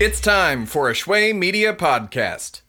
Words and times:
It's 0.00 0.18
time 0.18 0.64
for 0.64 0.88
a 0.88 0.94
Shway 0.94 1.34
Media 1.34 1.74
podcast. 1.74 2.62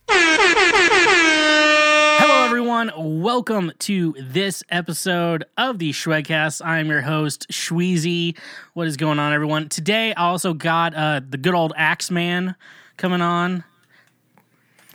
Hello, 2.20 2.44
everyone. 2.44 2.92
Welcome 2.98 3.72
to 3.80 4.14
this 4.20 4.64
episode 4.68 5.46
of 5.58 5.80
the 5.80 5.92
Shwegcast. 5.92 6.62
I'm 6.62 6.90
your 6.90 7.00
host, 7.00 7.48
Shweezy. 7.50 8.38
What 8.74 8.86
is 8.88 8.98
going 8.98 9.18
on, 9.18 9.32
everyone? 9.32 9.70
Today, 9.70 10.14
I 10.14 10.26
also 10.26 10.54
got 10.54 10.94
uh, 10.94 11.22
the 11.26 11.38
good 11.38 11.54
old 11.54 11.72
Axeman 11.78 12.54
coming 12.98 13.22
on. 13.22 13.64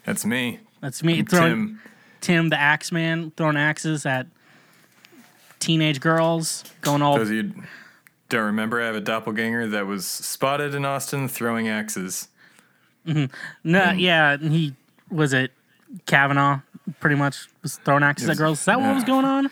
That's 0.05 0.27
me. 0.27 0.61
That's 0.83 1.03
me 1.03 1.15
Tim. 1.23 1.25
throwing 1.25 1.79
Tim, 2.21 2.51
the 2.51 2.61
Axeman, 2.61 3.33
throwing 3.39 3.57
axes 3.57 4.05
at 4.05 4.27
teenage 5.59 6.01
girls, 6.01 6.65
going 6.83 7.01
all 7.01 7.17
Those 7.17 7.31
of 7.31 7.35
you 7.35 7.55
don't 8.29 8.45
remember, 8.47 8.81
I 8.83 8.87
have 8.87 8.95
a 8.97 9.01
doppelganger 9.01 9.69
that 9.69 9.87
was 9.87 10.07
spotted 10.07 10.75
in 10.75 10.85
Austin 10.85 11.29
throwing 11.29 11.69
axes. 11.69 12.29
Mm-hmm. 13.07 13.33
No, 13.65 13.93
yeah, 13.93 14.37
he 14.37 14.75
was 15.11 15.33
it 15.33 15.53
Kavanaugh. 16.07 16.61
Pretty 17.01 17.17
much 17.17 17.49
was 17.63 17.77
throwing 17.85 18.03
axes 18.03 18.29
at 18.29 18.37
girls. 18.37 18.61
Is 18.61 18.65
that 18.67 18.81
what 18.81 18.95
was 18.95 19.05
going 19.05 19.25
on? 19.25 19.51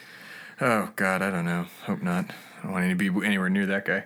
Oh 0.61 0.91
God, 0.97 1.21
I 1.23 1.31
don't 1.31 1.45
know. 1.45 1.67
Hope 1.85 2.01
not. 2.03 2.27
I 2.59 2.63
don't 2.63 2.73
want 2.73 2.89
to 2.89 2.95
be 3.11 3.27
anywhere 3.27 3.49
near 3.51 3.67
that 3.67 3.85
guy. 3.85 4.05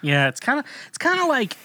Yeah, 0.00 0.28
it's 0.28 0.40
kind 0.40 0.58
of 0.58 0.64
it's 0.88 0.98
kind 0.98 1.20
of 1.20 1.28
like 1.28 1.56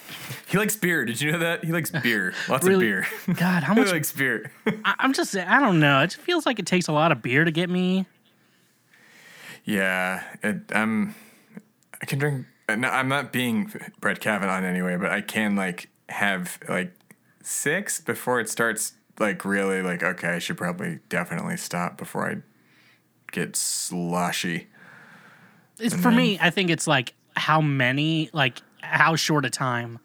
He 0.47 0.57
likes 0.57 0.75
beer. 0.75 1.05
Did 1.05 1.19
you 1.21 1.31
know 1.31 1.39
that? 1.39 1.63
He 1.63 1.71
likes 1.71 1.89
beer. 1.91 2.33
Lots 2.49 2.65
Really? 2.65 2.91
of 2.91 3.05
beer. 3.25 3.35
God, 3.35 3.63
how 3.63 3.73
much 3.75 3.87
he 3.87 3.93
likes 3.93 4.11
beer. 4.11 4.51
I, 4.85 4.95
I'm 4.99 5.11
just 5.13 5.35
I 5.35 5.59
don't 5.59 5.79
know. 5.79 6.01
It 6.01 6.07
just 6.11 6.21
feels 6.21 6.45
like 6.45 6.59
it 6.59 6.65
takes 6.65 6.87
a 6.87 6.91
lot 6.93 7.11
of 7.11 7.21
beer 7.21 7.43
to 7.45 7.51
get 7.51 7.69
me. 7.69 8.05
yeah, 9.65 10.23
it, 10.43 10.57
I'm. 10.73 11.15
I 12.01 12.05
can 12.05 12.19
drink. 12.19 12.45
No, 12.69 12.89
I'm 12.89 13.07
not 13.07 13.31
being 13.31 13.71
Brett 14.01 14.19
Kavanaugh 14.19 14.57
in 14.57 14.65
any 14.65 14.81
way, 14.81 14.97
but 14.97 15.11
I 15.11 15.21
can 15.21 15.55
like 15.55 15.89
have 16.09 16.59
like 16.67 16.93
six 17.41 18.01
before 18.01 18.39
it 18.39 18.49
starts. 18.49 18.93
Like 19.19 19.45
really, 19.45 19.81
like 19.81 20.03
okay, 20.03 20.29
I 20.29 20.39
should 20.39 20.57
probably 20.57 20.99
definitely 21.09 21.57
stop 21.57 21.97
before 21.97 22.29
I 22.29 22.37
get 23.31 23.55
sloshy. 23.55 24.67
It's 25.79 25.95
for 25.95 26.11
me. 26.11 26.37
I 26.39 26.49
think 26.49 26.69
it's 26.69 26.87
like 26.87 27.13
how 27.35 27.61
many, 27.61 28.29
like 28.33 28.61
how 28.81 29.15
short 29.15 29.45
a 29.45 29.49
time. 29.49 29.99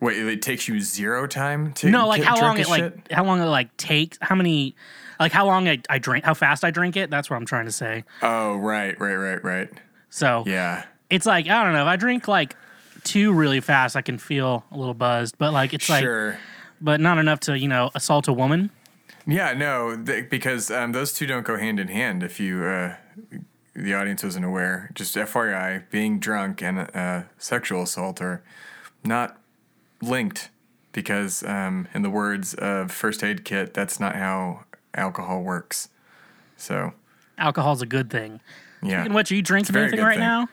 Wait, 0.00 0.18
it 0.18 0.42
takes 0.42 0.68
you 0.68 0.80
zero 0.80 1.26
time 1.26 1.72
to 1.74 1.88
No, 1.88 2.06
like 2.06 2.22
how 2.22 2.38
long 2.38 2.58
it 2.58 2.68
like 2.68 2.82
shit? 2.82 3.12
how 3.12 3.24
long 3.24 3.40
it 3.40 3.46
like 3.46 3.74
takes. 3.76 4.18
How 4.20 4.34
many, 4.34 4.74
like 5.18 5.32
how 5.32 5.46
long 5.46 5.66
I, 5.66 5.80
I 5.88 5.98
drink, 5.98 6.24
how 6.24 6.34
fast 6.34 6.64
I 6.64 6.70
drink 6.70 6.96
it. 6.96 7.10
That's 7.10 7.30
what 7.30 7.36
I'm 7.36 7.46
trying 7.46 7.66
to 7.66 7.72
say. 7.72 8.04
Oh, 8.20 8.56
right, 8.56 8.98
right, 9.00 9.14
right, 9.14 9.42
right. 9.42 9.70
So 10.14 10.44
Yeah, 10.46 10.84
it's 11.10 11.26
like 11.26 11.48
I 11.48 11.64
don't 11.64 11.72
know. 11.72 11.82
If 11.82 11.88
I 11.88 11.96
drink 11.96 12.28
like 12.28 12.54
two 13.02 13.32
really 13.32 13.58
fast, 13.58 13.96
I 13.96 14.00
can 14.00 14.16
feel 14.16 14.64
a 14.70 14.76
little 14.76 14.94
buzzed. 14.94 15.36
But 15.38 15.52
like 15.52 15.74
it's 15.74 15.88
like, 15.88 16.04
sure. 16.04 16.38
but 16.80 17.00
not 17.00 17.18
enough 17.18 17.40
to 17.40 17.58
you 17.58 17.66
know 17.66 17.90
assault 17.96 18.28
a 18.28 18.32
woman. 18.32 18.70
Yeah, 19.26 19.54
no, 19.54 19.96
th- 19.96 20.30
because 20.30 20.70
um, 20.70 20.92
those 20.92 21.12
two 21.12 21.26
don't 21.26 21.44
go 21.44 21.58
hand 21.58 21.80
in 21.80 21.88
hand. 21.88 22.22
If 22.22 22.38
you, 22.38 22.62
uh, 22.62 22.94
the 23.74 23.94
audience 23.94 24.22
wasn't 24.22 24.44
aware, 24.44 24.90
just 24.94 25.16
FYI, 25.16 25.82
being 25.90 26.20
drunk 26.20 26.62
and 26.62 26.88
uh, 26.94 27.22
sexual 27.36 27.82
assault 27.82 28.20
are 28.20 28.42
not 29.02 29.36
linked. 30.00 30.50
Because, 30.92 31.42
um, 31.42 31.88
in 31.92 32.02
the 32.02 32.10
words 32.10 32.54
of 32.54 32.92
First 32.92 33.24
Aid 33.24 33.44
Kit, 33.44 33.74
that's 33.74 33.98
not 33.98 34.14
how 34.14 34.64
alcohol 34.94 35.42
works. 35.42 35.88
So, 36.56 36.92
Alcohol's 37.36 37.82
a 37.82 37.86
good 37.86 38.10
thing. 38.10 38.40
Yeah. 38.84 39.08
What 39.08 39.30
are 39.30 39.34
you 39.34 39.42
drinking 39.42 39.76
anything 39.76 40.00
right 40.00 40.12
thing. 40.12 40.20
now? 40.20 40.48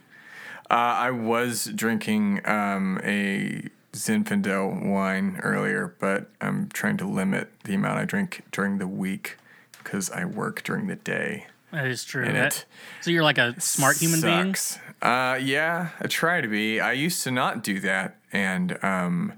Uh, 0.70 0.74
I 0.76 1.12
was 1.12 1.66
drinking 1.66 2.42
um, 2.46 3.00
a 3.04 3.68
Zinfandel 3.94 4.90
wine 4.90 5.40
earlier, 5.44 5.96
but 6.00 6.30
I'm 6.40 6.70
trying 6.70 6.98
to 6.98 7.08
limit 7.08 7.52
the 7.66 7.74
amount 7.74 8.00
I 8.00 8.06
drink 8.06 8.44
during 8.52 8.78
the 8.78 8.88
week 8.88 9.38
because 9.84 10.10
I 10.12 10.26
work 10.26 10.64
during 10.64 10.88
the 10.88 10.96
day. 10.96 11.48
That 11.72 11.88
is 11.88 12.04
true. 12.04 12.24
And 12.24 12.36
That- 12.36 12.56
it 12.58 12.66
so 13.02 13.12
you're 13.12 13.24
like 13.24 13.38
a 13.38 13.60
smart 13.60 13.98
human 13.98 14.22
being. 14.22 14.56
Uh, 15.02 15.38
yeah, 15.42 15.90
I 16.00 16.08
try 16.08 16.42
to 16.42 16.48
be. 16.48 16.80
I 16.80 16.94
used 16.94 17.24
to 17.24 17.32
not 17.32 17.64
do 17.64 17.80
that, 17.80 18.18
and 18.32 18.78
um, 18.84 19.34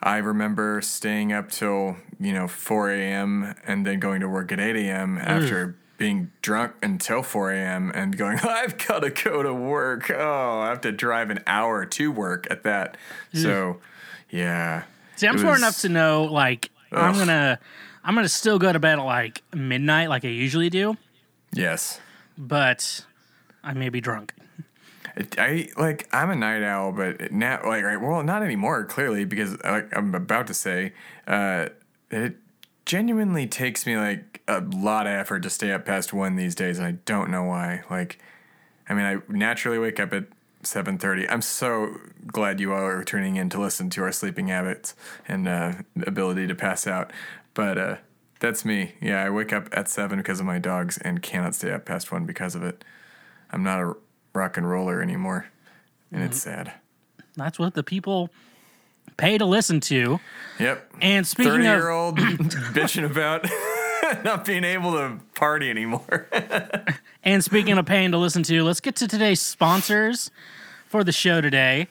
I 0.00 0.18
remember 0.18 0.80
staying 0.82 1.32
up 1.32 1.50
till 1.50 1.96
you 2.20 2.32
know 2.32 2.48
4 2.48 2.90
a.m. 2.92 3.54
and 3.66 3.86
then 3.86 3.98
going 3.98 4.20
to 4.20 4.28
work 4.28 4.52
at 4.52 4.60
8 4.60 4.76
a.m. 4.76 5.18
after 5.18 5.76
being 5.98 6.30
drunk 6.42 6.72
until 6.82 7.22
4 7.22 7.52
a.m. 7.52 7.90
and 7.94 8.16
going, 8.16 8.38
I've 8.42 8.76
got 8.86 9.00
to 9.00 9.10
go 9.10 9.42
to 9.42 9.52
work. 9.54 10.10
Oh, 10.10 10.60
I 10.60 10.68
have 10.68 10.80
to 10.82 10.92
drive 10.92 11.30
an 11.30 11.40
hour 11.46 11.84
to 11.86 12.12
work 12.12 12.46
at 12.50 12.62
that. 12.64 12.96
So, 13.32 13.80
yeah. 14.30 14.84
See, 15.16 15.26
I'm 15.26 15.38
smart 15.38 15.58
enough 15.58 15.78
to 15.80 15.88
know 15.88 16.24
like 16.24 16.70
I'm 16.92 17.14
gonna 17.14 17.58
I'm 18.04 18.14
gonna 18.14 18.28
still 18.28 18.58
go 18.58 18.72
to 18.72 18.78
bed 18.78 18.98
at 18.98 19.04
like 19.04 19.42
midnight 19.54 20.08
like 20.10 20.24
I 20.24 20.28
usually 20.28 20.68
do, 20.70 20.96
Yes. 21.52 22.00
but 22.36 23.04
I 23.64 23.72
may 23.72 23.88
be 23.88 24.00
drunk. 24.02 24.34
I 25.38 25.68
like 25.78 26.06
I'm 26.12 26.28
a 26.30 26.36
night 26.36 26.62
owl, 26.62 26.92
but 26.92 27.32
now 27.32 27.60
like 27.64 27.82
right, 27.82 27.96
well, 27.98 28.22
not 28.22 28.42
anymore. 28.42 28.84
Clearly, 28.84 29.24
because 29.24 29.56
like 29.64 29.88
I'm 29.96 30.14
about 30.14 30.46
to 30.48 30.54
say, 30.54 30.92
uh, 31.26 31.68
it 32.10 32.36
genuinely 32.86 33.46
takes 33.46 33.84
me 33.84 33.96
like 33.96 34.40
a 34.48 34.60
lot 34.60 35.06
of 35.06 35.12
effort 35.12 35.40
to 35.40 35.50
stay 35.50 35.72
up 35.72 35.84
past 35.84 36.12
one 36.12 36.36
these 36.36 36.54
days, 36.54 36.78
and 36.78 36.86
I 36.86 36.92
don't 37.04 37.30
know 37.30 37.42
why. 37.42 37.82
Like, 37.90 38.18
I 38.88 38.94
mean, 38.94 39.04
I 39.04 39.16
naturally 39.28 39.78
wake 39.78 40.00
up 40.00 40.12
at 40.12 40.26
seven 40.62 40.96
thirty. 40.96 41.28
I'm 41.28 41.42
so 41.42 42.00
glad 42.26 42.60
you 42.60 42.72
all 42.72 42.84
are 42.84 43.04
tuning 43.04 43.36
in 43.36 43.50
to 43.50 43.60
listen 43.60 43.90
to 43.90 44.02
our 44.02 44.12
sleeping 44.12 44.48
habits 44.48 44.94
and 45.28 45.46
uh, 45.46 45.72
ability 46.06 46.46
to 46.46 46.54
pass 46.54 46.86
out, 46.86 47.12
but 47.52 47.76
uh, 47.76 47.96
that's 48.40 48.64
me. 48.64 48.94
Yeah, 49.00 49.22
I 49.22 49.30
wake 49.30 49.52
up 49.52 49.68
at 49.72 49.88
seven 49.88 50.18
because 50.18 50.40
of 50.40 50.46
my 50.46 50.58
dogs 50.58 50.96
and 50.98 51.20
cannot 51.22 51.54
stay 51.54 51.72
up 51.72 51.84
past 51.84 52.10
one 52.12 52.24
because 52.24 52.54
of 52.54 52.62
it. 52.62 52.84
I'm 53.50 53.62
not 53.62 53.80
a 53.80 53.94
rock 54.32 54.56
and 54.56 54.68
roller 54.68 55.02
anymore, 55.02 55.48
and 56.12 56.22
it's 56.22 56.40
sad. 56.40 56.72
That's 57.36 57.58
what 57.58 57.74
the 57.74 57.82
people 57.82 58.30
pay 59.16 59.38
to 59.38 59.44
listen 59.44 59.80
to. 59.80 60.20
Yep. 60.58 60.94
And 61.00 61.26
speaking 61.26 61.52
thirty 61.52 61.66
of 61.66 61.78
year 61.78 61.90
old 61.90 62.18
bitching 62.18 63.08
about 63.08 63.46
not 64.24 64.44
being 64.44 64.64
able 64.64 64.92
to 64.92 65.18
party 65.34 65.70
anymore. 65.70 66.28
and 67.24 67.44
speaking 67.44 67.78
of 67.78 67.86
paying 67.86 68.12
to 68.12 68.18
listen 68.18 68.42
to, 68.44 68.62
let's 68.62 68.80
get 68.80 68.96
to 68.96 69.08
today's 69.08 69.40
sponsors 69.40 70.30
for 70.88 71.04
the 71.04 71.12
show 71.12 71.40
today. 71.40 71.88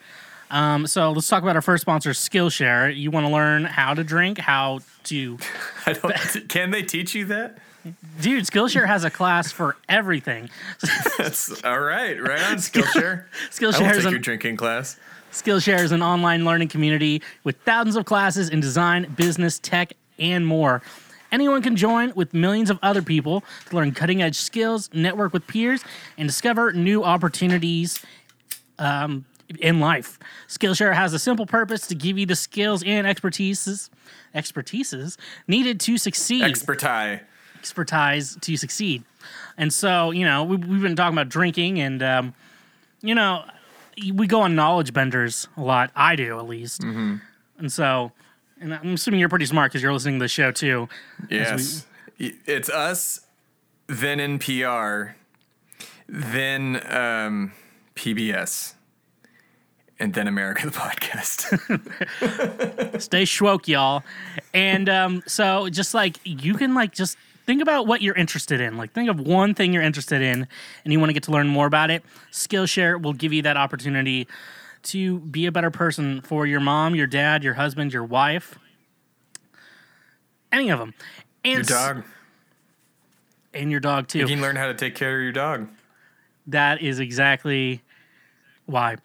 Um, 0.51 0.87
so 0.87 1.11
let's 1.11 1.27
talk 1.27 1.41
about 1.41 1.55
our 1.55 1.61
first 1.61 1.81
sponsor, 1.81 2.11
Skillshare. 2.11 2.95
You 2.95 3.11
want 3.11 3.25
to 3.25 3.31
learn 3.31 3.65
how 3.65 3.93
to 3.93 4.03
drink, 4.03 4.37
how 4.37 4.79
to 5.05 5.37
I 5.85 5.93
don't. 5.93 6.49
Can 6.49 6.71
they 6.71 6.83
teach 6.83 7.15
you 7.15 7.25
that? 7.25 7.57
dude. 8.21 8.45
Skillshare 8.45 8.87
has 8.87 9.03
a 9.03 9.09
class 9.09 9.51
for 9.51 9.75
everything. 9.87 10.49
That's 11.17 11.63
all 11.63 11.79
right. 11.79 12.19
Right 12.21 12.41
on 12.43 12.57
Skillshare. 12.57 13.25
Skillshare 13.51 13.91
is 13.91 13.97
take 13.97 14.05
an 14.05 14.11
your 14.11 14.19
drinking 14.19 14.57
class. 14.57 14.97
Skillshare 15.35 15.81
is 15.81 15.91
an 15.91 16.01
online 16.01 16.45
learning 16.45 16.69
community 16.69 17.21
with 17.43 17.57
thousands 17.65 17.97
of 17.97 18.05
classes 18.05 18.47
in 18.49 18.61
design, 18.61 19.13
business, 19.17 19.59
tech, 19.59 19.91
and 20.17 20.47
more. 20.47 20.81
Anyone 21.29 21.61
can 21.61 21.75
join 21.75 22.13
with 22.15 22.33
millions 22.33 22.69
of 22.69 22.79
other 22.81 23.01
people 23.01 23.43
to 23.69 23.75
learn 23.75 23.91
cutting 23.91 24.21
edge 24.21 24.37
skills, 24.37 24.89
network 24.93 25.33
with 25.33 25.45
peers, 25.45 25.83
and 26.17 26.25
discover 26.25 26.71
new 26.71 27.03
opportunities 27.03 28.01
um, 28.79 29.25
in 29.59 29.81
life. 29.81 30.17
Skillshare 30.47 30.93
has 30.95 31.13
a 31.13 31.19
simple 31.19 31.45
purpose 31.45 31.85
to 31.87 31.95
give 31.95 32.17
you 32.17 32.25
the 32.25 32.37
skills 32.37 32.81
and 32.83 33.05
expertises, 33.05 33.89
expertises 34.33 35.17
needed 35.49 35.81
to 35.81 35.97
succeed 35.97 36.43
Expertise. 36.43 37.19
expertise 37.59 38.37
to 38.39 38.55
succeed. 38.55 39.03
And 39.57 39.73
so, 39.73 40.11
you 40.11 40.23
know, 40.23 40.45
we, 40.45 40.55
we've 40.55 40.81
been 40.81 40.95
talking 40.95 41.17
about 41.17 41.27
drinking, 41.27 41.81
and 41.81 42.01
um, 42.01 42.33
you 43.01 43.13
know, 43.15 43.43
we 44.13 44.27
go 44.27 44.41
on 44.41 44.55
knowledge 44.55 44.93
benders 44.93 45.47
a 45.57 45.61
lot. 45.61 45.91
I 45.95 46.15
do, 46.15 46.37
at 46.37 46.47
least. 46.47 46.83
And 46.83 47.21
so, 47.67 48.11
and 48.59 48.73
I'm 48.73 48.93
assuming 48.95 49.19
you're 49.19 49.29
pretty 49.29 49.45
smart 49.45 49.71
because 49.71 49.81
you're 49.81 49.93
listening 49.93 50.19
to 50.19 50.23
the 50.23 50.29
show 50.29 50.51
too. 50.51 50.89
Yes. 51.29 51.85
It's 52.17 52.69
us, 52.69 53.21
then 53.87 54.19
NPR, 54.39 55.13
then 56.07 56.81
um, 56.89 57.51
PBS, 57.95 58.73
and 59.99 60.13
then 60.13 60.27
America 60.27 60.65
the 60.65 60.71
podcast. 60.71 61.41
Stay 63.01 63.23
schwoke, 63.23 63.67
y'all. 63.67 64.03
And 64.53 64.89
um, 64.89 65.23
so, 65.25 65.69
just 65.69 65.93
like 65.93 66.17
you 66.23 66.55
can, 66.55 66.73
like, 66.73 66.93
just 66.93 67.17
think 67.45 67.61
about 67.61 67.87
what 67.87 68.01
you're 68.01 68.15
interested 68.15 68.61
in. 68.61 68.77
Like, 68.77 68.93
think 68.93 69.09
of 69.09 69.19
one 69.19 69.53
thing 69.53 69.73
you're 69.73 69.83
interested 69.83 70.21
in, 70.21 70.47
and 70.83 70.93
you 70.93 70.99
want 70.99 71.09
to 71.09 71.13
get 71.13 71.23
to 71.23 71.31
learn 71.31 71.47
more 71.47 71.67
about 71.67 71.91
it. 71.91 72.03
Skillshare 72.31 73.01
will 73.01 73.13
give 73.13 73.33
you 73.33 73.41
that 73.43 73.57
opportunity 73.57 74.27
to 74.83 75.19
be 75.19 75.45
a 75.45 75.51
better 75.51 75.71
person 75.71 76.21
for 76.21 76.45
your 76.45 76.59
mom, 76.59 76.95
your 76.95 77.07
dad, 77.07 77.43
your 77.43 77.55
husband, 77.55 77.91
your 77.91 78.03
wife, 78.03 78.59
any 80.51 80.69
of 80.69 80.79
them. 80.79 80.93
And 81.43 81.55
your 81.69 81.77
dog. 81.77 82.03
and 83.53 83.71
your 83.71 83.79
dog 83.79 84.07
too. 84.07 84.19
You 84.19 84.27
can 84.27 84.41
learn 84.41 84.55
how 84.55 84.67
to 84.67 84.73
take 84.73 84.95
care 84.95 85.17
of 85.17 85.23
your 85.23 85.31
dog. 85.31 85.67
That 86.47 86.81
is 86.81 86.99
exactly 86.99 87.81
why. 88.65 88.97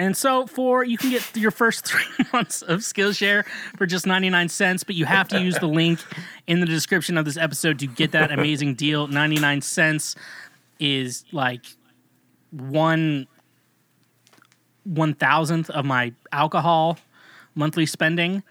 And 0.00 0.16
so 0.16 0.46
for 0.46 0.82
you 0.82 0.96
can 0.96 1.10
get 1.10 1.36
your 1.36 1.50
first 1.50 1.84
three 1.86 2.24
months 2.32 2.62
of 2.62 2.80
Skillshare 2.80 3.44
for 3.76 3.84
just 3.84 4.06
99 4.06 4.48
cents, 4.48 4.82
but 4.82 4.94
you 4.94 5.04
have 5.04 5.28
to 5.28 5.40
use 5.42 5.58
the 5.58 5.66
link 5.68 6.00
in 6.46 6.60
the 6.60 6.66
description 6.66 7.18
of 7.18 7.26
this 7.26 7.36
episode 7.36 7.78
to 7.80 7.86
get 7.86 8.12
that 8.12 8.32
amazing 8.32 8.76
deal. 8.76 9.08
99 9.08 9.60
cents 9.60 10.16
is 10.78 11.24
like 11.32 11.66
one 12.50 13.26
one 14.84 15.12
thousandth 15.12 15.68
of 15.68 15.84
my 15.84 16.14
alcohol 16.32 16.98
monthly 17.54 17.84
spending. 17.84 18.42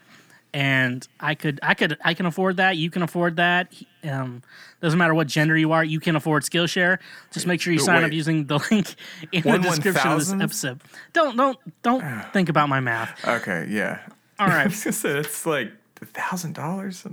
And 0.54 1.06
I 1.18 1.34
could, 1.34 1.58
I 1.64 1.74
could, 1.74 1.98
I 2.04 2.14
can 2.14 2.26
afford 2.26 2.58
that. 2.58 2.76
You 2.76 2.90
can 2.90 3.02
afford 3.02 3.36
that. 3.36 3.74
Um, 4.02 4.42
doesn't 4.80 4.98
matter 4.98 5.14
what 5.14 5.26
gender 5.26 5.56
you 5.56 5.72
are, 5.72 5.84
you 5.84 6.00
can 6.00 6.16
afford 6.16 6.42
Skillshare. 6.42 6.98
Just 7.32 7.46
make 7.46 7.60
sure 7.60 7.72
you 7.72 7.78
sign 7.78 8.02
up 8.02 8.12
using 8.12 8.46
the 8.46 8.58
link 8.70 8.94
in 9.32 9.42
One 9.42 9.60
the 9.60 9.68
description 9.68 10.10
of 10.10 10.18
this 10.18 10.32
episode. 10.32 10.80
Don't, 11.12 11.36
don't, 11.36 11.58
don't 11.82 12.02
think 12.32 12.48
about 12.48 12.68
my 12.68 12.80
math. 12.80 13.26
Okay, 13.26 13.66
yeah. 13.68 14.00
All 14.38 14.46
I 14.48 14.56
right. 14.56 14.66
was 14.68 14.82
gonna 14.82 14.92
say 14.92 15.18
it's 15.18 15.44
like 15.44 15.70
a 16.00 16.06
thousand 16.06 16.54
dollars. 16.54 17.06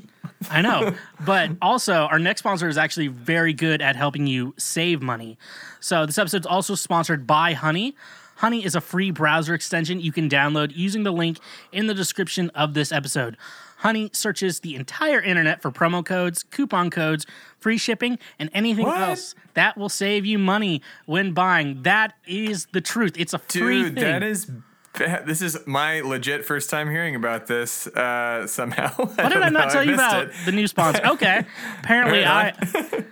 I 0.49 0.61
know. 0.61 0.95
But 1.25 1.51
also, 1.61 1.93
our 1.93 2.19
next 2.19 2.39
sponsor 2.39 2.69
is 2.69 2.77
actually 2.77 3.07
very 3.07 3.51
good 3.53 3.81
at 3.81 3.95
helping 3.95 4.27
you 4.27 4.53
save 4.57 5.01
money. 5.01 5.37
So, 5.81 6.05
this 6.05 6.17
episode's 6.17 6.45
also 6.45 6.75
sponsored 6.75 7.27
by 7.27 7.53
Honey. 7.53 7.95
Honey 8.37 8.63
is 8.63 8.75
a 8.75 8.81
free 8.81 9.09
browser 9.09 9.55
extension 9.55 9.99
you 9.99 10.11
can 10.11 10.29
download 10.29 10.71
using 10.75 11.03
the 11.03 11.11
link 11.11 11.39
in 11.71 11.87
the 11.87 11.93
description 11.95 12.51
of 12.51 12.75
this 12.75 12.91
episode. 12.91 13.35
Honey 13.77 14.09
searches 14.13 14.61
the 14.61 14.75
entire 14.75 15.21
internet 15.21 15.61
for 15.61 15.71
promo 15.71 16.03
codes, 16.03 16.43
coupon 16.43 16.89
codes, 16.89 17.25
free 17.59 17.77
shipping, 17.77 18.17
and 18.39 18.49
anything 18.53 18.85
What? 18.87 18.99
else 18.99 19.35
that 19.53 19.77
will 19.77 19.89
save 19.89 20.25
you 20.25 20.39
money 20.39 20.81
when 21.05 21.31
buying. 21.33 21.83
That 21.83 22.13
is 22.25 22.67
the 22.73 22.81
truth. 22.81 23.13
It's 23.17 23.33
a 23.33 23.39
free 23.39 23.83
Dude, 23.83 23.95
thing. 23.95 24.03
that 24.03 24.23
is. 24.23 24.49
This 25.25 25.41
is 25.41 25.57
my 25.65 26.01
legit 26.01 26.45
first 26.45 26.69
time 26.69 26.89
hearing 26.89 27.15
about 27.15 27.47
this. 27.47 27.87
Uh, 27.87 28.47
somehow. 28.47 28.89
Why 28.95 29.29
did 29.29 29.41
I 29.41 29.49
not 29.49 29.71
tell 29.71 29.83
you 29.85 29.93
about 29.93 30.29
the 30.45 30.51
new 30.51 30.67
sponsor? 30.67 31.01
Okay. 31.07 31.43
Apparently, 31.79 32.25
I 32.25 32.49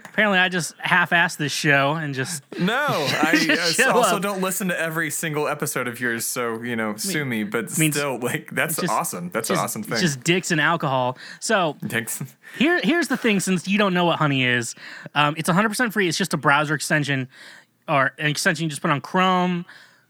apparently 0.05 0.37
I 0.39 0.49
just 0.49 0.75
half-assed 0.79 1.37
this 1.37 1.51
show 1.51 1.93
and 1.93 2.13
just 2.13 2.43
No, 2.59 2.85
I 2.87 3.73
uh, 3.79 3.91
also 3.93 4.17
up. 4.17 4.21
don't 4.21 4.41
listen 4.41 4.67
to 4.67 4.79
every 4.79 5.09
single 5.09 5.47
episode 5.47 5.87
of 5.87 5.99
yours, 5.99 6.25
so 6.25 6.61
you 6.61 6.75
know, 6.75 6.95
sue 6.97 7.25
me. 7.25 7.43
But 7.43 7.71
still, 7.71 8.19
like 8.19 8.51
that's 8.51 8.75
just- 8.75 8.91
awesome. 8.91 9.29
That's 9.29 9.47
just, 9.47 9.59
an 9.59 9.63
awesome 9.63 9.83
thing. 9.83 9.99
just 9.99 10.23
dicks 10.23 10.51
and 10.51 10.59
alcohol. 10.61 11.17
So 11.39 11.77
Thanks. 11.87 12.21
here, 12.57 12.79
here's 12.83 13.07
the 13.07 13.17
thing: 13.17 13.39
since 13.39 13.67
you 13.67 13.77
don't 13.77 13.93
know 13.93 14.05
what 14.05 14.19
Honey 14.19 14.43
is, 14.43 14.75
um, 15.15 15.35
it's 15.37 15.49
100 15.49 15.69
percent 15.69 15.93
free. 15.93 16.07
It's 16.07 16.17
just 16.17 16.33
a 16.33 16.37
browser 16.37 16.73
extension 16.75 17.27
or 17.87 18.13
an 18.17 18.27
extension 18.27 18.63
you 18.63 18.69
just 18.69 18.81
put 18.81 18.91
on 18.91 19.01
Chrome. 19.01 19.65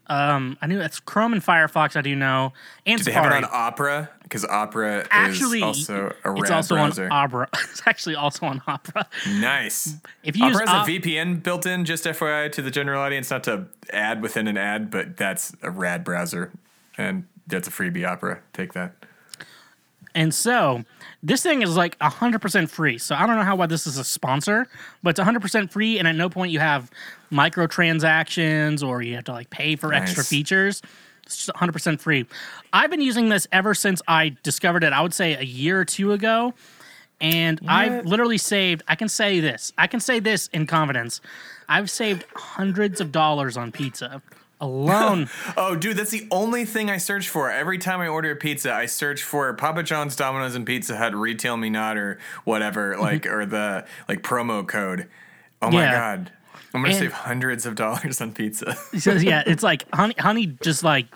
Um, 0.08 0.56
I 0.62 0.66
knew 0.66 0.78
that's 0.78 1.00
Chrome 1.00 1.32
and 1.32 1.42
Firefox. 1.42 1.96
I 1.96 2.02
do 2.02 2.14
know, 2.14 2.52
and 2.84 3.00
They 3.00 3.12
have 3.12 3.26
it 3.26 3.32
on 3.32 3.44
Opera 3.50 4.08
because 4.22 4.44
Opera 4.44 5.06
Actually, 5.10 5.58
is 5.58 5.64
also 5.64 6.14
a 6.24 6.30
rad 6.30 6.38
it's 6.42 6.50
also 6.50 6.74
browser. 6.76 7.04
on 7.06 7.12
Opera. 7.12 7.48
it's 7.70 7.82
actually 7.86 8.14
also 8.14 8.46
on 8.46 8.62
Opera. 8.66 9.08
nice. 9.28 9.96
If 10.22 10.36
you 10.36 10.46
use 10.46 10.56
Opera 10.56 10.70
has 10.70 10.80
Op- 10.82 10.88
a 10.88 10.90
VPN 11.00 11.42
built 11.42 11.66
in, 11.66 11.84
just 11.84 12.04
FYI 12.04 12.52
to 12.52 12.62
the 12.62 12.70
general 12.70 13.00
audience, 13.02 13.30
not 13.30 13.42
to 13.44 13.66
add 13.92 14.22
within 14.22 14.46
an 14.46 14.56
ad, 14.56 14.90
but 14.90 15.16
that's 15.16 15.54
a 15.62 15.70
rad 15.70 16.04
browser, 16.04 16.52
and 16.96 17.24
that's 17.46 17.66
a 17.66 17.70
freebie. 17.70 18.06
Opera, 18.06 18.40
take 18.52 18.72
that. 18.74 18.94
And 20.16 20.34
so 20.34 20.82
this 21.22 21.42
thing 21.42 21.60
is 21.60 21.76
like 21.76 21.96
100% 21.98 22.68
free. 22.70 22.96
So 22.96 23.14
I 23.14 23.26
don't 23.26 23.36
know 23.36 23.42
how 23.42 23.54
why 23.54 23.66
this 23.66 23.86
is 23.86 23.98
a 23.98 24.04
sponsor, 24.04 24.66
but 25.02 25.10
it's 25.10 25.20
100% 25.20 25.70
free. 25.70 25.98
And 25.98 26.08
at 26.08 26.16
no 26.16 26.30
point 26.30 26.50
you 26.50 26.58
have 26.58 26.90
microtransactions 27.30 28.82
or 28.82 29.02
you 29.02 29.14
have 29.14 29.24
to 29.24 29.32
like 29.32 29.50
pay 29.50 29.76
for 29.76 29.92
extra 29.92 30.24
features. 30.24 30.80
It's 31.24 31.46
just 31.46 31.56
100% 31.56 32.00
free. 32.00 32.24
I've 32.72 32.90
been 32.90 33.02
using 33.02 33.28
this 33.28 33.46
ever 33.52 33.74
since 33.74 34.00
I 34.08 34.36
discovered 34.42 34.84
it, 34.84 34.94
I 34.94 35.02
would 35.02 35.12
say 35.12 35.34
a 35.34 35.42
year 35.42 35.78
or 35.78 35.84
two 35.84 36.12
ago. 36.12 36.54
And 37.20 37.60
I've 37.68 38.06
literally 38.06 38.38
saved, 38.38 38.82
I 38.88 38.94
can 38.94 39.08
say 39.08 39.40
this, 39.40 39.72
I 39.76 39.86
can 39.86 40.00
say 40.00 40.18
this 40.18 40.48
in 40.48 40.66
confidence. 40.66 41.20
I've 41.68 41.90
saved 41.90 42.24
hundreds 42.34 43.00
of 43.00 43.12
dollars 43.12 43.56
on 43.56 43.70
pizza 43.70 44.22
alone. 44.60 45.28
Oh, 45.56 45.74
dude, 45.76 45.96
that's 45.96 46.10
the 46.10 46.26
only 46.30 46.64
thing 46.64 46.90
I 46.90 46.98
search 46.98 47.28
for. 47.28 47.50
Every 47.50 47.78
time 47.78 48.00
I 48.00 48.08
order 48.08 48.30
a 48.30 48.36
pizza, 48.36 48.72
I 48.72 48.86
search 48.86 49.22
for 49.22 49.52
Papa 49.54 49.82
John's, 49.82 50.16
Domino's, 50.16 50.54
and 50.54 50.66
Pizza 50.66 50.96
Hut 50.96 51.14
retail 51.14 51.56
me 51.56 51.70
not 51.70 51.96
or 51.96 52.18
whatever, 52.44 52.96
like 52.98 53.26
or 53.26 53.46
the 53.46 53.86
like 54.08 54.22
promo 54.22 54.66
code. 54.66 55.08
Oh 55.62 55.70
my 55.70 55.82
Yeah. 55.82 55.92
god, 55.92 56.32
I'm 56.74 56.82
gonna 56.82 56.88
And- 56.94 56.98
save 56.98 57.12
hundreds 57.12 57.64
of 57.66 57.74
dollars 57.74 58.20
on 58.20 58.32
pizza. 58.32 58.74
So 58.98 59.12
yeah, 59.14 59.42
it's 59.46 59.62
like 59.62 59.84
honey. 59.94 60.14
Honey 60.18 60.46
just 60.62 60.82
like 60.84 61.06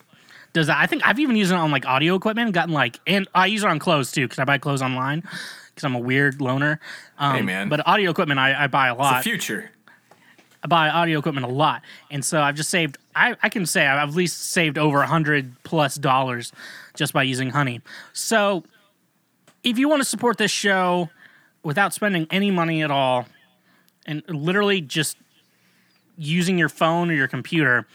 does 0.53 0.67
that. 0.69 0.79
I 0.79 0.87
think 0.87 1.07
I've 1.07 1.19
even 1.19 1.37
used 1.37 1.53
it 1.53 1.57
on 1.57 1.71
like 1.71 1.87
audio 1.87 2.15
equipment. 2.15 2.47
and 2.47 2.55
Gotten 2.55 2.73
like, 2.75 2.99
and 3.07 3.29
I 3.35 3.47
use 3.47 3.63
it 3.63 3.69
on 3.69 3.79
clothes 3.79 4.11
too 4.13 4.23
because 4.27 4.39
I 4.39 4.45
buy 4.45 4.59
clothes 4.59 4.83
online 4.83 5.21
because 5.21 5.85
I'm 5.85 5.95
a 5.95 5.99
weird 6.01 6.41
loner. 6.41 6.81
Um, 7.19 7.37
Hey, 7.37 7.43
man. 7.43 7.69
But 7.69 7.87
audio 7.87 8.11
equipment 8.11 8.41
I, 8.41 8.65
I 8.65 8.67
buy 8.67 8.89
a 8.89 8.95
the 8.95 9.01
lot. 9.01 9.23
future. 9.23 9.71
I 10.63 10.67
buy 10.67 10.89
audio 10.89 11.19
equipment 11.19 11.47
a 11.47 11.51
lot, 11.51 11.83
and 12.11 12.25
so 12.25 12.41
I've 12.41 12.55
just 12.55 12.71
saved. 12.71 12.99
I, 13.15 13.37
I 13.43 13.49
can 13.49 13.65
say 13.67 13.87
I've 13.87 14.09
at 14.11 14.15
least 14.15 14.51
saved 14.51 14.79
over 14.79 15.01
a 15.01 15.07
hundred 15.07 15.55
plus 15.63 15.97
dollars 15.97 16.53
just 16.95 17.13
by 17.13 17.23
using 17.23 17.51
Honey. 17.51 17.81
So 18.13 18.65
if 19.65 19.79
you 19.79 19.89
want 19.89 20.03
to 20.03 20.09
support 20.09 20.39
this 20.39 20.51
show 20.51 21.09
without 21.63 21.95
spending 21.95 22.27
any 22.31 22.51
money 22.51 22.83
at 22.83 22.91
all, 22.91 23.27
and 24.07 24.23
literally 24.29 24.81
just 24.81 25.17
using 26.17 26.59
your 26.59 26.69
phone 26.69 27.11
or 27.11 27.15
your 27.15 27.29
computer. 27.29 27.87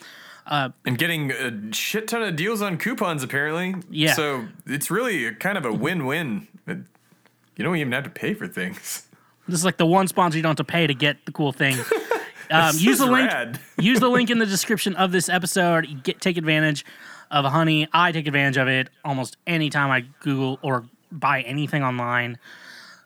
Uh, 0.48 0.70
and 0.86 0.98
getting 0.98 1.32
a 1.32 1.74
shit 1.74 2.08
ton 2.08 2.22
of 2.22 2.36
deals 2.36 2.62
on 2.62 2.78
coupons, 2.78 3.24
apparently. 3.24 3.76
Yeah. 3.90 4.14
So 4.14 4.48
it's 4.66 4.92
really 4.92 5.34
kind 5.36 5.58
of 5.58 5.66
a 5.66 5.74
win-win. 5.74 6.48
You 6.68 7.64
don't 7.64 7.76
even 7.78 7.92
have 7.94 8.04
to 8.04 8.10
pay 8.10 8.34
for 8.34 8.48
things. 8.48 9.08
This 9.48 9.60
is 9.60 9.66
like 9.66 9.78
the 9.78 9.86
one 9.86 10.08
sponsor 10.08 10.38
you 10.38 10.44
don't 10.44 10.52
have 10.52 10.66
to 10.68 10.72
pay 10.72 10.88
to 10.88 10.94
get 10.94 11.26
the 11.26 11.32
cool 11.32 11.52
thing. 11.52 11.78
Um, 12.52 12.76
use 12.78 13.00
the 13.00 13.06
link. 13.06 13.32
rad. 13.32 13.60
use 13.80 14.00
the 14.00 14.10
link 14.10 14.30
in 14.30 14.40
the 14.40 14.46
description 14.46 14.96
of 14.96 15.12
this 15.12 15.30
episode. 15.30 15.88
You 15.88 15.98
Get 15.98 16.22
take 16.22 16.38
advantage 16.38 16.86
of 17.32 17.46
Honey. 17.46 17.88
I 17.92 18.12
take 18.12 18.28
advantage 18.28 18.58
of 18.58 18.68
it 18.68 18.90
almost 19.04 19.38
anytime 19.48 19.92
I 19.92 20.02
Google 20.20 20.60
or 20.62 20.86
buy 21.12 21.42
anything 21.42 21.84
online, 21.84 22.38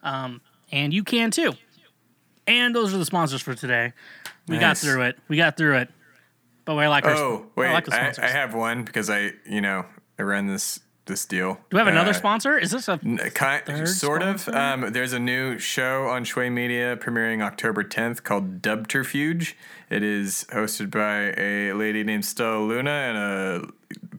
um, 0.04 0.42
and 0.72 0.94
you 0.94 1.04
can 1.04 1.32
too. 1.32 1.54
And 2.48 2.76
those 2.76 2.94
are 2.94 2.98
the 2.98 3.06
sponsors 3.06 3.42
for 3.42 3.54
today. 3.54 3.94
We 4.48 4.58
got 4.58 4.78
through 4.78 5.04
it. 5.04 5.18
We 5.28 5.38
got 5.38 5.56
through 5.56 5.78
it. 5.78 5.90
But 6.66 6.76
I 6.76 6.88
like 6.88 7.06
our. 7.06 7.16
Oh 7.16 7.46
wait, 7.56 7.70
I 7.70 7.74
like 7.74 7.86
the 7.86 7.94
I, 7.94 7.98
sponsors. 7.98 8.24
I 8.24 8.28
have 8.28 8.54
one 8.54 8.84
because 8.84 9.10
I, 9.10 9.32
you 9.48 9.62
know, 9.62 9.86
I 10.18 10.24
run 10.24 10.48
this 10.48 10.80
this 11.10 11.26
deal. 11.26 11.56
Do 11.70 11.76
we 11.76 11.80
have 11.80 11.88
another 11.88 12.12
Uh, 12.12 12.14
sponsor? 12.14 12.58
Is 12.58 12.72
this 12.72 12.88
a? 12.88 12.98
Kind, 13.34 13.66
Third 13.66 13.88
sort 13.90 14.24
of. 14.24 14.48
Um, 14.48 14.94
there's 14.94 15.12
a 15.12 15.20
new 15.20 15.60
show 15.60 16.08
on 16.08 16.24
Shui 16.24 16.50
Media 16.50 16.96
premiering 16.96 17.42
October 17.42 17.84
10th 17.84 18.24
called 18.24 18.62
Dubterfuge. 18.62 19.58
It 19.90 20.02
is 20.04 20.46
hosted 20.52 20.90
by 20.92 21.34
a 21.38 21.74
lady 21.74 22.06
named 22.06 22.24
Stella 22.24 22.64
Luna 22.64 22.90
and 22.92 23.18
a 23.18 23.68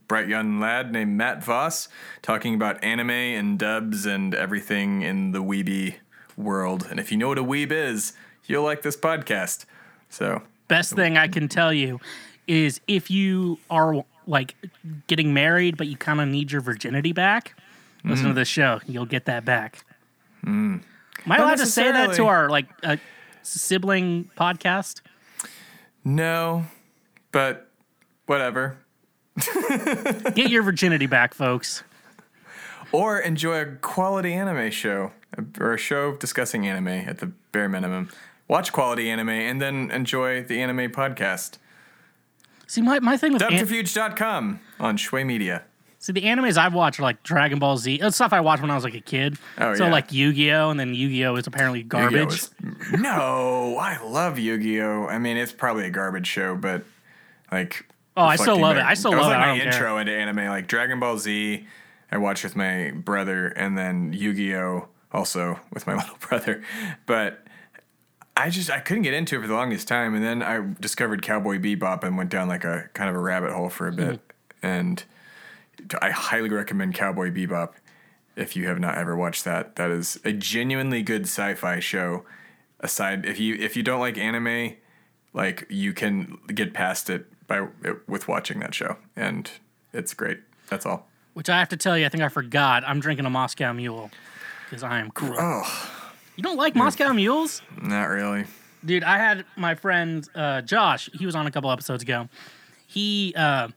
bright 0.07 0.29
young 0.29 0.61
lad 0.61 0.93
named 0.93 1.17
Matt 1.17 1.43
Voss, 1.43 1.89
talking 2.21 2.55
about 2.55 2.83
anime 2.85 3.09
and 3.11 3.59
dubs 3.59 4.05
and 4.05 4.35
everything 4.35 5.01
in 5.01 5.31
the 5.33 5.43
weeby 5.43 5.95
world. 6.37 6.87
And 6.91 7.01
if 7.01 7.11
you 7.11 7.17
know 7.17 7.29
what 7.29 7.39
a 7.39 7.45
weeb 7.45 7.71
is, 7.73 8.13
you'll 8.47 8.65
like 8.65 8.83
this 8.83 8.97
podcast. 8.97 9.65
So 10.09 10.43
best 10.69 10.95
thing 10.95 11.17
I 11.17 11.29
can 11.29 11.47
tell 11.49 11.73
you 11.73 12.01
is 12.49 12.81
if 12.89 13.09
you 13.13 13.59
are 13.71 14.05
like 14.27 14.55
getting 15.07 15.35
married, 15.35 15.77
but 15.77 15.87
you 15.87 15.97
kind 15.97 16.21
of 16.21 16.29
need 16.29 16.53
your 16.53 16.61
virginity 16.61 17.13
back, 17.13 17.55
listen 18.05 18.25
to 18.25 18.31
mm-hmm. 18.31 18.39
this 18.39 18.49
show. 18.49 18.81
You'll 18.87 19.07
get 19.07 19.27
that 19.27 19.45
back. 19.45 19.85
Mm. 20.45 20.83
Am 21.27 21.33
I 21.33 21.37
allowed 21.37 21.59
to 21.59 21.67
say 21.67 21.91
that 21.91 22.15
to 22.15 22.27
our 22.27 22.49
like 22.49 22.67
uh, 22.83 22.97
sibling 23.43 24.31
podcast? 24.37 25.01
no, 26.05 26.65
but 27.33 27.69
whatever. 28.27 28.79
Get 30.35 30.51
your 30.51 30.63
virginity 30.63 31.07
back, 31.07 31.35
folks. 31.35 31.83
Or 32.93 33.19
enjoy 33.19 33.61
a 33.61 33.67
quality 33.67 34.33
anime 34.33 34.71
show 34.71 35.13
uh, 35.37 35.43
or 35.61 35.75
a 35.75 35.79
show 35.79 36.17
discussing 36.17 36.67
anime 36.67 36.89
at 36.89 37.19
the 37.19 37.27
bare 37.53 37.69
minimum. 37.69 38.11
Watch 38.49 38.73
quality 38.73 39.09
anime 39.09 39.29
and 39.29 39.63
then 39.63 39.91
enjoy 39.91 40.43
the 40.43 40.61
anime 40.61 40.91
podcast. 40.91 41.59
See, 42.71 42.83
my, 42.83 43.01
my 43.01 43.17
thing 43.17 43.33
with 43.33 43.43
Dubterfuge.com 43.43 44.61
on 44.79 44.97
Shui 44.97 45.25
Media. 45.25 45.65
see 45.99 46.13
the 46.13 46.23
animes 46.23 46.57
I've 46.57 46.73
watched 46.73 47.01
are 47.01 47.03
like 47.03 47.21
Dragon 47.25 47.59
Ball 47.59 47.77
Z. 47.77 47.97
It's 48.01 48.15
stuff 48.15 48.33
I 48.33 48.39
watched 48.41 48.63
when 48.63 48.71
I 48.71 48.77
was 48.77 48.85
like 48.85 48.95
a 48.95 49.01
kid. 49.01 49.39
Oh, 49.59 49.75
so 49.75 49.87
yeah. 49.87 49.91
like 49.91 50.13
Yu 50.13 50.33
Gi 50.33 50.53
Oh, 50.53 50.71
and 50.71 50.79
then 50.79 50.95
Yu 50.95 51.09
Gi 51.09 51.27
Oh 51.27 51.35
is 51.35 51.49
apparently 51.49 51.83
garbage. 51.83 52.33
is- 52.33 52.51
no, 52.93 53.77
I 53.77 54.01
love 54.05 54.39
Yu 54.39 54.57
Gi 54.57 54.83
Oh! 54.83 55.07
I 55.07 55.19
mean, 55.19 55.37
it's 55.37 55.51
probably 55.51 55.85
a 55.87 55.91
garbage 55.91 56.29
show, 56.29 56.55
but 56.55 56.85
like. 57.51 57.89
Oh, 58.17 58.23
I 58.23 58.37
still 58.37 58.57
love 58.59 58.77
it. 58.77 58.85
I 58.85 58.95
still 58.95 59.11
love 59.13 59.23
like 59.23 59.35
it. 59.35 59.39
I 59.39 59.41
my 59.41 59.47
don't 59.47 59.59
care. 59.59 59.73
intro 59.73 59.99
into 59.99 60.13
anime, 60.13 60.47
like 60.47 60.69
Dragon 60.69 61.01
Ball 61.01 61.19
Z. 61.19 61.67
I 62.13 62.19
watched 62.19 62.45
with 62.45 62.55
my 62.55 62.93
brother, 62.93 63.49
and 63.49 63.77
then 63.77 64.13
Yu 64.13 64.33
Gi 64.33 64.55
Oh! 64.55 64.89
also 65.13 65.59
with 65.73 65.89
my 65.89 65.95
little 66.01 66.17
brother. 66.21 66.63
But 67.07 67.45
I 68.41 68.51
just 68.51 68.71
I 68.71 68.81
couldn't 68.81 69.03
get 69.03 69.15
into 69.15 69.37
it 69.37 69.43
for 69.43 69.47
the 69.47 69.55
longest 69.55 69.87
time, 69.89 70.15
and 70.15 70.25
then 70.25 70.43
I 70.43 70.65
discovered 70.81 71.23
Cowboy 71.23 71.59
Bebop 71.59 72.05
and 72.05 72.17
went 72.17 72.31
down 72.31 72.49
like 72.49 72.65
a 72.65 72.89
kind 72.95 73.11
of 73.11 73.17
a 73.17 73.19
rabbit 73.19 73.53
hole 73.53 73.69
for 73.69 73.89
a 73.89 73.93
bit. 73.93 74.21
Mm-hmm. 74.63 74.67
and 74.67 75.05
I 76.03 76.11
highly 76.11 76.51
recommend 76.51 76.95
Cowboy 76.95 77.31
Bebop 77.31 77.73
if 78.37 78.57
you 78.57 78.67
have 78.67 78.79
not 78.79 78.97
ever 78.97 79.17
watched 79.17 79.45
that. 79.45 79.77
That 79.77 79.91
is 79.91 80.21
a 80.25 80.33
genuinely 80.33 81.03
good 81.03 81.23
sci-fi 81.23 81.81
show. 81.81 82.25
Aside 82.81 83.27
if 83.27 83.39
you 83.39 83.57
if 83.57 83.77
you 83.77 83.83
don't 83.83 84.01
like 84.01 84.17
anime, 84.17 84.75
like 85.35 85.67
you 85.69 85.93
can 85.93 86.39
get 86.49 86.73
past 86.73 87.11
it 87.11 87.27
by 87.47 87.67
with 88.07 88.27
watching 88.27 88.61
that 88.61 88.75
show, 88.75 88.97
and 89.17 89.51
it's 89.93 90.15
great. 90.15 90.39
That's 90.69 90.87
all. 90.87 91.07
Which 91.35 91.51
I 91.51 91.59
have 91.59 91.69
to 91.71 91.77
tell 91.77 91.97
you, 91.97 92.07
I 92.07 92.09
think 92.09 92.23
I 92.23 92.29
forgot. 92.29 92.85
I'm 92.87 93.01
drinking 93.01 93.27
a 93.27 93.31
Moscow 93.31 93.73
Mule 93.73 94.11
because 94.69 94.83
I 94.83 94.99
am 94.99 95.11
cool. 95.11 95.35
Oh, 95.39 96.00
You 96.41 96.45
don't 96.45 96.57
like 96.57 96.75
Moscow 96.75 97.13
Mules? 97.13 97.61
not 97.83 98.07
really. 98.07 98.47
Dude, 98.83 99.05
I 99.05 99.19
had 99.19 99.45
my 99.57 99.75
friend 99.75 100.27
uh, 100.35 100.63
Josh. 100.63 101.11
He 101.13 101.27
was 101.27 101.35
on 101.35 101.47
a 101.47 101.51
couple 101.51 101.71
episodes 101.71 102.03
ago. 102.03 102.31
He 102.87 103.35
uh, 103.37 103.69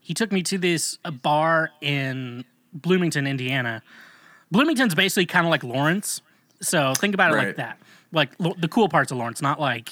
he 0.00 0.14
took 0.14 0.32
me 0.32 0.42
to 0.44 0.56
this 0.56 0.96
uh, 1.04 1.10
bar 1.10 1.68
in 1.82 2.46
Bloomington, 2.72 3.26
Indiana. 3.26 3.82
Bloomington's 4.50 4.94
basically 4.94 5.26
kind 5.26 5.44
of 5.44 5.50
like 5.50 5.62
Lawrence, 5.62 6.22
so 6.62 6.94
think 6.94 7.12
about 7.12 7.34
it 7.34 7.36
like 7.36 7.56
that. 7.56 7.78
Like 8.10 8.30
lo- 8.38 8.54
the 8.58 8.68
cool 8.68 8.88
parts 8.88 9.12
of 9.12 9.18
Lawrence, 9.18 9.42
not 9.42 9.60
like 9.60 9.90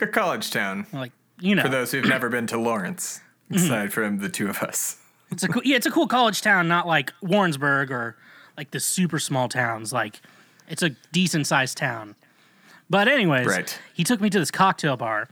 A 0.00 0.08
college 0.08 0.50
town 0.50 0.84
like 0.92 1.12
you 1.38 1.54
know. 1.54 1.62
for 1.62 1.68
those 1.68 1.92
who've 1.92 2.04
never 2.04 2.28
been 2.28 2.48
to 2.48 2.58
Lawrence, 2.58 3.20
aside 3.52 3.92
from 3.92 4.18
the 4.18 4.28
two 4.28 4.48
of 4.48 4.64
us. 4.64 4.96
It's 5.30 5.44
a 5.44 5.48
cool, 5.48 5.62
yeah, 5.64 5.76
it's 5.76 5.86
a 5.86 5.92
cool 5.92 6.08
college 6.08 6.42
town, 6.42 6.66
not 6.66 6.88
like 6.88 7.12
Warrensburg 7.22 7.92
or 7.92 8.16
like 8.58 8.72
the 8.72 8.80
super 8.80 9.20
small 9.20 9.48
towns. 9.48 9.92
Like 9.92 10.20
it's 10.68 10.82
a 10.82 10.90
decent 11.12 11.46
sized 11.46 11.76
town. 11.76 12.14
But 12.90 13.08
anyways, 13.08 13.46
Right. 13.46 13.78
he 13.94 14.04
took 14.04 14.20
me 14.20 14.28
to 14.30 14.38
this 14.38 14.50
cocktail 14.50 14.96
bar, 14.96 15.28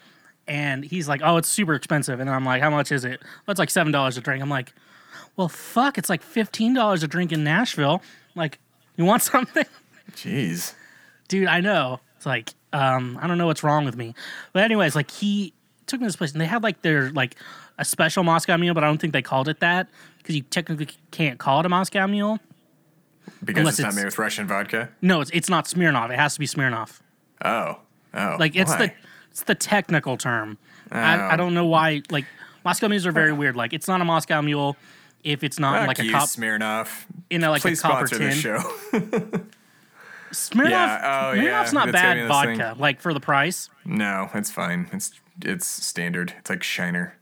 and 0.48 0.84
he's 0.84 1.08
like, 1.08 1.20
"Oh, 1.22 1.36
it's 1.36 1.48
super 1.48 1.74
expensive," 1.74 2.18
and 2.20 2.28
I'm 2.30 2.44
like, 2.44 2.62
"How 2.62 2.70
much 2.70 2.90
is 2.90 3.04
it?" 3.04 3.20
Well, 3.46 3.52
it's 3.52 3.58
like 3.58 3.70
seven 3.70 3.92
dollars 3.92 4.16
a 4.16 4.20
drink. 4.20 4.42
I'm 4.42 4.48
like, 4.50 4.72
"Well, 5.36 5.48
fuck, 5.48 5.98
it's 5.98 6.08
like 6.08 6.22
fifteen 6.22 6.74
dollars 6.74 7.02
a 7.02 7.08
drink 7.08 7.30
in 7.32 7.44
Nashville." 7.44 8.02
Like, 8.34 8.58
you 8.96 9.04
want 9.04 9.22
something? 9.32 9.66
Jeez. 10.12 10.74
dude, 11.28 11.46
I 11.48 11.60
know. 11.60 12.00
It's 12.16 12.26
like, 12.26 12.52
um, 12.72 13.18
I 13.20 13.26
don't 13.26 13.38
know 13.38 13.46
what's 13.46 13.62
wrong 13.62 13.84
with 13.84 13.96
me. 13.96 14.14
But 14.52 14.62
anyways, 14.64 14.94
like 14.96 15.10
he 15.10 15.52
took 15.86 16.00
me 16.00 16.04
to 16.04 16.08
this 16.08 16.16
place 16.16 16.32
and 16.32 16.40
they 16.40 16.46
had 16.46 16.62
like 16.62 16.82
their 16.82 17.10
like 17.10 17.36
a 17.78 17.84
special 17.84 18.22
Moscow 18.24 18.56
mule, 18.56 18.74
but 18.74 18.84
I 18.84 18.86
don't 18.86 18.98
think 19.00 19.12
they 19.12 19.22
called 19.22 19.48
it 19.48 19.60
that 19.60 19.88
because 20.18 20.34
you 20.36 20.42
technically 20.42 20.88
can't 21.10 21.38
call 21.38 21.60
it 21.60 21.66
a 21.66 21.68
Moscow 21.68 22.06
mule. 22.06 22.38
Because 23.44 23.60
Unless 23.60 23.78
it's, 23.78 23.84
not 23.84 23.94
made 23.94 24.04
with 24.04 24.18
Russian 24.18 24.46
vodka. 24.46 24.88
No, 25.00 25.20
it's 25.20 25.30
it's 25.32 25.48
not 25.48 25.66
Smirnoff. 25.66 26.10
It 26.10 26.18
has 26.18 26.34
to 26.34 26.40
be 26.40 26.46
Smirnoff. 26.46 27.00
Oh. 27.44 27.78
Oh. 28.14 28.36
Like 28.38 28.56
it's 28.56 28.70
why? 28.70 28.86
the 28.86 28.92
it's 29.30 29.42
the 29.44 29.54
technical 29.54 30.16
term. 30.16 30.58
I, 30.90 31.16
Oh. 31.16 31.28
I 31.32 31.36
don't 31.36 31.54
know 31.54 31.66
why. 31.66 32.02
Like 32.10 32.26
Moscow 32.64 32.88
mules 32.88 33.06
are 33.06 33.12
very 33.12 33.32
oh. 33.32 33.34
weird. 33.34 33.56
Like 33.56 33.72
it's 33.72 33.88
not 33.88 34.00
a 34.00 34.04
Moscow 34.04 34.42
mule 34.42 34.76
if 35.24 35.42
it's 35.42 35.58
not 35.58 35.78
Fuck 35.80 35.88
like 35.88 35.98
a 36.00 36.10
cop 36.10 36.28
Smirnoff. 36.28 37.04
in 37.30 37.42
a 37.44 37.50
like 37.50 37.62
Please 37.62 37.80
a 37.80 37.82
copper 37.82 38.06
tin. 38.06 38.20
this 38.20 38.36
show. 38.36 38.58
Smirnoff, 40.32 40.70
Yeah, 40.70 41.30
oh, 41.30 41.32
yeah, 41.32 41.62
Smirnoff's 41.62 41.72
not 41.72 41.86
the 41.86 41.92
bad 41.92 42.28
vodka. 42.28 42.74
Like 42.78 43.00
for 43.00 43.12
the 43.12 43.20
price. 43.20 43.68
no, 43.84 44.30
it's 44.34 44.50
fine. 44.50 44.88
It's 44.92 45.12
it's 45.42 45.66
standard. 45.66 46.34
It's 46.38 46.50
like 46.50 46.62
Shiner, 46.62 47.16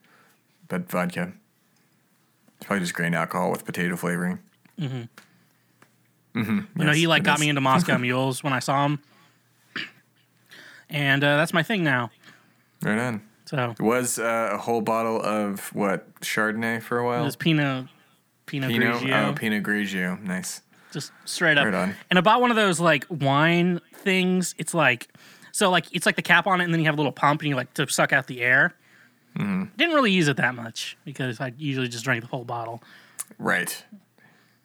but 0.68 0.90
vodka. 0.90 1.32
It's 2.58 2.66
probably 2.66 2.80
just 2.80 2.94
grain 2.94 3.14
alcohol 3.14 3.50
with 3.50 3.64
potato 3.64 3.96
flavoring. 3.96 4.38
Mm-hmm. 4.78 5.02
You 6.34 6.64
know, 6.76 6.92
he 6.92 7.06
like 7.06 7.22
got 7.24 7.36
is. 7.36 7.40
me 7.40 7.48
into 7.48 7.60
Moscow 7.60 7.98
Mules 7.98 8.42
when 8.42 8.52
I 8.52 8.58
saw 8.60 8.84
him, 8.86 9.00
and 10.88 11.22
uh, 11.22 11.36
that's 11.36 11.52
my 11.52 11.62
thing 11.62 11.82
now. 11.84 12.10
Right 12.82 12.98
on. 12.98 13.22
So 13.46 13.70
It 13.72 13.80
was 13.80 14.18
uh, 14.18 14.50
a 14.52 14.58
whole 14.58 14.80
bottle 14.80 15.20
of 15.20 15.74
what 15.74 16.20
Chardonnay 16.20 16.80
for 16.82 16.98
a 16.98 17.04
while. 17.04 17.24
this 17.24 17.34
Pinot, 17.36 17.86
Pinot, 18.46 18.70
Pinot. 18.70 18.94
Grigio, 18.96 19.28
Oh, 19.28 19.32
Pinot 19.32 19.62
Grigio. 19.64 20.22
Nice. 20.22 20.62
just 20.92 21.10
straight 21.24 21.58
up. 21.58 21.64
Right 21.64 21.74
on. 21.74 21.94
And 22.10 22.18
I 22.18 22.22
bought 22.22 22.40
one 22.40 22.50
of 22.50 22.56
those 22.56 22.78
like 22.78 23.04
wine 23.10 23.80
things. 23.92 24.54
It's 24.56 24.72
like, 24.72 25.08
so 25.50 25.68
like 25.68 25.86
it's 25.92 26.06
like 26.06 26.14
the 26.16 26.22
cap 26.22 26.46
on 26.46 26.60
it, 26.60 26.64
and 26.64 26.72
then 26.72 26.80
you 26.80 26.86
have 26.86 26.94
a 26.94 26.98
little 26.98 27.12
pump, 27.12 27.40
and 27.42 27.48
you 27.48 27.56
like 27.56 27.74
to 27.74 27.88
suck 27.88 28.12
out 28.12 28.28
the 28.28 28.40
air. 28.40 28.74
Mm-hmm. 29.36 29.64
Didn't 29.76 29.94
really 29.94 30.12
use 30.12 30.28
it 30.28 30.36
that 30.38 30.54
much 30.54 30.96
because 31.04 31.40
I 31.40 31.52
usually 31.56 31.88
just 31.88 32.04
drank 32.04 32.22
the 32.22 32.28
whole 32.28 32.44
bottle. 32.44 32.82
Right. 33.38 33.84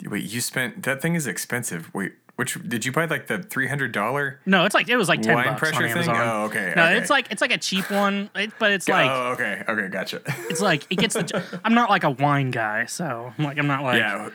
Wait, 0.05 0.23
you 0.23 0.41
spent 0.41 0.83
that 0.83 1.01
thing 1.01 1.15
is 1.15 1.27
expensive. 1.27 1.93
Wait, 1.93 2.13
which 2.35 2.57
did 2.67 2.85
you 2.85 2.91
buy 2.91 3.05
like 3.05 3.27
the 3.27 3.39
three 3.41 3.67
hundred 3.67 3.91
dollar? 3.91 4.39
No, 4.45 4.65
it's 4.65 4.75
like 4.75 4.89
it 4.89 4.97
was 4.97 5.07
like 5.09 5.21
ten 5.21 5.35
Wine 5.35 5.55
pressure 5.55 5.81
thing? 5.81 5.91
Amazon. 5.91 6.15
Oh, 6.17 6.43
okay, 6.45 6.73
No, 6.75 6.83
okay. 6.85 6.97
it's 6.97 7.09
like 7.09 7.31
it's 7.31 7.41
like 7.41 7.51
a 7.51 7.57
cheap 7.57 7.89
one, 7.89 8.29
it, 8.35 8.51
but 8.59 8.71
it's 8.71 8.87
like 8.89 9.09
oh, 9.09 9.31
okay, 9.33 9.63
okay, 9.67 9.87
gotcha. 9.87 10.21
it's 10.49 10.61
like 10.61 10.85
it 10.91 10.97
gets 10.97 11.15
the. 11.15 11.59
I'm 11.65 11.73
not 11.73 11.89
like 11.89 12.03
a 12.03 12.09
wine 12.11 12.51
guy, 12.51 12.85
so 12.85 13.33
I'm 13.37 13.43
like 13.45 13.57
I'm 13.57 13.67
not 13.67 13.83
like 13.83 13.99
yeah, 13.99 14.29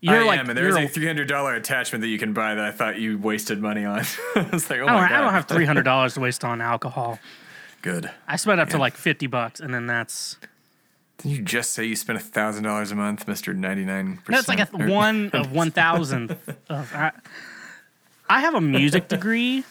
you're 0.00 0.22
I 0.22 0.26
like 0.26 0.38
am, 0.40 0.48
and 0.50 0.56
there's 0.58 0.76
a 0.76 0.86
three 0.86 1.06
hundred 1.06 1.28
dollar 1.28 1.54
attachment 1.54 2.02
that 2.02 2.08
you 2.08 2.18
can 2.18 2.32
buy 2.32 2.54
that 2.54 2.64
I 2.64 2.70
thought 2.70 2.98
you 3.00 3.18
wasted 3.18 3.60
money 3.60 3.84
on. 3.84 4.00
I 4.36 4.48
was 4.52 4.68
like, 4.70 4.80
oh 4.80 4.86
I 4.86 5.08
don't, 5.08 5.12
I 5.12 5.20
don't 5.20 5.32
have 5.32 5.46
three 5.48 5.64
hundred 5.64 5.82
dollars 5.92 6.14
to 6.14 6.20
waste 6.20 6.44
on 6.44 6.60
alcohol. 6.60 7.18
good. 7.82 8.10
I 8.26 8.36
spent 8.36 8.60
up 8.60 8.68
to 8.70 8.78
like 8.78 8.96
fifty 8.96 9.26
bucks, 9.26 9.60
and 9.60 9.72
then 9.74 9.86
that's 9.86 10.36
Did 11.18 11.30
you 11.32 11.42
just 11.42 11.72
say 11.72 11.84
you 11.84 11.96
spent 11.96 12.18
a 12.18 12.22
thousand 12.22 12.64
dollars 12.64 12.92
a 12.92 12.94
month, 12.94 13.26
Mister 13.26 13.52
Ninety 13.52 13.84
Nine? 13.84 14.20
that's 14.28 14.48
like 14.48 14.60
a 14.60 14.66
th- 14.66 14.88
one 14.88 15.30
of 15.32 15.52
one 15.52 15.70
thousandth. 15.70 16.48
Of, 16.68 16.92
I, 16.94 17.12
I 18.30 18.40
have 18.40 18.54
a 18.54 18.60
music 18.60 19.08
degree. 19.08 19.64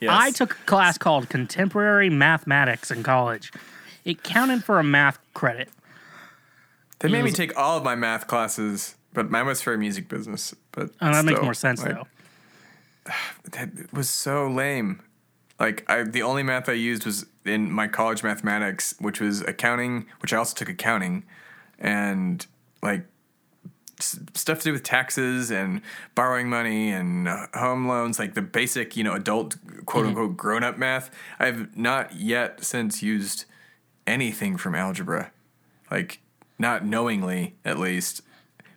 Yes. 0.00 0.10
I 0.14 0.30
took 0.30 0.52
a 0.52 0.64
class 0.64 0.96
called 0.96 1.28
Contemporary 1.28 2.08
Mathematics 2.08 2.92
in 2.92 3.02
college. 3.02 3.52
It 4.04 4.22
counted 4.22 4.62
for 4.62 4.78
a 4.78 4.84
math 4.84 5.18
credit. 5.34 5.68
They 7.00 7.08
made 7.08 7.24
me 7.24 7.32
take 7.32 7.56
all 7.58 7.78
of 7.78 7.82
my 7.82 7.96
math 7.96 8.28
classes, 8.28 8.94
but 9.12 9.28
mine 9.28 9.46
was 9.46 9.60
for 9.60 9.74
a 9.74 9.78
music 9.78 10.08
business. 10.08 10.54
But 10.70 10.90
Oh, 11.00 11.10
that 11.12 11.24
makes 11.24 11.42
more 11.42 11.52
sense 11.54 11.82
like, 11.82 11.94
though. 11.94 12.06
That 13.50 13.92
was 13.92 14.08
so 14.08 14.46
lame. 14.46 15.00
Like 15.60 15.84
I, 15.90 16.02
the 16.04 16.22
only 16.22 16.42
math 16.42 16.68
I 16.68 16.72
used 16.72 17.04
was 17.04 17.26
in 17.44 17.70
my 17.72 17.88
college 17.88 18.22
mathematics, 18.22 18.94
which 19.00 19.20
was 19.20 19.40
accounting, 19.42 20.06
which 20.20 20.32
I 20.32 20.36
also 20.36 20.54
took 20.54 20.68
accounting, 20.68 21.24
and 21.78 22.46
like 22.82 23.04
s- 23.98 24.20
stuff 24.34 24.58
to 24.58 24.64
do 24.64 24.72
with 24.72 24.84
taxes 24.84 25.50
and 25.50 25.80
borrowing 26.14 26.48
money 26.48 26.90
and 26.90 27.26
uh, 27.26 27.46
home 27.54 27.88
loans, 27.88 28.18
like 28.20 28.34
the 28.34 28.42
basic, 28.42 28.96
you 28.96 29.02
know, 29.02 29.14
adult 29.14 29.56
quote 29.86 30.06
unquote 30.06 30.36
grown 30.36 30.62
up 30.62 30.78
math. 30.78 31.10
I've 31.40 31.76
not 31.76 32.14
yet 32.14 32.62
since 32.64 33.02
used 33.02 33.44
anything 34.06 34.56
from 34.58 34.74
algebra, 34.76 35.32
like 35.90 36.20
not 36.58 36.84
knowingly 36.84 37.56
at 37.64 37.78
least. 37.78 38.22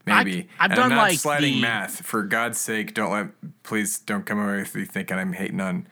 Maybe 0.07 0.49
I've 0.59 0.71
And 0.71 0.77
done, 0.77 0.91
I'm 0.91 0.97
not 0.97 1.09
like, 1.09 1.19
sliding 1.19 1.53
the- 1.55 1.61
math. 1.61 2.03
For 2.03 2.23
God's 2.23 2.59
sake, 2.59 2.95
don't 2.95 3.11
let 3.11 3.27
please 3.61 3.99
don't 3.99 4.25
come 4.25 4.39
away 4.39 4.57
with 4.57 4.73
me 4.73 4.83
thinking 4.85 5.17
I'm 5.17 5.33
hating 5.33 5.61
on 5.61 5.87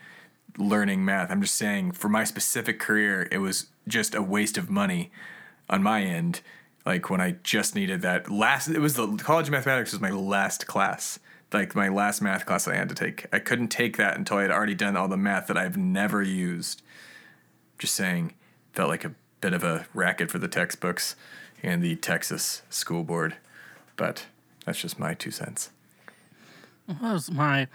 learning 0.59 1.05
math. 1.05 1.31
I'm 1.31 1.41
just 1.41 1.55
saying 1.55 1.93
for 1.93 2.09
my 2.09 2.23
specific 2.23 2.79
career, 2.79 3.27
it 3.31 3.39
was 3.39 3.67
just 3.87 4.13
a 4.13 4.21
waste 4.21 4.57
of 4.57 4.69
money 4.69 5.11
on 5.69 5.81
my 5.81 6.03
end. 6.03 6.41
Like 6.85 7.09
when 7.09 7.21
I 7.21 7.35
just 7.43 7.75
needed 7.75 8.01
that 8.01 8.29
last, 8.29 8.67
it 8.67 8.79
was 8.79 8.95
the 8.95 9.07
college 9.17 9.47
of 9.47 9.51
mathematics 9.51 9.91
was 9.91 10.01
my 10.01 10.11
last 10.11 10.67
class, 10.67 11.19
like 11.53 11.75
my 11.75 11.89
last 11.89 12.21
math 12.21 12.45
class 12.45 12.67
I 12.67 12.75
had 12.75 12.89
to 12.89 12.95
take. 12.95 13.25
I 13.31 13.39
couldn't 13.39 13.69
take 13.69 13.97
that 13.97 14.17
until 14.17 14.37
I 14.37 14.43
had 14.43 14.51
already 14.51 14.75
done 14.75 14.95
all 14.95 15.07
the 15.07 15.17
math 15.17 15.47
that 15.47 15.57
I've 15.57 15.77
never 15.77 16.21
used. 16.21 16.81
Just 17.77 17.95
saying, 17.95 18.33
felt 18.73 18.89
like 18.89 19.05
a 19.05 19.13
bit 19.41 19.53
of 19.53 19.63
a 19.63 19.87
racket 19.93 20.29
for 20.29 20.39
the 20.39 20.47
textbooks 20.47 21.15
and 21.63 21.81
the 21.81 21.95
Texas 21.95 22.61
school 22.69 23.03
board, 23.03 23.35
but 23.95 24.25
that's 24.65 24.81
just 24.81 24.99
my 24.99 25.13
two 25.13 25.31
cents. 25.31 25.69
What 26.85 27.01
was 27.01 27.31
my 27.31 27.67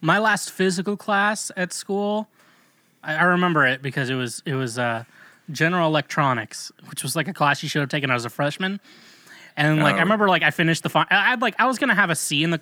my 0.00 0.18
last 0.18 0.50
physical 0.50 0.96
class 0.96 1.50
at 1.56 1.72
school? 1.72 2.28
I, 3.02 3.16
I 3.16 3.22
remember 3.24 3.66
it 3.66 3.82
because 3.82 4.10
it 4.10 4.14
was 4.14 4.42
it 4.46 4.54
was 4.54 4.78
uh, 4.78 5.04
general 5.50 5.86
electronics, 5.88 6.70
which 6.88 7.02
was 7.02 7.16
like 7.16 7.28
a 7.28 7.32
class 7.32 7.62
you 7.62 7.68
should 7.68 7.80
have 7.80 7.88
taken 7.88 8.10
as 8.10 8.24
a 8.24 8.30
freshman. 8.30 8.80
And 9.56 9.82
like 9.82 9.94
I 9.96 9.98
Oh. 9.98 10.02
remember, 10.02 10.28
like 10.28 10.42
I 10.42 10.50
finished 10.50 10.82
the 10.82 10.88
final. 10.88 11.08
I'd 11.10 11.42
like 11.42 11.54
I 11.58 11.66
was 11.66 11.78
gonna 11.78 11.94
have 11.94 12.10
a 12.10 12.14
C 12.14 12.42
in 12.44 12.50
the, 12.50 12.60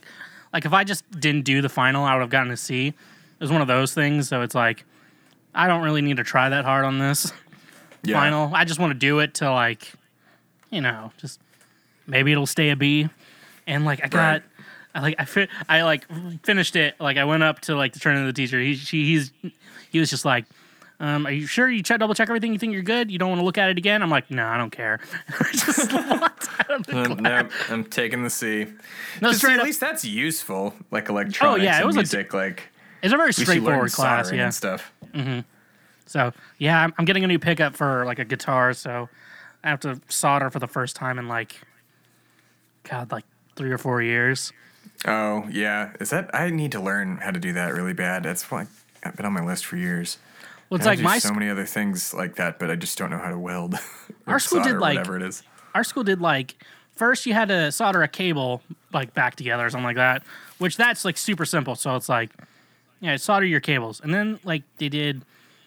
like 0.53 0.65
if 0.65 0.73
I 0.73 0.85
just 0.85 1.09
didn't 1.21 1.43
do 1.43 1.61
the 1.63 1.69
final, 1.69 2.05
I 2.05 2.15
would 2.15 2.21
have 2.23 2.31
gotten 2.31 2.51
a 2.51 2.57
C. 2.57 2.89
It 2.89 2.95
was 3.41 3.53
one 3.53 3.61
of 3.61 3.69
those 3.69 3.95
things. 3.95 4.29
So 4.29 4.43
it's 4.43 4.55
like, 4.55 4.85
I 5.55 5.69
don't 5.69 5.83
really 5.83 6.03
need 6.03 6.17
to 6.17 6.25
try 6.25 6.49
that 6.49 6.65
hard 6.65 6.85
on 6.85 6.99
this 6.99 7.33
Yeah. 8.03 8.15
final. 8.21 8.53
I 8.55 8.65
just 8.65 8.81
want 8.81 8.93
to 8.93 8.99
do 8.99 9.21
it 9.21 9.35
to 9.35 9.53
like, 9.53 9.93
you 10.71 10.81
know, 10.81 11.13
just 11.19 11.41
maybe 12.07 12.33
it'll 12.33 12.47
stay 12.47 12.71
a 12.71 12.77
B. 12.77 13.09
And 13.67 13.85
like 13.85 14.03
I 14.03 14.09
got, 14.09 14.19
Right. 14.33 14.43
I 14.99 15.01
like 15.03 15.15
I 15.19 15.25
fi- 15.25 15.49
I 15.69 15.83
like 15.83 16.05
finished 16.45 16.75
it. 16.77 16.95
Like 17.01 17.17
I 17.17 17.25
went 17.25 17.43
up 17.45 17.61
to 17.63 17.77
like 17.77 17.93
to 17.93 18.01
turn 18.01 18.17
to 18.19 18.25
the 18.27 18.33
teacher. 18.33 18.61
He 18.61 18.75
she, 18.75 19.05
he's 19.05 19.33
he 19.91 20.01
was 20.01 20.11
just 20.11 20.25
like. 20.25 20.45
Um, 21.01 21.29
are 21.29 21.31
you 21.31 21.47
sure 21.47 21.71
you 21.71 21.81
check 21.85 22.01
double 22.01 22.13
check 22.17 22.29
everything? 22.29 22.53
You 22.53 22.59
think 22.59 22.73
you're 22.73 22.83
good? 22.83 23.09
You 23.09 23.21
don't 23.21 23.29
want 23.29 23.41
to 23.41 23.45
look 23.45 23.57
at 23.57 23.71
it 23.71 23.79
again? 23.79 24.03
I'm 24.03 24.11
like, 24.11 24.33
no, 24.33 24.45
I 24.45 24.59
don't 24.59 24.71
care. 24.73 24.99
Just 25.53 25.93
walked 25.95 26.49
out 26.59 26.71
of 26.73 26.87
the 26.87 26.93
class. 27.15 27.21
no, 27.21 27.49
I'm 27.71 27.85
taking 27.85 28.25
the 28.25 28.31
C. 28.31 28.67
No, 29.23 29.31
straight 29.31 29.53
at 29.55 29.61
up- 29.61 29.67
least 29.67 29.79
that's 29.79 30.05
useful, 30.05 30.75
like 30.91 31.09
electronics 31.09 31.61
Oh, 31.61 31.65
yeah, 31.65 31.81
it 31.81 31.87
was 31.87 31.95
a- 31.95 32.01
music. 32.01 32.35
like 32.35 32.65
It's 33.01 33.13
a 33.15 33.17
very 33.17 33.29
at 33.29 33.39
least 33.39 33.39
you 33.39 33.45
learn 33.63 33.89
straightforward 33.89 33.93
class. 33.93 34.33
Yeah. 34.33 34.45
and 34.47 34.53
stuff. 34.55 34.93
So 36.07 36.33
yeah, 36.59 36.83
I'm, 36.83 36.93
I'm 36.99 37.05
getting 37.05 37.23
a 37.23 37.29
new 37.29 37.39
pickup 37.39 37.77
for 37.77 38.05
like 38.05 38.19
a 38.19 38.25
guitar. 38.25 38.73
So 38.73 39.09
I 39.63 39.69
have 39.69 39.79
to 39.81 40.01
solder 40.09 40.51
for 40.51 40.59
the 40.59 40.67
first 40.67 40.97
time 40.97 41.21
in 41.21 41.29
like, 41.29 41.61
God, 42.83 43.13
like 43.13 43.25
three 43.59 43.71
or 43.71 43.77
four 43.79 44.01
years. 44.01 44.53
Oh 45.05 45.47
yeah, 45.51 45.93
is 46.01 46.11
that? 46.11 46.35
I 46.35 46.49
need 46.51 46.73
to 46.73 46.81
learn 46.81 47.19
how 47.19 47.31
to 47.33 47.39
do 47.39 47.53
that 47.53 47.75
really 47.75 47.93
bad. 47.93 48.23
That's 48.23 48.51
like 48.51 48.69
I've 49.05 49.17
been 49.17 49.27
on 49.27 49.33
my 49.35 49.45
list 49.45 49.67
for 49.67 49.77
years. 49.77 50.17
Well, 50.71 50.77
it's 50.77 50.87
like 50.87 51.01
my 51.01 51.19
so 51.19 51.33
many 51.35 51.51
other 51.51 51.65
things 51.67 52.15
like 52.15 52.37
that, 52.37 52.59
but 52.59 52.71
I 52.71 52.77
just 52.77 52.97
don't 52.99 53.11
know 53.11 53.19
how 53.19 53.31
to 53.31 53.39
weld. 53.39 53.75
Our 54.27 54.39
school 54.39 54.63
did, 54.63 54.79
like- 54.79 54.97
whatever 54.99 55.17
it 55.17 55.23
is. 55.23 55.43
our 55.75 55.85
school 55.85 56.05
did 56.05 56.21
like 56.21 56.55
first 56.95 57.25
you 57.27 57.33
had 57.33 57.49
to 57.49 57.71
solder 57.73 58.03
a 58.03 58.09
cable 58.09 58.61
like 58.93 59.15
back 59.15 59.37
together 59.37 59.65
or 59.67 59.71
something 59.71 59.85
like 59.87 59.97
that, 59.97 60.23
which 60.59 60.77
that's 60.77 61.05
like 61.05 61.17
super 61.17 61.45
simple. 61.45 61.75
So 61.75 61.95
it's 61.97 62.09
like, 62.09 62.31
yeah, 63.01 63.17
solder 63.17 63.47
your 63.47 63.61
cables, 63.61 64.01
and 64.01 64.13
then 64.13 64.41
like 64.45 64.63
they 64.79 64.89
did, 64.89 65.23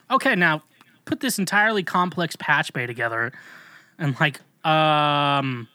okay, 0.10 0.36
now 0.36 0.62
put 1.06 1.20
this 1.22 1.40
entirely 1.40 1.84
complex 1.84 2.36
patch 2.36 2.72
bay 2.74 2.86
together, 2.86 3.32
and 3.98 4.16
like, 4.20 4.40
um, 4.66 5.68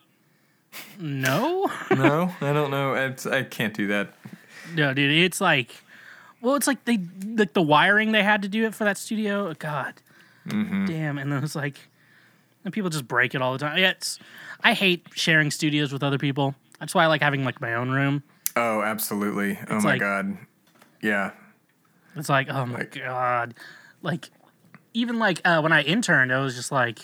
no, 0.98 1.70
no, 1.90 2.32
I 2.40 2.52
don't 2.52 2.70
know. 2.70 2.94
It's, 2.94 3.26
I 3.26 3.42
can't 3.42 3.74
do 3.74 3.86
that. 3.88 4.12
no, 4.74 4.92
dude, 4.94 5.10
it's 5.12 5.40
like, 5.40 5.70
well, 6.40 6.54
it's 6.54 6.66
like 6.66 6.84
they 6.84 6.98
like 7.24 7.52
the 7.52 7.62
wiring 7.62 8.12
they 8.12 8.22
had 8.22 8.42
to 8.42 8.48
do 8.48 8.64
it 8.66 8.74
for 8.74 8.84
that 8.84 8.98
studio. 8.98 9.52
God, 9.54 9.94
damn, 10.48 11.18
and 11.18 11.32
then 11.32 11.42
it's 11.42 11.54
like, 11.54 11.76
and 12.64 12.72
people 12.72 12.90
just 12.90 13.06
break 13.08 13.34
it 13.34 13.42
all 13.42 13.52
the 13.52 13.58
time. 13.58 13.78
Yeah, 13.78 13.90
it's, 13.90 14.18
I 14.62 14.74
hate 14.74 15.06
sharing 15.14 15.50
studios 15.50 15.92
with 15.92 16.02
other 16.02 16.18
people. 16.18 16.54
That's 16.80 16.94
why 16.94 17.04
I 17.04 17.06
like 17.06 17.22
having 17.22 17.44
like 17.44 17.60
my 17.60 17.74
own 17.74 17.90
room. 17.90 18.22
Oh, 18.54 18.82
absolutely. 18.82 19.58
Oh 19.68 19.80
my 19.80 19.92
like- 19.92 20.00
god. 20.00 20.36
Yeah. 21.02 21.32
It's 22.16 22.28
like, 22.30 22.48
oh 22.48 22.64
my 22.64 22.78
Like- 22.78 22.94
god, 22.94 23.54
like 24.02 24.30
even 24.94 25.18
like 25.18 25.40
uh, 25.44 25.60
when 25.60 25.72
I 25.72 25.82
interned, 25.82 26.32
I 26.32 26.40
was 26.40 26.54
just 26.56 26.72
like, 26.72 26.98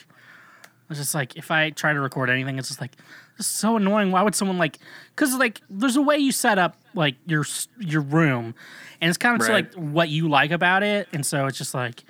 I 0.64 0.68
was 0.88 0.96
just 0.98 1.14
like, 1.14 1.36
if 1.36 1.50
I 1.50 1.68
try 1.70 1.92
to 1.92 2.00
record 2.00 2.30
anything, 2.30 2.58
it's 2.58 2.68
just 2.68 2.80
like, 2.80 2.92
it's 2.94 3.02
so 3.40 3.76
annoying. 3.76 4.10
Why 4.12 4.22
would 4.22 4.34
someone 4.34 4.58
like? 4.58 4.78
Because 5.14 5.34
like, 5.36 5.60
there's 5.70 5.96
a 5.96 6.02
way 6.02 6.18
you 6.18 6.32
set 6.32 6.58
up 6.58 6.76
like 6.94 7.16
your 7.26 7.44
your 7.78 8.02
room, 8.02 8.54
and 9.00 9.08
it's 9.08 9.18
kind 9.18 9.40
of 9.40 9.46
Right. 9.48 9.54
like 9.54 9.74
what 9.74 10.08
you 10.08 10.28
like 10.28 10.50
about 10.50 10.82
it, 10.82 11.08
and 11.12 11.24
so 11.24 11.46
it's 11.46 11.58
just 11.58 11.74
like. 11.74 12.04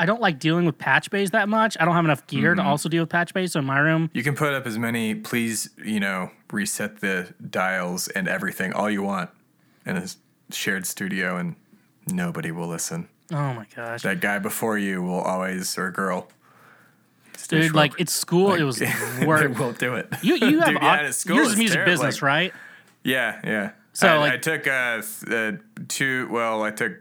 I 0.00 0.06
don't 0.06 0.22
like 0.22 0.40
dealing 0.40 0.64
with 0.66 0.78
patch 0.78 1.10
bays 1.10 1.30
that 1.30 1.48
much. 1.48 1.76
I 1.78 1.84
don't 1.84 1.94
have 1.94 2.04
enough 2.04 2.26
gear 2.26 2.52
Mm-hmm. 2.56 2.64
to 2.64 2.66
also 2.68 2.88
deal 2.88 3.02
with 3.04 3.10
patch 3.10 3.32
bays. 3.34 3.52
So 3.52 3.60
in 3.60 3.66
my 3.66 3.78
room, 3.78 4.10
You 4.12 4.24
can 4.24 4.34
put 4.34 4.52
up 4.52 4.66
as 4.66 4.76
many, 4.76 5.14
please, 5.14 5.70
you 5.84 6.00
know, 6.00 6.30
reset 6.50 7.00
the 7.00 7.32
dials 7.50 8.08
and 8.08 8.26
everything, 8.26 8.72
all 8.72 8.90
you 8.90 9.02
want 9.02 9.30
in 9.86 9.96
a 9.98 10.06
shared 10.50 10.86
studio, 10.86 11.36
and 11.36 11.54
nobody 12.10 12.50
will 12.50 12.66
listen. 12.66 13.08
oh 13.32 13.52
my 13.54 13.66
gosh, 13.76 14.02
That 14.02 14.18
guy 14.20 14.40
before 14.40 14.76
you 14.76 15.02
will 15.02 15.20
always, 15.20 15.78
or 15.78 15.92
girl. 15.92 16.26
Dude! 17.46 17.74
Like 17.74 17.92
it's 17.98 18.12
school, 18.12 18.54
it 18.54 18.62
was 18.62 18.80
work. 19.26 19.58
won't 19.58 19.78
do 19.78 19.94
it. 19.94 20.08
You 20.22 20.34
you 20.36 20.60
have 20.60 20.68
Dude, 20.70 20.82
yeah, 20.82 21.10
school 21.10 21.36
yours 21.36 21.46
is 21.48 21.52
it's 21.52 21.58
music 21.58 21.74
terrible. 21.76 21.92
business, 21.92 22.14
Like, 22.16 22.22
right? 22.22 22.54
Yeah, 23.04 23.40
yeah. 23.44 23.70
So, 23.94 24.08
I, 24.08 24.18
like- 24.18 24.32
I 24.32 24.36
took 24.38 24.66
uh, 24.66 25.02
uh, 25.34 25.52
two. 25.88 26.28
Well, 26.30 26.62
I 26.62 26.70
took 26.70 26.92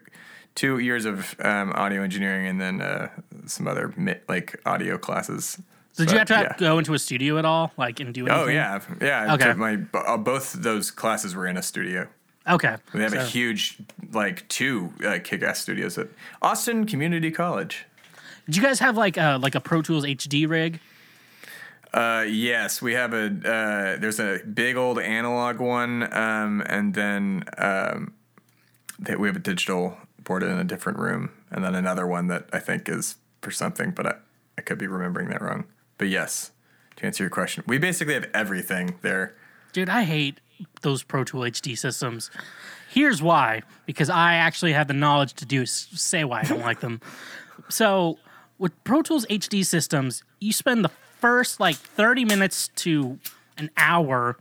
two 0.56 0.80
years 0.80 1.06
of 1.06 1.36
um, 1.40 1.72
audio 1.74 2.02
engineering 2.04 2.48
and 2.48 2.60
then 2.60 2.82
uh, 2.82 3.08
some 3.46 3.68
other 3.68 3.94
like 4.28 4.60
audio 4.66 4.98
classes. 4.98 5.58
Did 5.98 6.08
So, 6.10 6.14
you 6.14 6.20
have 6.20 6.28
to 6.30 6.34
yeah. 6.34 6.56
go 6.58 6.78
into 6.80 6.94
a 6.94 7.00
studio 7.00 7.38
at 7.38 7.46
all, 7.46 7.72
like 7.78 8.00
and 8.00 8.14
do 8.14 8.26
anything? 8.28 8.44
Oh 8.44 8.48
yeah, 8.50 8.80
yeah. 9.02 9.26
I 9.30 9.34
Okay. 9.36 9.46
took 9.46 9.58
my 9.58 9.78
uh, 9.94 10.18
both 10.18 10.54
those 10.54 10.90
classes 10.92 11.36
were 11.36 11.48
in 11.48 11.58
a 11.58 11.62
studio. 11.64 12.08
Okay. 12.50 12.76
They 12.94 13.04
have 13.04 13.14
a 13.14 13.24
huge, 13.24 13.78
like 14.14 14.48
two 14.48 14.92
uh, 15.06 15.20
kick-ass 15.24 15.60
studios 15.60 15.98
at 16.00 16.08
Austin 16.42 16.88
Community 16.88 17.30
College. 17.30 17.86
Did 18.52 18.58
you 18.58 18.64
guys 18.64 18.80
have 18.80 18.98
like 18.98 19.16
a 19.16 19.40
like 19.42 19.56
a 19.56 19.62
Pro 19.62 19.82
Tools 19.82 20.04
HD 20.04 20.46
rig? 20.46 20.82
Uh, 21.94 22.26
yes, 22.28 22.82
we 22.82 22.96
have 22.96 23.14
a. 23.14 23.28
Uh, 23.28 23.98
there's 23.98 24.20
a 24.20 24.40
big 24.40 24.76
old 24.76 25.00
analog 25.00 25.62
one, 25.62 26.14
um, 26.14 26.62
and 26.66 26.94
then 26.94 27.46
um, 27.58 28.14
that 29.00 29.22
we 29.22 29.30
have 29.30 29.38
a 29.38 29.40
digital 29.40 29.98
board 30.26 30.44
in 30.44 30.50
a 30.50 30.66
different 30.66 31.00
room, 31.00 31.32
and 31.50 31.64
then 31.64 31.76
another 31.76 32.06
one 32.06 32.28
that 32.28 32.50
I 32.52 32.60
think 32.60 32.90
is 32.90 33.16
for 33.42 33.52
something, 33.52 33.92
but 33.92 34.06
I, 34.06 34.16
I 34.58 34.62
could 34.64 34.78
be 34.78 34.88
remembering 34.88 35.30
that 35.30 35.42
wrong. 35.42 35.64
But 35.98 36.10
yes, 36.10 36.52
to 36.98 37.06
answer 37.06 37.24
your 37.24 37.30
question, 37.30 37.64
we 37.68 37.78
basically 37.78 38.16
have 38.16 38.28
everything 38.34 38.96
there. 39.02 39.34
Dude, 39.72 39.88
I 39.88 40.04
hate 40.04 40.42
those 40.82 41.04
Pro 41.04 41.24
Tool 41.24 41.44
HD 41.44 41.78
systems. 41.78 42.30
Here's 42.90 43.22
why: 43.22 43.62
because 43.86 44.10
I 44.10 44.34
actually 44.34 44.74
have 44.74 44.90
the 44.90 44.94
knowledge 44.94 45.36
to 45.36 45.46
do 45.46 45.66
say 45.66 46.26
why 46.26 46.42
I 46.42 46.44
don't 46.44 46.60
like 46.60 46.82
them. 46.82 47.00
So 47.70 48.18
with 48.62 48.84
Pro 48.84 49.02
Tools 49.02 49.26
HD 49.26 49.66
systems, 49.66 50.24
you 50.40 50.54
spend 50.54 50.86
the 50.86 50.92
first 51.20 51.60
like 51.60 51.76
30 51.76 52.26
minutes 52.26 52.70
to 52.76 53.18
an 53.58 53.72
hour 53.76 54.38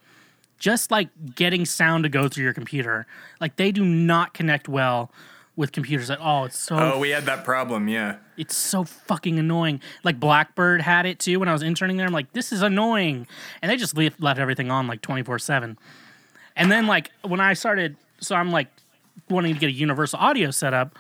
just 0.59 0.90
like 0.90 1.09
getting 1.35 1.64
sound 1.64 2.04
to 2.04 2.11
go 2.11 2.28
through 2.28 2.44
your 2.44 2.52
computer. 2.52 3.06
Like 3.40 3.56
they 3.56 3.72
do 3.72 3.83
not 3.83 4.35
connect 4.35 4.68
well 4.68 5.11
with 5.56 5.72
computers 5.72 6.11
at 6.11 6.18
all. 6.18 6.44
It's 6.44 6.59
so 6.59 6.76
Oh, 6.76 6.98
we 6.98 7.09
had 7.11 7.24
that 7.24 7.44
problem. 7.44 7.88
Yeah. 7.88 8.16
It's 8.37 8.54
so 8.54 8.85
fucking 8.85 9.38
annoying. 9.38 9.80
Like 10.04 10.20
Blackbird 10.20 10.83
had 10.83 11.06
it 11.06 11.18
too 11.18 11.40
when 11.40 11.48
I 11.48 11.54
was 11.54 11.62
interning 11.62 11.96
there. 11.96 12.06
I'm 12.06 12.12
like, 12.12 12.30
this 12.35 12.52
is 12.52 12.61
annoying, 12.61 13.26
and 13.62 13.70
they 13.70 13.76
just 13.78 13.96
left, 13.96 14.20
left 14.20 14.38
everything 14.38 14.70
on 14.70 14.87
like 14.87 15.00
24 15.00 15.38
seven. 15.38 15.78
And 16.56 16.70
then 16.70 16.87
like 16.87 17.11
when 17.22 17.40
I 17.40 17.54
started, 17.54 17.96
so 18.20 18.37
I'm 18.37 18.50
like 18.50 18.68
wanting 19.30 19.54
to 19.54 19.61
get 19.61 19.68
a 19.68 19.72
universal 19.72 20.18
audio 20.18 20.50
setup 20.50 20.98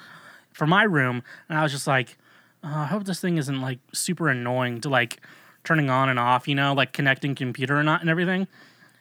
for 0.54 0.66
my 0.66 0.84
room, 0.84 1.22
and 1.50 1.58
I 1.58 1.62
was 1.62 1.72
just 1.72 1.86
like, 1.86 2.16
oh, 2.64 2.68
I 2.68 2.86
hope 2.86 3.04
this 3.04 3.20
thing 3.20 3.38
isn't 3.38 3.60
like 3.60 3.78
super 3.92 4.28
annoying 4.28 4.80
to 4.82 4.88
like 4.88 5.20
turning 5.64 5.90
on 5.90 6.08
and 6.08 6.18
off, 6.18 6.48
you 6.48 6.54
know, 6.54 6.72
like 6.72 6.92
connecting 6.92 7.34
computer 7.34 7.78
or 7.78 7.82
not 7.82 8.00
and 8.00 8.10
everything. 8.10 8.46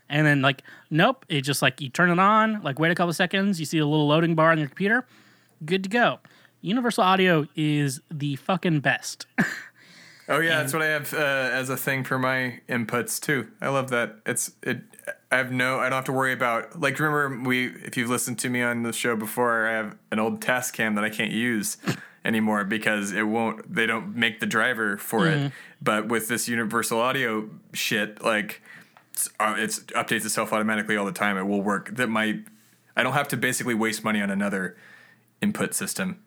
And 0.09 0.25
then 0.25 0.41
like, 0.41 0.63
nope, 0.89 1.25
it 1.29 1.41
just 1.41 1.61
like 1.61 1.81
you 1.81 1.89
turn 1.89 2.09
it 2.09 2.19
on, 2.19 2.61
like 2.63 2.79
wait 2.79 2.91
a 2.91 2.95
couple 2.95 3.13
seconds, 3.13 3.59
you 3.59 3.65
see 3.65 3.77
a 3.77 3.85
little 3.85 4.07
loading 4.07 4.35
bar 4.35 4.51
on 4.51 4.57
your 4.57 4.67
computer, 4.67 5.05
good 5.65 5.83
to 5.83 5.89
go. 5.89 6.19
Universal 6.61 7.03
audio 7.03 7.47
is 7.55 8.01
the 8.11 8.35
fucking 8.37 8.81
best. 8.81 9.25
Oh 10.29 10.39
yeah, 10.39 10.59
that's 10.59 10.73
what 10.73 10.83
I 10.83 10.85
have 10.85 11.11
uh, 11.11 11.17
as 11.17 11.71
a 11.71 11.75
thing 11.75 12.03
for 12.03 12.19
my 12.19 12.59
inputs 12.69 13.19
too. 13.19 13.47
I 13.61 13.69
love 13.69 13.89
that. 13.89 14.17
It's 14.27 14.51
it. 14.61 14.81
I 15.31 15.37
have 15.37 15.51
no. 15.51 15.79
I 15.79 15.89
don't 15.89 15.93
have 15.93 16.05
to 16.05 16.13
worry 16.13 16.33
about 16.33 16.79
like. 16.79 16.99
Remember 16.99 17.49
we? 17.49 17.65
If 17.83 17.97
you've 17.97 18.11
listened 18.11 18.37
to 18.39 18.49
me 18.49 18.61
on 18.61 18.83
the 18.83 18.93
show 18.93 19.15
before, 19.15 19.65
I 19.65 19.71
have 19.71 19.97
an 20.11 20.19
old 20.19 20.39
Tascam 20.39 20.93
that 20.95 21.03
I 21.03 21.09
can't 21.09 21.31
use 21.31 21.77
anymore 22.25 22.63
because 22.63 23.11
it 23.11 23.23
won't. 23.23 23.73
They 23.73 23.85
don't 23.85 24.15
make 24.15 24.39
the 24.39 24.45
driver 24.45 24.97
for 24.97 25.27
it. 25.27 25.51
But 25.81 26.07
with 26.07 26.27
this 26.27 26.47
Universal 26.47 26.99
Audio 26.99 27.49
shit, 27.73 28.21
like 28.23 28.61
it's, 29.13 29.29
uh, 29.39 29.55
it's 29.57 29.79
updates 29.79 30.25
itself 30.25 30.51
automatically 30.53 30.97
all 30.97 31.05
the 31.05 31.11
time. 31.11 31.37
It 31.37 31.43
will 31.43 31.61
work. 31.61 31.95
That 31.95 32.07
my. 32.07 32.39
I 32.95 33.03
don't 33.03 33.13
have 33.13 33.29
to 33.29 33.37
basically 33.37 33.75
waste 33.75 34.03
money 34.03 34.21
on 34.21 34.29
another 34.29 34.75
input 35.41 35.73
system 35.73 36.19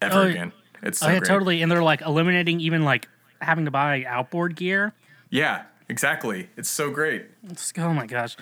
ever 0.00 0.18
Oh, 0.18 0.22
again. 0.22 0.52
It's 0.82 0.98
so 0.98 1.06
oh 1.06 1.10
yeah, 1.10 1.18
great. 1.20 1.28
totally. 1.28 1.62
And 1.62 1.70
they're 1.70 1.82
like 1.82 2.00
eliminating 2.00 2.58
even 2.60 2.84
like 2.84 3.08
having 3.40 3.64
to 3.66 3.70
buy 3.70 4.04
outboard 4.08 4.56
gear. 4.56 4.92
Yeah, 5.30 5.62
exactly. 5.88 6.48
It's 6.56 6.68
so 6.68 6.90
great. 6.90 7.26
It's, 7.48 7.72
oh 7.78 7.92
my 7.94 8.06
gosh. 8.06 8.36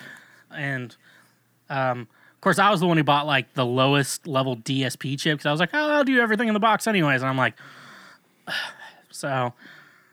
And 0.49 0.95
um, 1.69 2.07
of 2.41 2.43
course, 2.43 2.57
I 2.57 2.71
was 2.71 2.79
the 2.79 2.87
one 2.87 2.97
who 2.97 3.03
bought 3.03 3.27
like 3.27 3.53
the 3.53 3.63
lowest 3.63 4.25
level 4.25 4.57
DSP 4.57 5.19
chip 5.19 5.37
because 5.37 5.45
I 5.45 5.51
was 5.51 5.59
like, 5.59 5.69
oh, 5.73 5.91
I'll 5.91 6.03
do 6.03 6.17
everything 6.17 6.47
in 6.47 6.55
the 6.55 6.59
box 6.59 6.87
anyways. 6.87 7.21
And 7.21 7.29
I'm 7.29 7.37
like, 7.37 7.53
so 9.11 9.53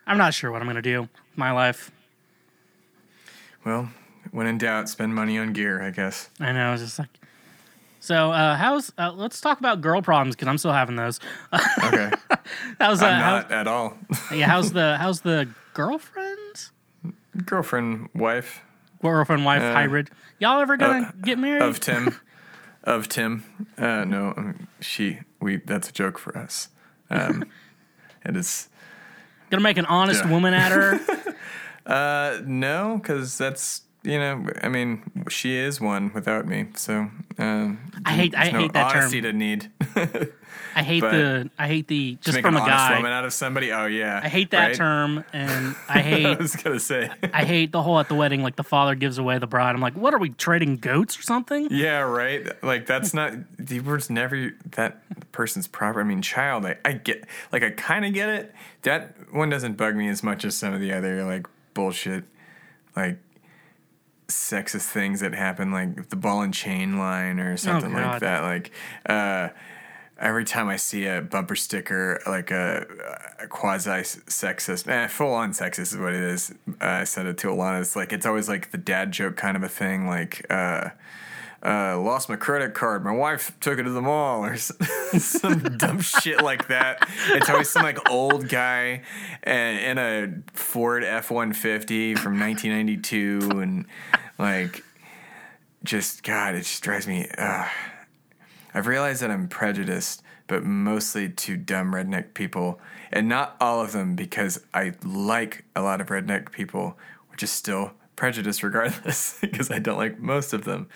I'm 0.06 0.18
not 0.18 0.34
sure 0.34 0.52
what 0.52 0.60
I'm 0.60 0.68
gonna 0.68 0.82
do 0.82 1.00
with 1.00 1.10
my 1.36 1.52
life. 1.52 1.90
Well, 3.64 3.88
when 4.30 4.46
in 4.46 4.58
doubt, 4.58 4.90
spend 4.90 5.14
money 5.14 5.38
on 5.38 5.54
gear, 5.54 5.80
I 5.80 5.88
guess. 5.88 6.28
I 6.38 6.52
know, 6.52 6.74
it's 6.74 6.82
just 6.82 6.98
like. 6.98 7.08
So 8.00 8.30
uh, 8.30 8.56
how's 8.56 8.92
uh, 8.98 9.10
let's 9.12 9.40
talk 9.40 9.58
about 9.58 9.80
girl 9.80 10.02
problems 10.02 10.36
because 10.36 10.48
I'm 10.48 10.58
still 10.58 10.74
having 10.74 10.96
those. 10.96 11.20
Okay. 11.82 12.10
How's 12.78 13.00
uh, 13.02 13.06
I'm 13.06 13.22
how's, 13.22 13.42
not 13.44 13.52
at 13.52 13.66
all. 13.66 13.96
yeah, 14.34 14.48
how's 14.48 14.72
the 14.72 14.96
how's 15.00 15.22
the 15.22 15.48
girlfriend 15.72 16.70
Girlfriend, 17.46 18.10
wife 18.14 18.60
girlfriend 19.00 19.44
wife 19.44 19.62
hybrid? 19.62 20.10
Y'all 20.38 20.60
ever 20.60 20.76
gonna 20.76 21.12
get 21.22 21.38
married? 21.38 21.62
Uh, 21.62 21.66
of 21.66 21.80
Tim. 21.80 22.14
of 22.84 23.08
Tim. 23.08 23.44
Uh, 23.76 24.04
no, 24.04 24.54
she. 24.80 25.20
We. 25.40 25.56
That's 25.56 25.88
a 25.88 25.92
joke 25.92 26.18
for 26.18 26.36
us. 26.36 26.68
Um, 27.10 27.44
it 28.24 28.36
is. 28.36 28.68
gonna 29.50 29.62
make 29.62 29.78
an 29.78 29.86
honest 29.86 30.24
Yeah. 30.24 30.30
woman 30.30 30.54
at 30.54 30.72
her? 30.72 31.00
Uh, 31.86 32.42
no, 32.44 32.98
because 33.00 33.38
that's 33.38 33.80
you 34.08 34.18
know, 34.18 34.46
I 34.62 34.68
mean, 34.68 35.02
she 35.28 35.56
is 35.56 35.80
one 35.80 36.10
without 36.14 36.46
me. 36.46 36.68
So 36.74 37.10
um, 37.38 37.78
I 38.04 38.12
hate- 38.12 38.34
I 38.36 38.50
no 38.50 38.60
hate 38.60 38.72
that 38.72 38.92
term. 38.92 39.10
to 39.10 39.32
need. 39.32 39.70
I 40.74 40.82
hate 40.82 41.00
But- 41.00 41.10
the 41.12 41.50
I 41.58 41.66
hate 41.66 41.88
the 41.88 42.18
just 42.20 42.40
from 42.40 42.56
a 42.56 42.60
guy. 42.60 42.96
woman 42.96 43.10
out 43.12 43.24
of 43.24 43.32
somebody. 43.32 43.72
Oh 43.72 43.86
yeah, 43.86 44.20
I 44.22 44.28
hate 44.28 44.50
that 44.52 44.66
right? 44.68 44.76
term, 44.76 45.24
and 45.32 45.74
I 45.88 46.00
hate. 46.00 46.26
I 46.26 46.34
was 46.36 46.54
gonna 46.56 46.78
say. 46.78 47.10
I 47.34 47.44
hate 47.44 47.72
the 47.72 47.82
whole 47.82 47.98
at 47.98 48.08
the 48.08 48.14
wedding 48.14 48.42
like 48.42 48.56
the 48.56 48.62
father 48.64 48.94
gives 48.94 49.18
away 49.18 49.38
the 49.38 49.46
bride. 49.46 49.74
I'm 49.74 49.80
like, 49.80 49.94
what 49.96 50.14
are 50.14 50.18
we 50.18 50.30
trading 50.30 50.76
goats 50.76 51.18
or 51.18 51.22
something? 51.22 51.68
Yeah, 51.70 52.00
right. 52.00 52.46
Like 52.62 52.86
that's 52.86 53.12
not 53.12 53.32
the 53.58 53.80
words. 53.80 54.08
Never 54.08 54.52
that 54.72 55.02
person's 55.32 55.66
proper. 55.66 56.00
I 56.00 56.04
mean, 56.04 56.22
child. 56.22 56.64
I, 56.64 56.76
I 56.84 56.92
get 56.92 57.24
like 57.52 57.62
I 57.64 57.70
kind 57.70 58.04
of 58.04 58.12
get 58.14 58.28
it. 58.28 58.54
That 58.82 59.16
one 59.32 59.48
doesn't 59.50 59.76
bug 59.76 59.96
me 59.96 60.08
as 60.08 60.22
much 60.22 60.44
as 60.44 60.56
some 60.56 60.72
of 60.74 60.80
the 60.80 60.92
other 60.92 61.24
like 61.24 61.46
bullshit, 61.74 62.24
like 62.94 63.18
sexist 64.28 64.86
things 64.86 65.20
that 65.20 65.34
happen, 65.34 65.72
like 65.72 66.10
the 66.10 66.16
ball 66.16 66.42
and 66.42 66.52
chain 66.52 66.98
line 66.98 67.40
or 67.40 67.56
something 67.56 67.92
like 67.92 68.20
that. 68.20 68.42
Like 68.42 68.70
uh, 69.06 69.48
every 70.18 70.44
time 70.44 70.68
I 70.68 70.76
see 70.76 71.06
a 71.06 71.22
bumper 71.22 71.56
sticker, 71.56 72.20
like 72.26 72.50
a, 72.50 72.86
a 73.40 73.46
quasi 73.46 73.90
sexist, 73.90 74.88
eh, 74.88 75.06
full 75.06 75.32
on 75.32 75.52
sexist 75.52 75.92
is 75.92 75.96
what 75.96 76.14
it 76.14 76.22
is. 76.22 76.52
Uh, 76.80 76.86
I 76.86 77.04
said 77.04 77.26
it 77.26 77.38
to 77.38 77.48
Alana. 77.48 77.80
It's 77.80 77.96
like 77.96 78.12
it's 78.12 78.26
always 78.26 78.48
like 78.48 78.70
the 78.70 78.78
dad 78.78 79.12
joke 79.12 79.36
kind 79.36 79.56
of 79.56 79.62
a 79.62 79.68
thing, 79.68 80.06
like. 80.06 80.46
Uh, 80.50 80.90
uh, 81.64 81.98
lost 81.98 82.28
my 82.28 82.36
credit 82.36 82.74
card. 82.74 83.02
My 83.04 83.12
wife 83.12 83.58
took 83.60 83.78
it 83.78 83.82
to 83.82 83.90
the 83.90 84.02
mall, 84.02 84.44
or 84.44 84.56
some 84.56 85.76
dumb 85.76 86.00
shit 86.00 86.42
like 86.42 86.68
that. 86.68 87.08
It's 87.30 87.50
always 87.50 87.68
some 87.68 87.82
like 87.82 88.10
old 88.10 88.48
guy 88.48 89.02
in 89.44 89.98
a 89.98 90.32
Ford 90.52 91.02
F 91.02 91.30
one 91.30 91.52
fifty 91.52 92.14
from 92.14 92.38
nineteen 92.38 92.70
ninety 92.70 92.96
two, 92.96 93.40
and 93.54 93.86
like 94.38 94.84
just 95.82 96.22
God, 96.22 96.54
it 96.54 96.60
just 96.60 96.82
drives 96.82 97.08
me. 97.08 97.28
Uh, 97.36 97.66
I've 98.72 98.86
realized 98.86 99.22
that 99.22 99.30
I'm 99.30 99.48
prejudiced, 99.48 100.22
but 100.46 100.62
mostly 100.62 101.28
to 101.28 101.56
dumb 101.56 101.92
redneck 101.92 102.34
people, 102.34 102.78
and 103.10 103.28
not 103.28 103.56
all 103.60 103.80
of 103.80 103.90
them 103.92 104.14
because 104.14 104.64
I 104.72 104.92
like 105.04 105.64
a 105.74 105.82
lot 105.82 106.00
of 106.00 106.08
redneck 106.08 106.52
people, 106.52 106.96
which 107.30 107.42
is 107.42 107.50
still 107.50 107.92
prejudice 108.14 108.62
regardless 108.62 109.38
because 109.40 109.70
I 109.70 109.78
don't 109.78 109.98
like 109.98 110.18
most 110.18 110.52
of 110.52 110.64
them. 110.64 110.88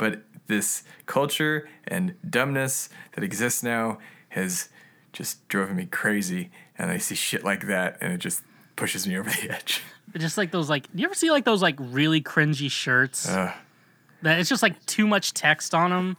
But 0.00 0.22
this 0.46 0.82
culture 1.04 1.68
and 1.86 2.14
dumbness 2.28 2.88
that 3.12 3.22
exists 3.22 3.62
now 3.62 3.98
has 4.30 4.70
just 5.12 5.46
driven 5.48 5.76
me 5.76 5.84
crazy, 5.84 6.50
and 6.78 6.90
I 6.90 6.96
see 6.96 7.14
shit 7.14 7.44
like 7.44 7.66
that, 7.66 7.98
and 8.00 8.10
it 8.10 8.16
just 8.16 8.42
pushes 8.76 9.06
me 9.06 9.18
over 9.18 9.28
the 9.28 9.50
edge. 9.54 9.82
Just 10.16 10.38
like 10.38 10.52
those 10.52 10.70
like, 10.70 10.84
do 10.94 11.02
you 11.02 11.04
ever 11.04 11.14
see 11.14 11.30
like 11.30 11.44
those 11.44 11.60
like 11.60 11.76
really 11.78 12.22
cringy 12.22 12.70
shirts 12.70 13.28
Ugh. 13.28 13.52
that 14.22 14.40
it's 14.40 14.48
just 14.48 14.62
like 14.62 14.86
too 14.86 15.06
much 15.06 15.34
text 15.34 15.74
on 15.74 15.90
them? 15.90 16.16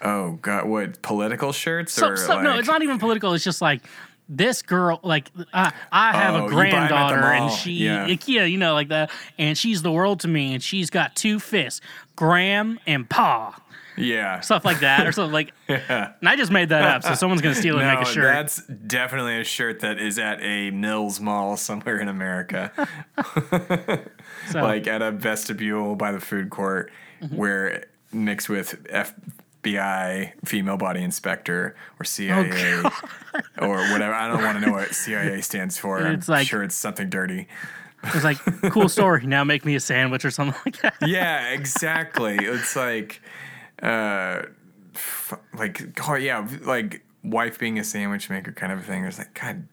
Oh 0.00 0.38
God, 0.40 0.68
what 0.68 1.02
political 1.02 1.50
shirts 1.52 1.92
So, 1.92 2.10
or 2.10 2.16
so 2.16 2.40
no, 2.40 2.56
it's 2.56 2.68
not 2.68 2.82
even 2.84 3.00
political. 3.00 3.34
It's 3.34 3.42
just 3.42 3.60
like 3.60 3.82
this 4.28 4.62
girl, 4.62 5.00
like 5.02 5.30
uh, 5.52 5.70
I 5.92 6.12
have 6.12 6.34
Oh, 6.34 6.46
a 6.46 6.50
you 6.50 6.56
buy 6.56 6.66
'em 6.68 6.74
at 6.74 6.88
the 6.88 6.88
granddaughter, 6.88 7.22
and 7.32 7.52
she, 7.52 7.72
Yeah. 7.72 8.06
yeah, 8.26 8.44
you 8.44 8.56
know, 8.58 8.72
like 8.74 8.88
that, 8.88 9.10
and 9.38 9.56
she's 9.56 9.82
the 9.82 9.92
world 9.92 10.20
to 10.20 10.28
me, 10.28 10.54
and 10.54 10.62
she's 10.62 10.88
got 10.90 11.14
two 11.14 11.38
fists, 11.38 11.80
Graham 12.16 12.80
and 12.86 13.08
Pa, 13.10 13.60
Yeah. 13.96 14.40
stuff 14.40 14.64
like 14.64 14.80
that, 14.80 15.06
or 15.06 15.12
something 15.12 15.32
like. 15.32 15.52
And 15.68 16.26
I 16.28 16.36
just 16.36 16.50
made 16.50 16.70
that 16.70 16.82
up, 16.82 17.02
so 17.02 17.14
someone's 17.14 17.42
gonna 17.42 17.54
steal 17.54 17.76
it 17.78 17.82
and 17.82 17.88
No, 17.92 17.98
make 18.00 18.08
a 18.08 18.10
shirt. 18.10 18.24
that's 18.24 18.62
definitely 18.66 19.40
a 19.40 19.44
shirt 19.44 19.80
that 19.80 19.98
is 19.98 20.18
at 20.18 20.40
a 20.42 20.70
Mills 20.70 21.20
Mall 21.20 21.56
somewhere 21.58 21.98
in 21.98 22.08
America, 22.08 22.72
So, 24.50 24.62
like 24.62 24.86
at 24.86 25.02
a 25.02 25.10
vestibule 25.10 25.96
by 25.96 26.12
the 26.12 26.20
food 26.20 26.50
court, 26.50 26.90
Mm-hmm. 27.22 27.36
where 27.36 27.84
mixed 28.12 28.48
with 28.50 28.86
FBI 29.64 30.32
female 30.44 30.76
body 30.76 31.02
inspector 31.02 31.74
or 31.98 32.04
CIA 32.04 32.82
Oh, 32.84 32.90
or 33.58 33.76
whatever. 33.92 34.12
I 34.14 34.28
don't 34.28 34.42
want 34.42 34.58
to 34.60 34.66
know 34.66 34.72
what 34.72 34.94
CIA 34.94 35.40
stands 35.40 35.78
for. 35.78 35.98
I'm 35.98 36.20
like- 36.28 36.46
sure 36.46 36.62
it's 36.62 36.74
something 36.74 37.08
dirty. 37.10 37.48
it's 38.04 38.24
like 38.24 38.38
cool 38.70 38.88
story. 38.88 39.26
Now 39.26 39.44
make 39.44 39.64
me 39.64 39.74
a 39.74 39.80
sandwich 39.80 40.24
or 40.24 40.30
something 40.30 40.60
like 40.66 40.80
that. 40.82 40.94
Yeah, 41.08 41.48
exactly. 41.52 42.36
it's 42.38 42.76
like, 42.76 43.20
uh, 43.82 44.42
f- 44.94 45.34
like 45.56 46.00
oh 46.08 46.14
yeah, 46.14 46.46
like 46.64 47.02
wife 47.22 47.58
being 47.58 47.78
a 47.78 47.84
sandwich 47.84 48.28
maker 48.28 48.52
kind 48.52 48.72
of 48.72 48.80
a 48.80 48.82
thing. 48.82 49.04
It's 49.04 49.18
like 49.18 49.32
God 49.40 49.66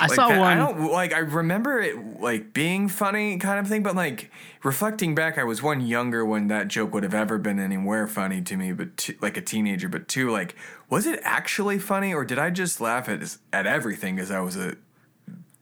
I 0.00 0.06
like 0.06 0.14
saw 0.16 0.28
that- 0.28 0.40
I 0.40 0.54
don't 0.54 0.90
like. 0.90 1.12
I 1.12 1.18
remember 1.18 1.80
it 1.80 2.20
like 2.20 2.52
being 2.52 2.88
funny, 2.88 3.36
kind 3.38 3.58
of 3.58 3.68
thing. 3.68 3.82
But 3.82 3.94
like 3.94 4.30
reflecting 4.62 5.14
back, 5.14 5.36
I 5.38 5.44
was 5.44 5.62
one 5.62 5.80
younger 5.80 6.24
when 6.24 6.48
that 6.48 6.68
joke 6.68 6.94
would 6.94 7.02
have 7.02 7.14
ever 7.14 7.36
been 7.38 7.58
anywhere 7.60 8.06
funny 8.06 8.40
to 8.42 8.56
me. 8.56 8.72
But 8.72 8.96
two, 8.96 9.16
like 9.20 9.36
a 9.36 9.42
teenager, 9.42 9.88
but 9.88 10.08
two, 10.08 10.30
like 10.30 10.54
was 10.88 11.06
it 11.06 11.20
actually 11.22 11.78
funny, 11.78 12.14
or 12.14 12.24
did 12.24 12.38
I 12.38 12.50
just 12.50 12.80
laugh 12.80 13.08
at 13.08 13.36
at 13.52 13.66
everything 13.66 14.16
because 14.16 14.30
I 14.30 14.40
was 14.40 14.56
a 14.56 14.76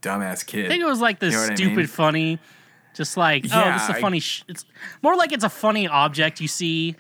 dumbass 0.03 0.47
kid? 0.47 0.67
I 0.67 0.69
think 0.69 0.83
it 0.83 0.87
was 0.87 1.01
like 1.01 1.19
this 1.19 1.33
You 1.33 1.39
know 1.39 1.43
what 1.45 1.53
I 1.53 1.55
stupid 1.57 1.77
mean? 1.77 1.87
funny, 1.87 2.39
just 2.95 3.17
like 3.17 3.45
oh, 3.53 3.73
this 3.73 3.83
is 3.85 3.89
a 3.91 3.95
I- 3.97 4.01
funny. 4.01 4.21
Sh-. 4.21 4.45
It's 4.49 4.65
more 5.03 5.17
like 5.17 5.33
it's 5.33 5.45
a 5.45 5.49
funny 5.51 5.89
object 5.89 6.41
you 6.41 6.49
see, 6.49 6.95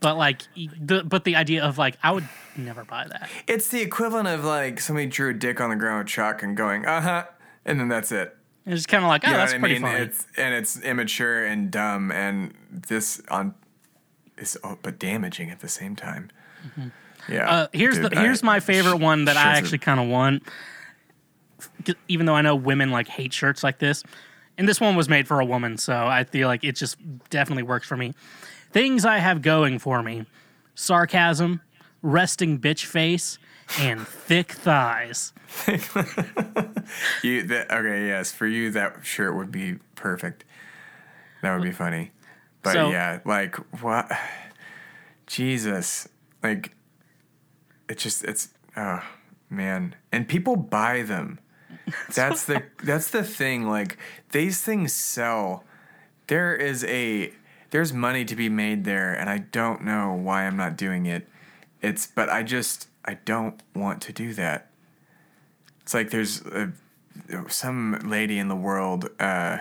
but 0.00 0.16
like 0.16 0.42
the 0.56 1.02
but 1.04 1.24
the 1.24 1.36
idea 1.36 1.64
of 1.64 1.78
like 1.78 1.96
I 2.02 2.10
would 2.12 2.28
never 2.56 2.84
buy 2.84 3.06
that. 3.08 3.28
It's 3.46 3.68
the 3.68 3.80
equivalent 3.80 4.28
of 4.28 4.44
like 4.44 4.80
somebody 4.80 5.06
drew 5.06 5.30
a 5.30 5.34
dick 5.34 5.60
on 5.60 5.70
the 5.70 5.76
ground 5.76 6.04
with 6.04 6.08
chalk 6.08 6.42
and 6.42 6.56
going, 6.56 6.86
uh 6.86 7.00
huh, 7.00 7.24
and 7.64 7.80
then 7.80 7.88
that's 7.88 8.12
it. 8.12 8.36
It's 8.66 8.76
just 8.76 8.88
kind 8.88 9.02
of 9.02 9.08
like 9.08 9.22
oh, 9.24 9.28
You 9.28 9.32
know 9.32 9.38
that's 9.38 9.54
pretty 9.54 9.74
mean? 9.74 9.82
funny. 9.82 10.04
It's 10.04 10.26
and 10.36 10.54
it's 10.54 10.80
immature 10.80 11.44
and 11.44 11.70
dumb, 11.70 12.12
and 12.12 12.54
this 12.70 13.22
on 13.30 13.54
is 14.36 14.56
oh, 14.62 14.78
but 14.82 14.98
damaging 14.98 15.50
at 15.50 15.60
the 15.60 15.68
same 15.68 15.96
time. 15.96 16.30
Yeah. 17.28 17.50
Uh, 17.50 17.66
here's 17.72 17.96
dude, 17.96 18.12
the 18.12 18.20
here's 18.20 18.42
I- 18.42 18.46
my 18.46 18.60
favorite 18.60 18.98
one 18.98 19.24
that 19.26 19.36
I 19.36 19.56
actually 19.56 19.78
kind 19.78 20.00
of 20.00 20.08
want. 20.08 20.42
Even 22.06 22.26
though 22.26 22.34
I 22.34 22.42
know 22.42 22.54
women 22.54 22.90
like 22.90 23.08
hate 23.08 23.32
shirts 23.32 23.64
like 23.64 23.78
this, 23.78 24.04
and 24.58 24.68
this 24.68 24.80
one 24.80 24.94
was 24.94 25.08
made 25.08 25.26
for 25.26 25.40
a 25.40 25.44
woman, 25.44 25.76
so 25.76 25.94
I 25.94 26.24
feel 26.24 26.46
like 26.46 26.62
it 26.62 26.76
just 26.76 26.98
definitely 27.30 27.62
works 27.64 27.86
for 27.88 27.96
me. 27.96 28.14
Things 28.70 29.04
I 29.04 29.18
have 29.18 29.42
going 29.42 29.78
for 29.78 30.02
me: 30.02 30.26
sarcasm, 30.74 31.60
resting 32.02 32.58
bitch 32.58 32.84
face, 32.84 33.38
and 33.78 34.06
thick 34.06 34.52
thighs. 34.52 35.32
You 37.22 37.42
that, 37.44 37.70
okay? 37.70 38.06
Yes, 38.06 38.32
for 38.32 38.46
you 38.46 38.70
that 38.72 39.04
shirt 39.04 39.34
would 39.36 39.50
be 39.52 39.76
perfect. 39.94 40.44
That 41.42 41.54
would 41.54 41.62
be 41.62 41.72
funny. 41.72 42.10
But 42.62 42.72
So- 42.74 42.90
yeah, 42.90 43.20
like 43.24 43.56
what? 43.82 44.10
Jesus, 45.26 46.08
like 46.42 46.74
it 47.88 47.98
just 47.98 48.24
it's 48.24 48.48
oh 48.76 49.00
man, 49.50 49.94
and 50.12 50.26
people 50.28 50.56
buy 50.56 51.02
them. 51.02 51.38
That's 52.14 52.44
the 52.44 52.64
that's 52.82 53.10
the 53.10 53.22
thing. 53.22 53.66
Like 53.68 53.98
these 54.32 54.60
things 54.62 54.92
sell. 54.92 55.64
There 56.26 56.54
is 56.54 56.84
a 56.84 57.32
there's 57.70 57.92
money 57.92 58.24
to 58.24 58.34
be 58.36 58.48
made 58.48 58.84
there, 58.84 59.12
and 59.14 59.28
I 59.28 59.38
don't 59.38 59.82
know 59.84 60.12
why 60.12 60.44
I'm 60.46 60.56
not 60.56 60.76
doing 60.76 61.06
it. 61.06 61.28
It's 61.82 62.06
but 62.06 62.28
I 62.28 62.42
just 62.42 62.88
I 63.04 63.14
don't 63.24 63.60
want 63.74 64.02
to 64.02 64.12
do 64.12 64.34
that. 64.34 64.70
It's 65.82 65.94
like 65.94 66.10
there's 66.10 66.42
a, 66.46 66.72
some 67.48 67.98
lady 68.04 68.38
in 68.38 68.48
the 68.48 68.56
world 68.56 69.08
uh, 69.20 69.58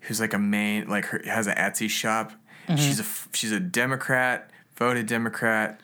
who's 0.00 0.20
like 0.20 0.34
a 0.34 0.38
main 0.38 0.88
like 0.88 1.06
her 1.06 1.22
has 1.24 1.46
an 1.46 1.56
Etsy 1.56 1.88
shop. 1.88 2.32
She's 2.76 3.00
a 3.00 3.04
she's 3.32 3.52
a 3.52 3.60
Democrat, 3.60 4.50
voted 4.76 5.06
Democrat. 5.06 5.80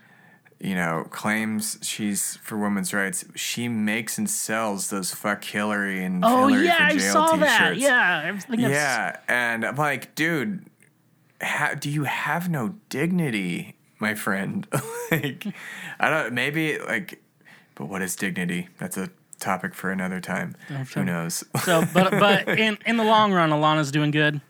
You 0.61 0.75
know, 0.75 1.07
claims 1.11 1.79
she's 1.83 2.37
for 2.39 2.59
women's 2.59 2.93
rights. 2.93 3.25
She 3.37 3.69
makes 3.69 4.19
and 4.19 4.29
sells 4.29 4.91
those 4.91 5.13
"fuck 5.15 5.45
Hillary" 5.45 6.03
and 6.05 6.25
Oh 6.25 6.49
Hillary 6.49 6.67
yeah, 6.67 6.89
for 6.89 6.95
I 6.95 6.99
saw 6.99 7.37
that. 7.37 7.59
t-shirts. 7.59 7.81
Yeah, 7.81 8.33
I 8.35 8.39
think 8.39 8.63
Yeah, 8.63 9.19
and 9.29 9.65
I'm 9.65 9.77
like, 9.77 10.17
dude, 10.17 10.65
do 11.79 11.91
you 11.91 12.05
have 12.05 12.49
no 12.49 12.75
dignity, 12.89 13.77
my 13.99 14.15
friend? 14.15 14.67
like, 15.11 15.47
I 16.01 16.11
don't. 16.11 16.33
Maybe 16.33 16.79
like, 16.79 17.23
but 17.75 17.87
what 17.87 18.03
is 18.03 18.17
dignity? 18.17 18.69
That's 18.79 18.97
a 18.97 19.11
topic 19.41 19.75
for 19.75 19.91
another 19.91 20.21
time. 20.21 20.57
sure. 20.69 20.85
Who 20.85 21.05
knows? 21.05 21.45
So, 21.65 21.85
but 21.95 22.11
but 22.19 22.49
in 22.59 22.79
in 22.87 22.97
the 22.97 23.05
long 23.05 23.33
run, 23.33 23.51
Alana's 23.51 23.91
doing 23.93 24.11
good 24.11 24.41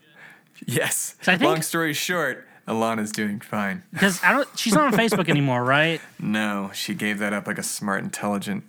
yes. 0.67 1.15
Think- 1.21 1.43
Long 1.43 1.63
story 1.63 1.93
short, 1.93 2.47
Alana's 2.67 3.13
doing 3.13 3.41
fine. 3.41 3.83
because 3.93 4.23
I 4.25 4.33
don't. 4.33 4.49
She's 4.59 4.75
not 4.75 4.93
on 4.93 4.99
Facebook 4.99 5.29
anymore, 5.29 5.63
right? 5.65 6.01
No, 6.21 6.71
she 6.75 6.95
gave 6.95 7.19
that 7.21 7.33
up 7.33 7.47
like 7.47 7.59
a 7.59 7.63
smart, 7.63 8.03
intelligent. 8.03 8.65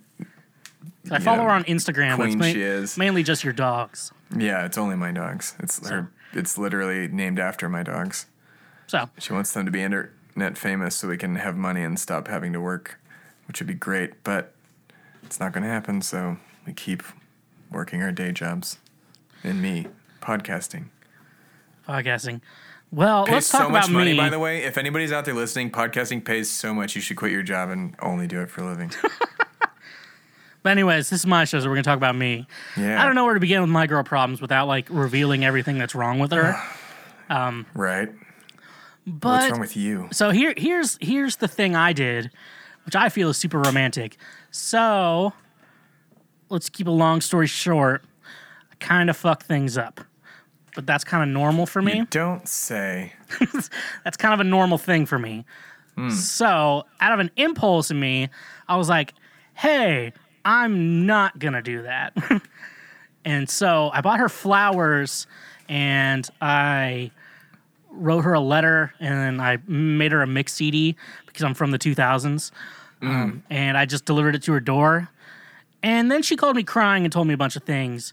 I 1.10 1.18
follow 1.18 1.38
Yeah, 1.38 1.44
her 1.44 1.50
on 1.50 1.64
Instagram. 1.64 2.14
queen 2.16 2.38
ma- 2.38 2.44
she 2.44 2.62
is. 2.62 2.96
mainly 2.96 3.22
just 3.22 3.42
your 3.42 3.52
dogs. 3.52 4.12
Yeah, 4.36 4.64
it's 4.66 4.78
only 4.78 4.94
my 4.96 5.10
dogs. 5.10 5.54
It's 5.58 5.88
her. 5.88 6.10
It's 6.32 6.56
literally 6.58 7.08
named 7.08 7.38
after 7.38 7.68
my 7.68 7.82
dogs. 7.82 8.26
So 8.86 9.08
She 9.18 9.32
wants 9.32 9.52
them 9.52 9.64
to 9.66 9.70
be 9.72 9.82
internet 9.82 10.56
famous 10.56 10.96
so 10.96 11.08
we 11.08 11.16
can 11.16 11.36
have 11.36 11.56
money 11.56 11.82
and 11.82 11.98
stop 11.98 12.28
having 12.28 12.52
to 12.52 12.60
work, 12.60 13.00
which 13.46 13.60
would 13.60 13.66
be 13.68 13.74
great, 13.74 14.22
but 14.24 14.54
it's 15.22 15.38
not 15.40 15.52
going 15.52 15.62
to 15.64 15.68
happen. 15.68 16.02
So 16.02 16.38
we 16.66 16.72
keep 16.72 17.02
working 17.70 18.02
our 18.02 18.12
day 18.12 18.32
jobs 18.32 18.78
and 19.44 19.62
me 19.62 19.86
podcasting. 20.20 20.86
podcasting. 21.88 22.40
Well, 22.92 23.24
Pays 23.24 23.32
let's 23.34 23.48
talk 23.50 23.60
so 23.62 23.68
much 23.68 23.84
about 23.84 23.92
money, 23.92 24.12
me. 24.12 24.16
by 24.18 24.28
the 24.30 24.38
way. 24.40 24.64
If 24.64 24.76
anybody's 24.76 25.12
out 25.12 25.24
there 25.24 25.34
listening, 25.34 25.70
podcasting 25.70 26.24
pays 26.24 26.50
so 26.50 26.74
much. 26.74 26.96
You 26.96 27.00
should 27.00 27.16
quit 27.16 27.30
your 27.30 27.44
job 27.44 27.70
and 27.70 27.94
only 28.02 28.26
do 28.26 28.40
it 28.40 28.50
for 28.50 28.62
a 28.62 28.66
living. 28.66 28.90
But 30.62 30.70
anyways, 30.70 31.08
this 31.10 31.20
is 31.20 31.26
my 31.26 31.44
show, 31.44 31.58
so 31.60 31.68
we're 31.68 31.76
gonna 31.76 31.84
talk 31.84 31.96
about 31.96 32.16
me. 32.16 32.46
Yeah. 32.76 33.00
I 33.02 33.06
don't 33.06 33.14
know 33.14 33.24
where 33.24 33.34
to 33.34 33.40
begin 33.40 33.60
with 33.62 33.70
my 33.70 33.86
girl 33.86 34.02
problems 34.02 34.40
without 34.40 34.66
like 34.68 34.86
revealing 34.90 35.44
everything 35.44 35.78
that's 35.78 35.94
wrong 35.94 36.18
with 36.18 36.32
her. 36.32 36.60
Um, 37.30 37.64
right? 37.74 38.08
But 39.06 39.28
What's 39.28 39.50
wrong 39.52 39.60
with 39.60 39.76
you? 39.76 40.08
so 40.10 40.30
here, 40.30 40.52
here's 40.56 40.98
here's 41.00 41.36
the 41.36 41.46
thing 41.46 41.76
I 41.76 41.92
did, 41.92 42.28
which 42.84 42.96
I 42.96 43.08
feel 43.08 43.28
is 43.28 43.36
super 43.36 43.60
romantic. 43.60 44.16
So 44.50 45.32
let's 46.48 46.68
keep 46.68 46.88
a 46.88 46.90
long 46.90 47.20
story 47.20 47.46
short. 47.46 48.02
I 48.72 48.74
kind 48.80 49.08
of 49.08 49.16
fucked 49.16 49.44
things 49.44 49.78
up, 49.78 50.00
but 50.74 50.88
that's 50.88 51.04
kind 51.04 51.22
of 51.22 51.28
normal 51.32 51.66
for 51.66 51.80
me. 51.80 51.98
You 51.98 52.06
don't 52.06 52.48
say. 52.48 53.12
That's 54.04 54.16
kind 54.16 54.34
of 54.34 54.40
a 54.40 54.44
normal 54.44 54.76
thing 54.76 55.06
for 55.06 55.18
me. 55.18 55.44
Hmm. 55.94 56.10
So, 56.10 56.84
out 57.00 57.12
of 57.12 57.20
an 57.20 57.30
impulse 57.36 57.92
in 57.92 58.00
me, 58.00 58.28
I 58.68 58.76
was 58.76 58.88
like, 58.88 59.14
hey, 59.54 60.12
I'm 60.44 61.06
not 61.06 61.38
going 61.38 61.54
to 61.54 61.62
do 61.62 61.82
that. 61.82 62.16
and 63.24 63.48
so 63.48 63.90
I 63.92 64.00
bought 64.00 64.20
her 64.20 64.28
flowers 64.28 65.26
and 65.68 66.28
I 66.40 67.10
wrote 67.90 68.22
her 68.22 68.34
a 68.34 68.40
letter 68.40 68.94
and 69.00 69.40
I 69.42 69.58
made 69.66 70.12
her 70.12 70.22
a 70.22 70.26
mix 70.26 70.54
CD 70.54 70.96
because 71.26 71.42
I'm 71.42 71.54
from 71.54 71.70
the 71.70 71.78
2000s. 71.78 72.50
Um, 73.02 73.42
and 73.48 73.78
I 73.78 73.86
just 73.86 74.04
delivered 74.04 74.34
it 74.34 74.42
to 74.44 74.52
her 74.52 74.60
door. 74.60 75.08
And 75.82 76.10
then 76.10 76.22
she 76.22 76.36
called 76.36 76.56
me 76.56 76.62
crying 76.62 77.04
and 77.04 77.12
told 77.12 77.26
me 77.26 77.34
a 77.34 77.38
bunch 77.38 77.56
of 77.56 77.62
things. 77.62 78.12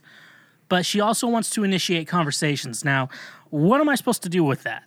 But 0.68 0.86
she 0.86 1.00
also 1.00 1.26
wants 1.26 1.50
to 1.50 1.64
initiate 1.64 2.08
conversations. 2.08 2.84
Now, 2.84 3.08
what 3.50 3.80
am 3.80 3.88
I 3.88 3.94
supposed 3.94 4.22
to 4.22 4.28
do 4.28 4.44
with 4.44 4.62
that? 4.64 4.84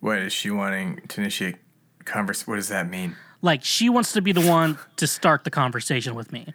What 0.00 0.18
is 0.18 0.32
she 0.32 0.50
wanting 0.50 1.00
to 1.08 1.20
initiate 1.20 1.56
converse? 2.04 2.46
What 2.46 2.56
does 2.56 2.68
that 2.68 2.88
mean? 2.88 3.16
Like 3.42 3.62
she 3.64 3.88
wants 3.88 4.12
to 4.12 4.22
be 4.22 4.32
the 4.32 4.46
one 4.46 4.78
to 4.96 5.06
start 5.06 5.44
the 5.44 5.50
conversation 5.50 6.14
with 6.14 6.32
me. 6.32 6.52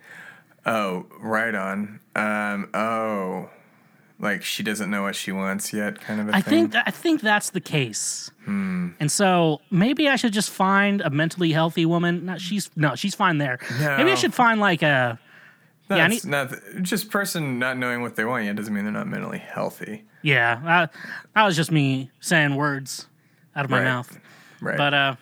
Oh, 0.66 1.06
right 1.20 1.54
on. 1.56 2.00
Um, 2.16 2.70
oh, 2.74 3.50
like 4.20 4.44
she 4.44 4.64
doesn't 4.64 4.90
know 4.90 5.02
what 5.04 5.16
she 5.16 5.32
wants 5.32 5.74
yet, 5.74 6.00
kind 6.00 6.22
of 6.22 6.30
a 6.30 6.36
I 6.36 6.42
thing. 6.42 6.70
think 6.70 6.84
I 6.88 6.92
think 6.92 7.22
that's 7.22 7.50
the 7.52 7.62
case. 7.62 8.32
Hmm. 8.46 8.90
And 9.00 9.12
so 9.12 9.62
maybe 9.72 10.08
I 10.10 10.16
should 10.16 10.34
just 10.34 10.50
find 10.50 11.02
a 11.02 11.10
mentally 11.10 11.52
healthy 11.52 11.86
woman. 11.86 12.26
No, 12.26 12.38
she's 12.38 12.70
no, 12.76 12.96
she's 12.96 13.16
fine 13.16 13.38
there. 13.38 13.60
Maybe 13.80 14.12
I 14.12 14.16
should 14.16 14.34
find 14.34 14.60
like 14.62 14.82
a 14.82 15.20
yeah, 15.90 16.08
need- 16.08 16.26
not 16.26 16.54
just 16.82 17.10
person 17.10 17.60
not 17.60 17.78
knowing 17.78 18.02
what 18.02 18.16
they 18.16 18.26
want 18.26 18.46
yet 18.46 18.56
doesn't 18.56 18.74
mean 18.74 18.84
they're 18.86 18.94
not 18.94 19.08
mentally 19.08 19.38
healthy. 19.40 20.04
yeah. 20.22 20.60
I, 20.66 20.90
that 21.36 21.46
was 21.46 21.56
just 21.56 21.72
me 21.72 22.10
saying 22.20 22.56
words 22.56 23.08
out 23.56 23.66
of 23.66 23.72
my 23.72 23.80
Right. 23.80 23.84
mouth. 23.86 24.20
Right. 24.62 24.78
But 24.78 24.94
uh, 24.94 25.16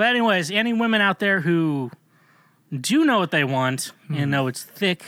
but 0.00 0.06
anyways, 0.06 0.50
any 0.50 0.72
women 0.72 1.02
out 1.02 1.18
there 1.18 1.42
who 1.42 1.90
do 2.74 3.04
know 3.04 3.18
what 3.18 3.32
they 3.32 3.44
want 3.44 3.92
Hmm. 4.06 4.14
and 4.14 4.30
know 4.30 4.46
it's 4.46 4.62
thick, 4.62 5.04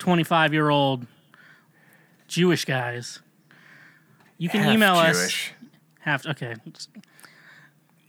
twenty 0.00 0.24
five 0.24 0.52
year 0.52 0.70
old 0.70 1.06
Jewish 2.26 2.64
guys, 2.64 3.20
you 4.38 4.48
can 4.48 4.62
Half 4.64 4.74
email 4.74 4.94
us. 4.96 5.16
Jewish. 5.16 5.52
Have 6.00 6.26
okay. 6.26 6.56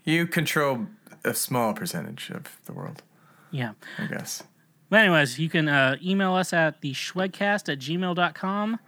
You 0.04 0.26
control 0.26 0.88
a 1.24 1.36
small 1.36 1.76
percentage 1.76 2.32
of 2.32 2.60
the 2.65 2.74
world, 2.74 3.04
Yeah. 3.52 3.74
I 4.00 4.08
guess. 4.08 4.41
But 4.89 5.02
anyways, 5.02 5.38
you 5.38 5.47
can 5.47 5.67
uh, 5.67 5.97
email 6.04 6.34
us 6.34 6.54
at 6.54 6.82
the 6.82 6.93
schwegcast 6.93 7.71
at 7.71 7.78
gmail.com. 7.78 8.80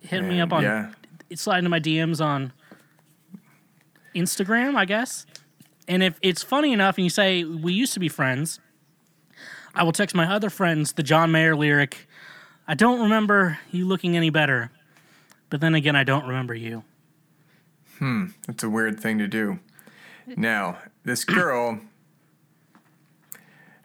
Hit 0.00 0.24
me 0.24 0.40
up 0.40 0.54
on 0.54 0.62
yeah. 0.62 0.92
slide 1.34 1.58
into 1.58 1.68
my 1.68 1.80
DMs 1.80 2.24
on 2.24 2.54
Instagram, 4.14 4.76
I 4.76 4.84
guess. 4.84 5.26
And 5.86 6.02
if 6.02 6.18
it's 6.22 6.42
funny 6.42 6.72
enough 6.72 6.96
and 6.98 7.04
you 7.04 7.10
say 7.10 7.44
we 7.44 7.72
used 7.72 7.94
to 7.94 8.00
be 8.00 8.08
friends, 8.08 8.60
I 9.74 9.82
will 9.82 9.92
text 9.92 10.14
my 10.14 10.30
other 10.30 10.50
friends 10.50 10.92
the 10.92 11.02
John 11.02 11.30
Mayer 11.30 11.56
lyric. 11.56 12.08
I 12.66 12.74
don't 12.74 13.00
remember 13.00 13.58
you 13.70 13.86
looking 13.86 14.16
any 14.16 14.30
better, 14.30 14.70
but 15.50 15.60
then 15.60 15.74
again, 15.74 15.96
I 15.96 16.04
don't 16.04 16.26
remember 16.26 16.54
you. 16.54 16.84
Hmm. 17.98 18.26
It's 18.48 18.62
a 18.62 18.70
weird 18.70 19.00
thing 19.00 19.18
to 19.18 19.26
do. 19.26 19.58
Now, 20.36 20.78
this 21.04 21.24
girl, 21.24 21.80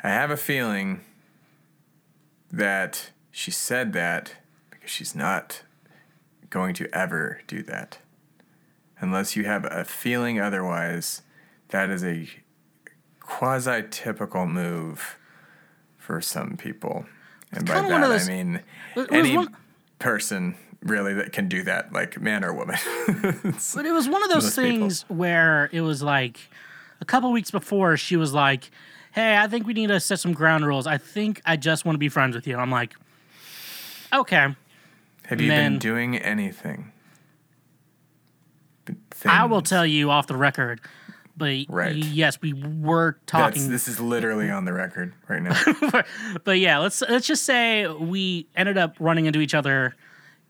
I 0.03 0.09
have 0.09 0.29
a 0.29 0.38
feeling 0.38 1.01
that 2.51 3.12
she 3.31 3.49
said 3.49 3.93
that 3.93 4.36
because 4.69 4.91
she's 4.91 5.15
not 5.15 5.62
going 6.49 6.73
to 6.75 6.93
ever 6.93 7.41
do 7.47 7.63
that. 7.63 7.97
Unless 9.04 9.36
you 9.36 9.44
have 9.44 9.66
a 9.66 9.84
feeling 9.84 10.39
otherwise, 10.39 11.24
that 11.70 11.89
is 11.89 12.06
a 12.06 12.26
quasi 13.20 13.84
typical 13.89 14.46
move 14.48 15.18
for 15.98 16.22
some 16.22 16.56
people. 16.56 17.06
And 17.52 17.68
by 17.68 17.74
kinda 17.82 17.89
one 17.89 18.04
of 18.04 18.10
that, 18.10 18.18
those- 18.20 18.30
I 18.30 18.32
mean 18.32 18.62
any 19.12 19.36
one- 19.36 19.54
person 20.00 20.56
really 20.82 21.13
that 21.16 21.34
can 21.34 21.50
do 21.50 21.63
that, 21.63 21.92
like 21.92 22.20
man 22.22 22.46
or 22.46 22.54
woman. 22.54 22.78
But 23.76 23.86
it 23.86 23.92
was 23.92 24.08
one 24.08 24.24
of 24.24 24.30
those 24.30 24.46
Most 24.46 24.56
people. 24.56 24.70
things 24.88 25.02
where 25.10 25.70
it 25.74 25.82
was 25.82 26.02
like 26.02 26.38
a 27.02 27.06
couple 27.06 27.30
weeks 27.34 27.52
before 27.52 27.98
she 27.98 28.16
was 28.16 28.32
like, 28.32 28.72
"Hey, 29.12 29.38
I 29.38 29.48
think 29.50 29.68
we 29.68 29.74
need 29.74 29.88
to 29.88 30.00
set 30.00 30.22
some 30.22 30.32
ground 30.32 30.66
rules. 30.66 30.88
I 30.88 30.98
think 30.98 31.42
I 31.46 31.58
just 31.58 31.84
want 31.84 31.96
to 31.96 32.00
be 32.00 32.08
friends 32.08 32.36
with 32.38 32.48
you." 32.48 32.56
I'm 32.58 32.72
like, 32.72 32.96
"Okay." 34.13 34.56
Have 35.26 35.42
you 35.42 35.50
then- 35.50 35.74
been 35.74 35.80
doing 35.80 36.16
anything? 36.18 36.92
I 39.26 39.46
will 39.46 39.62
tell 39.62 39.86
you 39.86 40.10
off 40.12 40.28
the 40.28 40.36
record, 40.38 40.82
but 41.38 41.65
Right. 41.69 41.96
yes, 41.96 42.39
we 42.41 42.54
were 42.54 43.13
That's, 43.13 43.32
talking. 43.32 43.69
this 43.69 43.88
is 43.88 44.00
literally 44.00 44.50
on 44.50 44.65
the 44.65 44.74
record 44.74 45.13
right 45.28 45.41
now. 45.41 46.04
but 46.43 46.60
yeah, 46.60 46.80
let's 46.80 47.02
let's 47.02 47.26
just 47.28 47.43
say 47.43 47.88
we 47.88 48.48
ended 48.56 48.78
up 48.78 48.96
running 49.00 49.26
into 49.26 49.39
each 49.39 49.54
other 49.54 49.96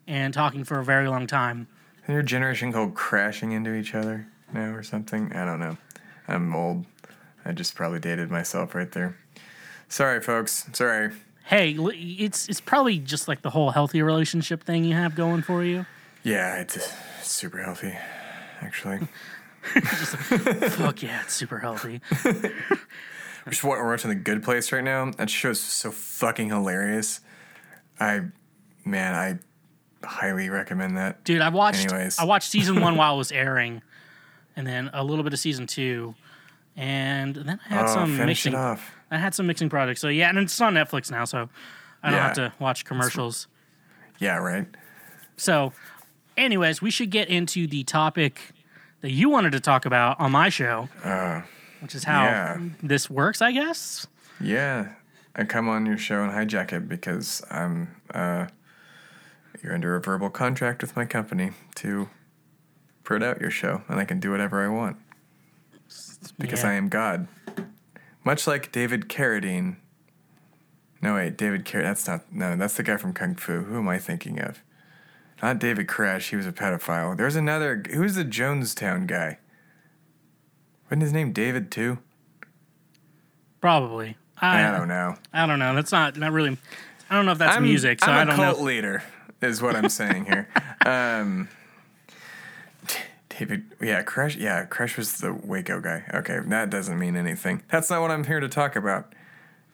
and 0.08 0.34
talking 0.34 0.63
for 0.63 0.80
a 0.80 0.84
very 0.84 1.08
long 1.08 1.28
time. 1.28 1.67
Is 2.04 2.10
your 2.10 2.22
generation 2.24 2.74
called 2.74 2.96
crashing 2.96 3.52
into 3.54 3.74
each 3.74 3.96
other 3.96 4.28
now 4.54 4.74
or 4.74 4.84
something? 4.84 5.32
I 5.34 5.46
don't 5.46 5.60
know. 5.60 5.78
I'm 6.28 6.54
old. 6.56 6.86
I 7.46 7.52
just 7.52 7.76
probably 7.76 8.00
dated 8.00 8.32
myself 8.32 8.74
right 8.76 8.91
there. 8.91 9.15
Sorry, 9.89 10.22
folks. 10.22 10.65
Sorry. 10.74 11.12
Hey, 11.46 11.72
it's 11.78 12.48
it's 12.50 12.62
probably 12.62 12.98
just 13.00 13.28
like 13.28 13.41
the 13.41 13.50
whole 13.52 13.72
healthy 13.72 14.02
relationship 14.02 14.63
thing 14.63 14.84
you 14.86 14.96
have 14.96 15.13
going 15.15 15.41
for 15.43 15.63
you. 15.63 15.86
Yeah, 16.24 16.60
it's 16.62 16.91
super 17.22 17.62
healthy, 17.62 17.93
actually. 18.63 18.99
Just 19.73 20.32
like, 20.32 20.71
Fuck 20.71 21.04
yeah, 21.04 21.21
it's 21.23 21.34
super 21.34 21.60
healthy. 21.60 22.02
We're 23.45 23.52
just 23.52 23.63
wa- 23.63 23.71
we're 23.71 23.89
watching 23.91 24.10
The 24.10 24.15
Good 24.15 24.43
Place 24.43 24.71
right 24.71 24.84
now. 24.84 25.12
That 25.12 25.30
show's 25.30 25.60
so 25.62 25.91
fucking 25.91 26.49
hilarious. 26.49 27.19
I, 27.99 28.21
man, 28.86 29.13
I 29.15 30.06
highly 30.08 30.49
recommend 30.49 30.97
that. 30.97 31.23
Dude, 31.26 31.41
I 31.41 31.49
watched 31.49 31.91
Anyways. 31.91 32.19
I 32.19 32.23
watched 32.26 32.49
season 32.49 32.80
one 32.82 32.95
while 32.97 33.15
it 33.15 33.17
was 33.17 33.32
airing, 33.34 33.82
and 34.56 34.65
then 34.65 34.89
a 34.93 35.04
little 35.04 35.23
bit 35.23 35.34
of 35.34 35.39
season 35.39 35.67
two, 35.67 36.15
and 36.78 37.36
then 37.36 37.60
I 37.69 37.73
had 37.73 37.86
Oh, 37.86 37.93
some 37.93 38.17
mixing. 38.17 38.54
it 38.54 38.58
off. 38.58 38.91
I 39.12 39.17
had 39.17 39.34
some 39.34 39.45
mixing 39.47 39.69
projects. 39.69 39.99
So 39.99 40.08
yeah, 40.08 40.30
and 40.30 40.38
it's 40.39 40.60
on 40.62 40.73
Netflix 40.73 41.12
now, 41.12 41.26
so 41.26 41.49
I 42.02 42.10
don't 42.10 42.17
Yeah. 42.19 42.23
have 42.28 42.36
to 42.36 42.54
watch 42.60 42.86
commercials. 42.86 43.47
Yeah, 44.19 44.38
right. 44.38 44.67
So, 45.36 45.73
anyways, 46.38 46.82
we 46.82 46.91
should 46.91 47.10
get 47.10 47.28
into 47.28 47.67
the 47.67 47.84
topic 47.84 48.53
that 49.04 49.12
you 49.12 49.30
wanted 49.30 49.52
to 49.52 49.60
talk 49.60 49.86
about 49.86 50.18
on 50.20 50.32
my 50.32 50.48
show, 50.50 50.88
which 51.82 51.94
is 51.94 52.06
how 52.06 52.22
Uh, 52.22 52.26
yeah. 52.26 52.58
this 52.82 53.10
works, 53.10 53.42
I 53.42 53.52
guess. 53.52 54.08
Yeah, 54.42 54.94
I 55.36 55.44
come 55.44 55.68
on 55.70 55.86
your 55.86 55.98
show 55.98 56.24
and 56.24 56.32
hijack 56.32 56.72
it 56.74 56.88
because 56.89 57.44
I'm 57.52 57.96
uh, 58.13 58.48
you're 59.62 59.74
under 59.74 59.96
a 59.96 60.02
verbal 60.02 60.30
contract 60.30 60.82
with 60.82 60.96
my 60.96 61.04
company 61.06 61.52
to 61.76 62.10
put 63.04 63.22
out 63.22 63.42
your 63.42 63.52
show, 63.52 63.82
and 63.89 64.00
I 64.00 64.06
can 64.06 64.20
do 64.22 64.32
whatever 64.32 64.63
I 64.63 64.70
want 64.70 64.98
because 66.39 66.63
Yeah. 66.63 66.70
I 66.70 66.74
am 66.74 66.88
God. 66.89 67.28
Much 68.24 68.48
like 68.48 68.72
David 68.72 69.10
Carradine. 69.10 69.76
No 71.02 71.16
wait, 71.16 71.36
David 71.38 71.66
Car. 71.70 71.82
That's 71.82 72.08
not. 72.08 72.32
No, 72.32 72.56
that's 72.56 72.76
the 72.76 72.84
guy 72.84 72.96
from 72.96 73.12
Kung 73.13 73.36
Fu. 73.36 73.63
Who 73.63 73.78
am 73.80 73.89
I 73.89 73.98
thinking 74.00 74.39
of? 74.39 74.63
Not 75.43 75.60
David 75.60 75.88
Koresh. 75.88 76.29
He 76.29 76.38
was 76.38 76.47
a 76.47 76.53
pedophile. 76.53 77.17
There's 77.17 77.36
another. 77.36 77.84
Who's 77.93 78.15
the 78.15 78.23
Jonestown 78.23 79.08
guy? 79.08 79.39
Wasn't 80.86 81.01
his 81.01 81.12
name 81.12 81.34
David 81.34 81.69
too? 81.69 81.97
Probably. 83.60 84.15
I, 84.41 84.69
I 84.69 84.71
don't 84.71 84.88
know. 84.88 85.17
I 85.34 85.45
don't 85.45 85.60
know. 85.60 85.75
That's 85.75 85.91
not 85.91 86.15
not 86.15 86.32
really. 86.32 86.58
I 87.10 87.15
don't 87.15 87.25
know 87.25 87.34
if 87.34 87.39
that's 87.39 87.58
I'm, 87.58 87.63
music, 87.63 88.01
so 88.01 88.10
I'm 88.10 88.19
I 88.19 88.21
a 88.21 88.25
don't 88.25 88.36
cult 88.38 88.60
know. 88.60 88.63
leader, 88.63 89.03
is 89.41 89.62
what 89.62 89.75
I'm 89.75 89.89
saying 89.89 90.25
here. 90.25 90.47
um, 90.86 91.49
David, 93.27 93.65
yeah, 93.82 94.01
Koresh, 94.01 94.39
yeah, 94.39 94.65
Koresh 94.65 94.95
was 94.95 95.17
the 95.17 95.34
Waco 95.34 95.82
guy. 95.82 96.06
Okay, 96.13 96.39
that 96.39 96.69
doesn't 96.69 96.97
mean 96.97 97.17
anything. 97.17 97.63
That's 97.69 97.89
not 97.89 98.01
what 98.01 98.12
I'm 98.12 98.23
here 98.23 98.39
to 98.39 98.47
talk 98.47 98.77
about. 98.77 99.13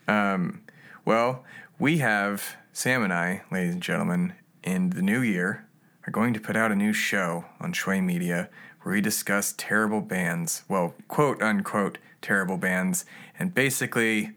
Um, 0.08 0.64
well, 1.06 1.44
we 1.78 2.00
have 2.00 2.56
Sam 2.74 3.04
and 3.04 3.14
I, 3.14 3.44
ladies 3.52 3.74
and 3.74 3.84
gentlemen, 3.84 4.34
in 4.64 4.92
the 4.92 5.02
new 5.02 5.22
year, 5.22 5.66
are 6.08 6.12
going 6.12 6.34
to 6.34 6.40
put 6.40 6.56
out 6.56 6.72
a 6.72 6.76
new 6.76 6.94
show 6.94 7.46
on 7.60 7.74
Shui 7.74 8.02
Media 8.02 8.50
where 8.82 8.96
we 8.96 9.02
discuss 9.02 9.54
terrible 9.58 10.02
bands. 10.02 10.64
Well, 10.68 10.96
quote 11.08 11.42
unquote, 11.42 11.98
terrible 12.22 12.58
bands. 12.58 13.06
And 13.38 13.54
basically, 13.54 14.32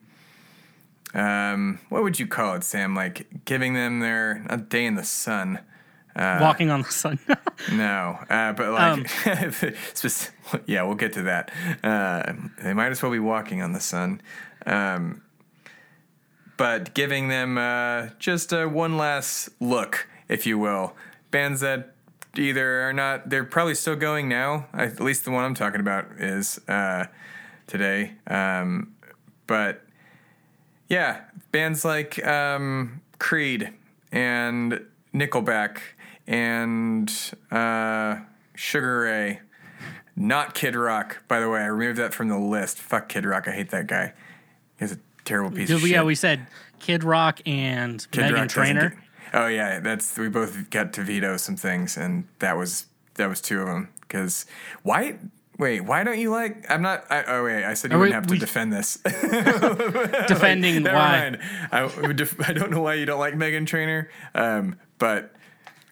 um, 1.14 1.78
what 1.88 2.02
would 2.02 2.18
you 2.18 2.26
call 2.26 2.54
it, 2.56 2.64
Sam? 2.64 2.94
Like 2.94 3.44
giving 3.44 3.74
them 3.74 4.00
their 4.00 4.44
a 4.48 4.56
day 4.56 4.84
in 4.84 4.94
the 4.94 5.04
sun. 5.04 5.60
Walking 6.16 6.70
on 6.70 6.82
the 6.82 6.90
sun. 6.90 7.18
No, 7.70 8.18
uh, 8.28 8.52
but 8.54 8.72
like, 8.72 9.08
spec- 9.94 10.32
yeah, 10.66 10.82
we'll 10.82 10.96
get 10.96 11.12
to 11.12 11.22
that. 11.22 11.52
Uh, 11.84 12.32
they 12.60 12.74
might 12.74 12.90
as 12.90 13.00
well 13.00 13.12
be 13.12 13.20
walking 13.20 13.62
on 13.62 13.72
the 13.72 13.80
sun. 13.80 14.20
Um, 14.66 15.22
but 16.56 16.92
giving 16.94 17.28
them 17.28 17.56
uh, 17.56 18.08
just 18.18 18.52
a 18.52 18.66
one 18.66 18.96
last 18.96 19.48
look, 19.60 20.08
if 20.32 20.46
you 20.46 20.58
will. 20.58 20.94
Bands 21.30 21.60
that 21.60 21.94
either 22.36 22.88
are 22.88 22.92
not, 22.92 23.28
they're 23.28 23.44
probably 23.44 23.74
still 23.74 23.96
going 23.96 24.28
now. 24.28 24.66
At 24.72 25.00
least 25.00 25.24
the 25.24 25.30
one 25.30 25.44
I'm 25.44 25.54
talking 25.54 25.80
about 25.80 26.06
is 26.18 26.58
uh, 26.68 27.06
today. 27.66 28.14
Um, 28.26 28.94
but 29.46 29.82
yeah, 30.88 31.22
bands 31.52 31.84
like 31.84 32.24
um, 32.26 33.02
Creed 33.18 33.72
and 34.10 34.84
Nickelback 35.14 35.78
and 36.26 37.12
uh, 37.50 38.16
Sugar 38.54 39.00
Ray. 39.00 39.40
Not 40.14 40.54
Kid 40.54 40.76
Rock, 40.76 41.22
by 41.26 41.40
the 41.40 41.48
way. 41.48 41.60
I 41.60 41.66
removed 41.66 41.98
that 41.98 42.12
from 42.12 42.28
the 42.28 42.38
list. 42.38 42.78
Fuck 42.78 43.08
Kid 43.08 43.24
Rock. 43.24 43.48
I 43.48 43.52
hate 43.52 43.70
that 43.70 43.86
guy. 43.86 44.12
He's 44.78 44.92
a 44.92 44.98
terrible 45.24 45.50
piece 45.50 45.70
of 45.70 45.80
shit. 45.80 45.90
yeah, 45.90 46.02
we 46.02 46.14
said 46.14 46.46
Kid 46.80 47.02
Rock 47.02 47.40
and 47.46 48.06
Kid 48.10 48.24
Meghan 48.24 48.34
Rock 48.34 48.48
Trainor. 48.48 49.01
Oh 49.34 49.46
yeah, 49.46 49.80
that's 49.80 50.16
we 50.18 50.28
both 50.28 50.70
got 50.70 50.92
to 50.94 51.02
veto 51.02 51.36
some 51.36 51.56
things, 51.56 51.96
and 51.96 52.26
that 52.40 52.56
was 52.56 52.86
that 53.14 53.28
was 53.28 53.40
two 53.40 53.60
of 53.60 53.66
them. 53.66 53.88
Because 54.00 54.46
why? 54.82 55.16
Wait, 55.58 55.82
why 55.82 56.02
don't 56.02 56.18
you 56.18 56.30
like? 56.30 56.70
I'm 56.70 56.82
not. 56.82 57.04
I, 57.10 57.24
oh 57.24 57.44
wait, 57.44 57.64
I 57.64 57.74
said 57.74 57.90
you 57.92 57.96
Are 57.96 58.00
wouldn't 58.00 58.14
have 58.14 58.26
to 58.26 58.32
we- 58.32 58.38
defend 58.38 58.72
this. 58.72 58.96
defending 60.28 60.82
Never 60.82 60.96
why. 60.96 61.20
mind. 61.20 61.38
I, 61.70 62.12
def- 62.12 62.40
I 62.48 62.52
don't 62.52 62.70
know 62.70 62.82
why 62.82 62.94
you 62.94 63.06
don't 63.06 63.18
like 63.20 63.34
Meghan 63.34 63.66
Trainor, 63.66 64.10
um, 64.34 64.76
but 64.98 65.32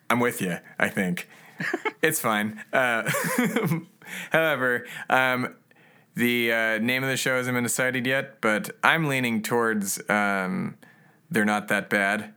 I'm 0.08 0.20
with 0.20 0.40
you. 0.42 0.58
I 0.78 0.88
think 0.88 1.28
it's 2.02 2.20
fine. 2.20 2.62
Uh, 2.72 3.10
however, 4.30 4.86
um, 5.08 5.54
the 6.14 6.52
uh, 6.52 6.78
name 6.78 7.02
of 7.04 7.08
the 7.10 7.16
show 7.16 7.36
hasn't 7.36 7.54
been 7.54 7.64
decided 7.64 8.06
yet, 8.06 8.40
but 8.40 8.70
I'm 8.82 9.06
leaning 9.06 9.42
towards 9.42 10.00
um, 10.10 10.76
they're 11.30 11.44
not 11.44 11.68
that 11.68 11.88
bad 11.90 12.34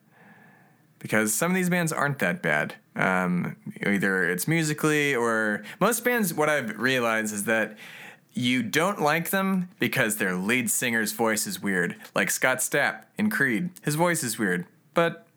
because 1.04 1.34
some 1.34 1.52
of 1.52 1.56
these 1.56 1.70
bands 1.70 1.92
aren't 1.92 2.18
that 2.20 2.42
bad. 2.42 2.76
Um, 2.96 3.58
either 3.86 4.24
it's 4.24 4.48
musically 4.48 5.14
or 5.14 5.64
most 5.82 6.04
bands. 6.06 6.34
What 6.34 6.48
I've 6.48 6.80
realized 6.80 7.34
is 7.34 7.44
that 7.44 7.78
you 8.32 8.64
don't 8.64 9.02
like 9.02 9.30
them 9.30 9.70
because 9.80 10.16
their 10.16 10.34
lead 10.34 10.72
singer's 10.72 11.12
voice 11.12 11.46
is 11.46 11.62
weird. 11.62 11.98
Like 12.16 12.32
Scott 12.32 12.60
Stapp 12.60 13.04
in 13.18 13.30
Creed, 13.30 13.72
his 13.84 13.96
voice 13.96 14.24
is 14.24 14.40
weird, 14.40 14.66
but 14.94 15.28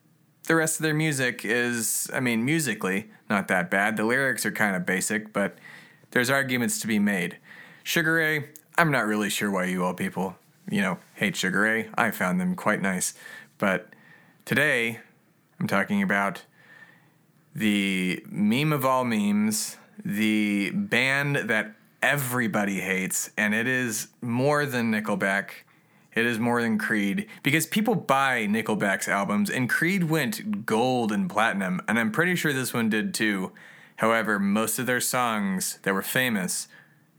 the 0.44 0.54
rest 0.54 0.78
of 0.78 0.84
their 0.84 0.94
music 0.94 1.44
is, 1.44 2.08
I 2.14 2.20
mean, 2.20 2.44
musically 2.44 3.10
not 3.28 3.48
that 3.48 3.68
bad. 3.68 3.96
The 3.96 4.04
lyrics 4.04 4.46
are 4.46 4.52
kind 4.52 4.76
of 4.76 4.86
basic, 4.86 5.32
but 5.32 5.58
there's 6.12 6.30
arguments 6.30 6.78
to 6.80 6.86
be 6.86 7.00
made. 7.00 7.38
Sugar 7.82 8.14
Ray, 8.14 8.50
I'm 8.78 8.92
not 8.92 9.06
really 9.06 9.30
sure 9.30 9.50
why 9.50 9.64
you 9.64 9.84
all 9.84 9.94
people, 9.94 10.36
you 10.70 10.80
know, 10.80 10.98
hate 11.14 11.34
Sugar 11.34 11.62
Ray. 11.62 11.90
I 11.96 12.12
found 12.12 12.40
them 12.40 12.54
quite 12.54 12.80
nice, 12.80 13.14
but 13.58 13.88
today 14.44 15.00
I'm 15.58 15.66
talking 15.66 16.02
about 16.02 16.42
the 17.54 18.22
meme 18.28 18.72
of 18.72 18.84
all 18.84 19.04
memes, 19.04 19.76
the 20.04 20.70
band 20.70 21.36
that 21.36 21.74
everybody 22.02 22.80
hates, 22.80 23.30
and 23.36 23.54
it 23.54 23.66
is 23.66 24.08
more 24.20 24.66
than 24.66 24.92
Nickelback. 24.92 25.50
It 26.14 26.26
is 26.26 26.38
more 26.38 26.62
than 26.62 26.78
Creed 26.78 27.28
because 27.42 27.66
people 27.66 27.94
buy 27.94 28.46
Nickelback's 28.46 29.08
albums, 29.08 29.50
and 29.50 29.68
Creed 29.68 30.04
went 30.04 30.66
gold 30.66 31.12
and 31.12 31.28
platinum, 31.28 31.80
and 31.88 31.98
I'm 31.98 32.12
pretty 32.12 32.36
sure 32.36 32.52
this 32.52 32.74
one 32.74 32.88
did 32.90 33.14
too. 33.14 33.52
However, 33.96 34.38
most 34.38 34.78
of 34.78 34.86
their 34.86 35.00
songs 35.00 35.78
that 35.82 35.94
were 35.94 36.02
famous 36.02 36.68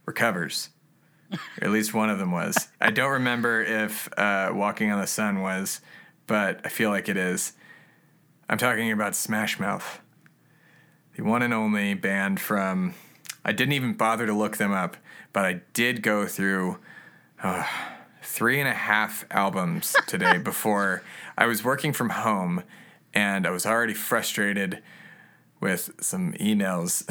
were 0.05 0.13
covers. 0.13 0.69
At 1.61 1.71
least 1.71 1.93
one 1.93 2.09
of 2.09 2.19
them 2.19 2.31
was. 2.31 2.69
I 2.79 2.91
don't 2.91 3.11
remember 3.11 3.61
if 3.61 4.07
uh, 4.17 4.51
Walking 4.53 4.91
on 4.91 5.01
the 5.01 5.07
Sun 5.07 5.41
was, 5.41 5.81
but 6.27 6.61
I 6.63 6.69
feel 6.69 6.89
like 6.89 7.09
it 7.09 7.17
is. 7.17 7.53
I'm 8.49 8.57
talking 8.57 8.93
about 8.93 9.13
Smash 9.13 9.59
Mouth, 9.59 9.99
the 11.17 11.23
one 11.23 11.41
and 11.41 11.53
only 11.53 11.93
band 11.93 12.39
from. 12.39 12.93
I 13.43 13.51
didn't 13.51 13.73
even 13.73 13.93
bother 13.93 14.25
to 14.25 14.33
look 14.33 14.55
them 14.55 14.71
up, 14.71 14.95
but 15.33 15.43
I 15.43 15.61
did 15.73 16.01
go 16.01 16.25
through 16.25 16.77
uh, 17.43 17.65
three 18.23 18.59
and 18.59 18.69
a 18.69 18.73
half 18.73 19.25
albums 19.31 19.95
today 20.07 20.37
before 20.37 21.03
I 21.37 21.45
was 21.45 21.61
working 21.61 21.91
from 21.91 22.09
home 22.09 22.63
and 23.13 23.45
I 23.45 23.49
was 23.49 23.65
already 23.65 23.93
frustrated 23.93 24.81
with 25.59 25.91
some 25.99 26.31
emails, 26.33 27.05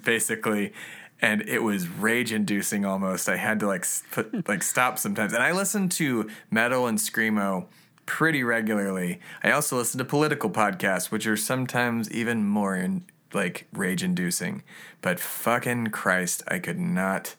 basically. 0.04 0.72
And 1.20 1.42
it 1.42 1.62
was 1.62 1.88
rage 1.88 2.32
inducing 2.32 2.86
almost. 2.86 3.28
I 3.28 3.36
had 3.36 3.60
to 3.60 3.66
like 3.66 3.84
put, 4.12 4.48
like 4.48 4.62
stop 4.62 4.98
sometimes. 4.98 5.34
And 5.34 5.42
I 5.42 5.52
listened 5.52 5.92
to 5.92 6.30
metal 6.50 6.86
and 6.86 6.98
screamo 6.98 7.66
pretty 8.06 8.42
regularly. 8.42 9.20
I 9.42 9.50
also 9.50 9.76
listen 9.76 9.98
to 9.98 10.04
political 10.04 10.50
podcasts, 10.50 11.10
which 11.10 11.26
are 11.26 11.36
sometimes 11.36 12.10
even 12.10 12.44
more 12.46 12.76
in, 12.76 13.04
like 13.32 13.66
rage 13.72 14.02
inducing. 14.02 14.62
But 15.00 15.20
fucking 15.20 15.88
Christ, 15.88 16.42
I 16.48 16.58
could 16.58 16.78
not 16.78 17.36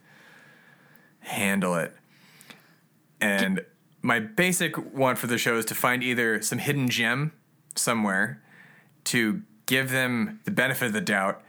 handle 1.20 1.76
it. 1.76 1.94
And 3.20 3.62
my 4.02 4.20
basic 4.20 4.94
want 4.94 5.18
for 5.18 5.28
the 5.28 5.38
show 5.38 5.58
is 5.58 5.66
to 5.66 5.76
find 5.76 6.04
either 6.04 6.42
some 6.42 6.60
hidden 6.60 6.90
gem 6.90 7.32
somewhere 7.76 8.42
to 9.06 9.42
give 9.66 9.90
them 9.90 10.40
the 10.46 10.52
benefit 10.52 10.88
of 10.88 10.94
the 10.94 11.02
doubt 11.02 11.42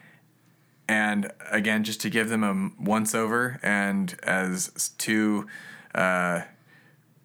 and 0.89 1.31
again 1.51 1.85
just 1.85 2.01
to 2.01 2.11
give 2.11 2.29
them 2.29 2.45
a 2.45 2.83
once 2.83 3.15
over 3.15 3.59
and 3.63 4.19
as 4.23 4.91
two 4.99 5.47
uh, 5.95 6.43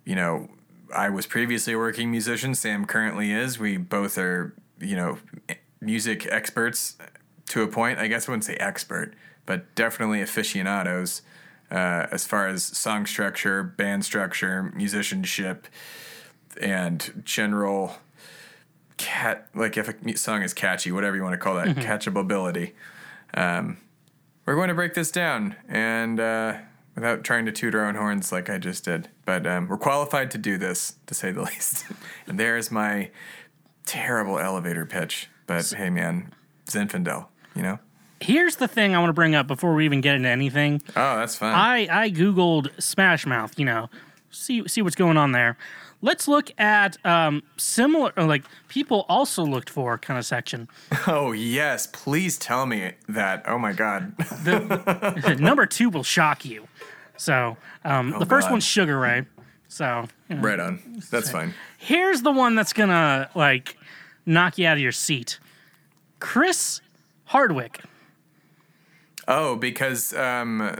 you 0.04 0.16
know 0.16 0.50
i 0.94 1.10
was 1.10 1.26
previously 1.26 1.74
a 1.74 1.78
working 1.78 2.12
musician. 2.12 2.56
Sam 2.56 2.86
currently 2.86 3.32
is. 3.32 3.60
We 3.60 3.78
both 3.78 4.18
are 4.18 4.54
you 4.80 4.96
know 4.96 5.18
music 5.80 6.28
experts 6.32 6.98
to 7.50 7.64
a 7.64 7.68
point. 7.68 8.00
I 8.00 8.08
guess 8.08 8.28
i 8.28 8.32
wouldn't 8.32 8.46
say 8.46 8.56
expert 8.56 9.14
but 9.46 9.74
definitely 9.76 10.22
aficionados 10.22 11.22
uh, 11.72 12.08
as 12.12 12.26
far 12.26 12.48
as 12.48 12.64
song 12.64 13.06
structure 13.06 13.64
band 13.64 14.06
structure 14.06 14.72
musicianship 14.76 15.68
and 16.62 17.24
general 17.26 17.96
cat 18.98 19.48
like 19.56 19.78
if 19.78 19.90
a 19.90 20.18
song 20.18 20.42
is 20.44 20.54
catchy 20.54 20.92
whatever 20.92 21.16
you 21.16 21.24
want 21.24 21.34
to 21.34 21.38
call 21.38 21.56
that 21.56 21.76
catchability. 21.78 22.74
Um, 23.34 23.78
we're 24.46 24.56
going 24.56 24.70
to 24.70 24.76
break 24.76 24.94
this 24.94 25.12
down 25.12 25.56
and 25.68 26.20
uh, 26.20 26.58
without 26.96 27.24
trying 27.24 27.46
to 27.46 27.52
toot 27.52 27.74
our 27.74 27.86
own 27.86 27.96
horns 27.96 28.32
like 28.32 28.50
i 28.50 28.58
just 28.58 28.86
did. 28.86 29.10
But 29.26 29.48
um, 29.48 29.68
we're 29.68 29.78
qualified 29.78 30.32
to 30.32 30.38
do 30.38 30.58
this 30.58 30.96
to 31.08 31.14
say 31.14 31.32
the 31.32 31.42
least. 31.52 31.86
And 32.28 32.40
there's 32.40 32.72
my 32.72 33.10
terrible 33.86 34.40
elevator 34.40 34.86
pitch. 34.86 35.30
But 35.48 35.74
hey 35.76 35.90
man 35.90 36.34
zinfandel 36.66 37.28
you 37.56 37.62
know? 37.62 37.80
Here's 38.20 38.58
the 38.58 38.68
thing 38.68 38.96
I 38.96 39.00
want 39.00 39.10
to 39.10 39.14
bring 39.14 39.34
up 39.34 39.48
before 39.48 39.74
we 39.74 39.86
even 39.86 40.02
get 40.02 40.16
into 40.16 40.30
anything. 40.30 40.82
oh 40.90 41.16
that's 41.18 41.36
fine. 41.36 41.56
I 41.56 42.04
I 42.04 42.12
googled 42.12 42.70
Smash 42.82 43.26
Mouth, 43.26 43.58
you 43.58 43.66
know, 43.66 43.90
see 44.30 44.68
see 44.68 44.82
what's 44.82 44.96
going 44.96 45.18
on 45.18 45.32
there. 45.32 45.58
Let's 46.04 46.28
look 46.28 46.50
at 46.60 46.98
um, 47.06 47.44
similar, 47.58 48.12
like 48.18 48.44
people 48.68 49.06
also 49.08 49.44
looked 49.44 49.70
for 49.70 49.98
kind 49.98 50.18
of 50.18 50.26
section. 50.26 50.68
oh 51.08 51.32
yes 51.32 51.88
please 51.92 52.38
tell 52.38 52.66
me 52.66 52.94
that 53.08 53.44
oh 53.48 53.60
my 53.60 53.72
god 53.74 54.18
the 54.18 55.38
Number 55.40 55.66
two 55.66 55.90
will 55.90 56.04
shock 56.04 56.44
you. 56.46 56.68
So 57.18 57.58
um, 57.86 58.16
the 58.18 58.26
first 58.26 58.46
God. 58.46 58.54
one's 58.54 58.64
Sugar 58.64 59.00
Ray. 59.00 59.26
So 59.68 60.08
you 60.28 60.36
know, 60.36 60.42
right 60.42 60.60
on 60.60 61.02
that's 61.12 61.32
fine 61.32 61.54
here's 61.78 62.22
the 62.24 62.32
one 62.32 62.56
that's 62.56 62.74
gonna 62.74 63.30
like 63.36 63.78
knock 64.26 64.58
you 64.58 64.68
out 64.68 64.78
of 64.78 64.82
your 64.82 64.92
seat. 64.92 65.40
Chris 66.20 66.82
Hardwick. 67.26 67.82
oh 69.28 69.56
because 69.56 70.14
um, 70.14 70.76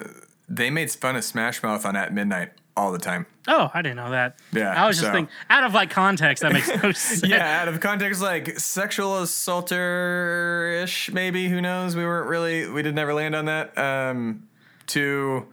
they 0.50 0.70
made 0.70 0.92
fun 0.92 1.16
of 1.16 1.24
smash 1.24 1.64
mouth 1.64 1.86
on 1.86 1.96
at 1.96 2.14
midnight 2.14 2.52
all 2.78 2.92
the 2.92 3.00
time 3.00 3.26
Oh, 3.48 3.72
I 3.74 3.82
didn't 3.82 3.96
know 3.98 4.12
that. 4.12 4.38
Yeah, 4.54 4.70
I 4.72 4.86
was 4.88 4.98
just 4.98 5.08
so- 5.08 5.14
thinking 5.14 5.34
out 5.50 5.64
of 5.64 5.74
like 5.74 5.90
context 5.90 6.44
that 6.44 6.54
makes 6.54 6.68
no 6.84 6.92
sense. 6.92 7.24
yeah, 7.28 7.60
out 7.62 7.68
of 7.68 7.80
context, 7.80 8.22
like 8.22 8.60
sexual 8.60 9.18
assaulter 9.22 10.82
ish, 10.84 11.12
maybe. 11.12 11.50
Who 11.50 11.60
knows? 11.62 11.96
We 11.96 12.06
weren't 12.06 12.28
really, 12.30 12.70
we 12.70 12.82
did 12.84 12.94
never 12.96 13.14
land 13.14 13.36
on 13.36 13.46
that. 13.46 13.76
Um, 13.78 14.48
to 14.88 15.48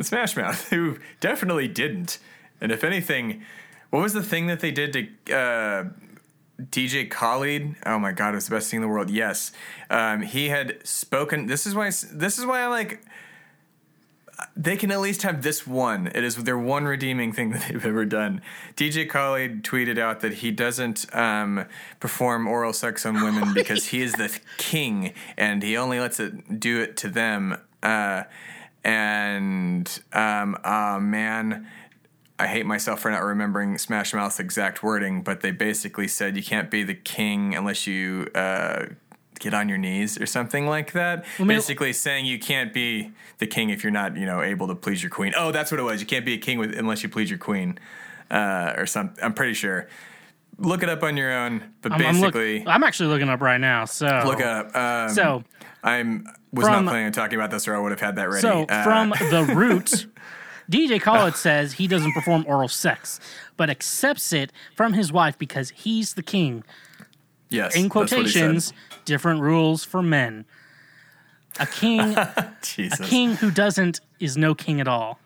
Smash 0.00 0.36
Mouth, 0.36 0.68
who 0.70 0.98
definitely 1.20 1.68
didn't. 1.68 2.18
And 2.60 2.72
if 2.72 2.84
anything, 2.84 3.42
what 3.90 4.00
was 4.02 4.12
the 4.14 4.22
thing 4.22 4.46
that 4.46 4.60
they 4.60 4.70
did 4.70 4.92
to 4.94 5.34
uh, 5.34 5.84
DJ 6.62 7.10
Khaled. 7.10 7.74
Oh 7.84 7.98
my 7.98 8.12
god, 8.12 8.30
it 8.32 8.36
was 8.36 8.48
the 8.48 8.54
best 8.54 8.70
thing 8.70 8.78
in 8.78 8.82
the 8.82 8.88
world. 8.88 9.10
Yes, 9.10 9.52
um, 9.90 10.22
he 10.22 10.48
had 10.48 10.78
spoken. 10.86 11.46
This 11.46 11.66
is 11.66 11.74
why. 11.74 11.86
This 12.12 12.38
is 12.38 12.46
why 12.46 12.60
I 12.62 12.66
like. 12.68 13.02
They 14.56 14.76
can 14.76 14.90
at 14.90 15.00
least 15.00 15.22
have 15.22 15.42
this 15.42 15.66
one. 15.66 16.08
It 16.08 16.24
is 16.24 16.36
their 16.36 16.58
one 16.58 16.84
redeeming 16.84 17.32
thing 17.32 17.50
that 17.52 17.68
they've 17.68 17.84
ever 17.84 18.04
done. 18.04 18.40
DJ 18.76 19.08
Khaled 19.08 19.62
tweeted 19.62 19.98
out 19.98 20.20
that 20.20 20.34
he 20.34 20.50
doesn't 20.50 21.12
um, 21.14 21.66
perform 22.00 22.46
oral 22.46 22.72
sex 22.72 23.04
on 23.06 23.22
women 23.22 23.54
because 23.54 23.86
he 23.86 24.02
is 24.02 24.12
the 24.14 24.38
king 24.56 25.12
and 25.36 25.62
he 25.62 25.76
only 25.76 26.00
lets 26.00 26.20
it 26.20 26.60
do 26.60 26.80
it 26.80 26.96
to 26.98 27.08
them. 27.08 27.56
Uh, 27.82 28.24
and 28.84 30.00
um, 30.12 30.58
uh, 30.62 30.98
man, 31.00 31.66
I 32.38 32.48
hate 32.48 32.66
myself 32.66 33.00
for 33.00 33.10
not 33.10 33.22
remembering 33.22 33.78
Smash 33.78 34.12
Mouth's 34.12 34.40
exact 34.40 34.82
wording, 34.82 35.22
but 35.22 35.40
they 35.40 35.52
basically 35.52 36.08
said 36.08 36.36
you 36.36 36.42
can't 36.42 36.70
be 36.70 36.82
the 36.82 36.94
king 36.94 37.54
unless 37.54 37.86
you 37.86 38.28
uh, 38.34 38.86
get 39.44 39.54
on 39.54 39.68
your 39.68 39.78
knees 39.78 40.18
or 40.20 40.24
something 40.26 40.66
like 40.66 40.92
that. 40.92 41.24
Well, 41.38 41.46
basically 41.46 41.92
saying 41.92 42.24
you 42.24 42.38
can't 42.38 42.72
be 42.72 43.12
the 43.38 43.46
king 43.46 43.68
if 43.70 43.84
you're 43.84 43.92
not, 43.92 44.16
you 44.16 44.24
know, 44.26 44.40
able 44.42 44.66
to 44.68 44.74
please 44.74 45.02
your 45.02 45.10
queen. 45.10 45.34
Oh, 45.36 45.52
that's 45.52 45.70
what 45.70 45.78
it 45.78 45.82
was. 45.82 46.00
You 46.00 46.06
can't 46.06 46.24
be 46.24 46.32
a 46.34 46.38
king 46.38 46.58
with, 46.58 46.74
unless 46.76 47.02
you 47.02 47.08
please 47.10 47.28
your 47.30 47.38
queen, 47.38 47.78
uh, 48.30 48.72
or 48.76 48.86
some. 48.86 49.14
I'm 49.22 49.34
pretty 49.34 49.54
sure. 49.54 49.86
Look 50.58 50.82
it 50.82 50.88
up 50.88 51.02
on 51.02 51.16
your 51.16 51.32
own, 51.32 51.62
but 51.82 51.92
I'm, 51.92 52.00
I'm, 52.00 52.20
look- 52.20 52.32
basically, 52.34 52.66
I'm 52.66 52.82
actually 52.84 53.08
looking 53.10 53.28
up 53.28 53.40
right 53.42 53.60
now. 53.60 53.84
So 53.84 54.06
look 54.24 54.40
up. 54.40 54.74
Um, 54.74 55.08
So 55.14 55.44
I'm 55.82 56.26
was 56.52 56.64
from- 56.66 56.84
not 56.84 56.90
planning 56.90 57.06
on 57.06 57.12
talking 57.12 57.36
about 57.38 57.50
this, 57.50 57.68
or 57.68 57.74
I 57.76 57.80
would 57.80 57.90
have 57.92 58.00
had 58.00 58.16
that 58.16 58.28
ready. 58.30 58.40
So 58.40 58.62
Uh, 58.64 58.82
from 58.84 59.10
the 59.10 59.52
root, 59.56 60.06
DJ 60.70 61.00
Khaled 61.02 61.34
says 61.36 61.74
he 61.74 61.86
doesn't 61.88 62.12
perform 62.12 62.44
oral 62.46 62.68
sex, 62.68 63.18
but 63.56 63.68
accepts 63.68 64.32
it 64.32 64.52
from 64.76 64.92
his 64.94 65.12
wife 65.12 65.36
because 65.36 65.70
he's 65.70 66.14
the 66.14 66.22
king. 66.22 66.62
yes, 67.50 67.74
In 67.76 67.88
that's 67.88 67.94
what 67.96 68.02
he 68.08 68.08
said. 68.08 68.16
quotations, 68.42 68.72
different 69.04 69.40
rules 69.40 69.84
for 69.84 70.02
men. 70.02 70.44
A 71.60 71.66
king, 71.66 72.00
a 72.16 72.96
king 73.02 73.36
who 73.36 73.50
doesn't 73.50 74.00
is 74.20 74.36
no 74.36 74.54
king 74.54 74.80
at 74.80 74.88
all. 74.88 75.18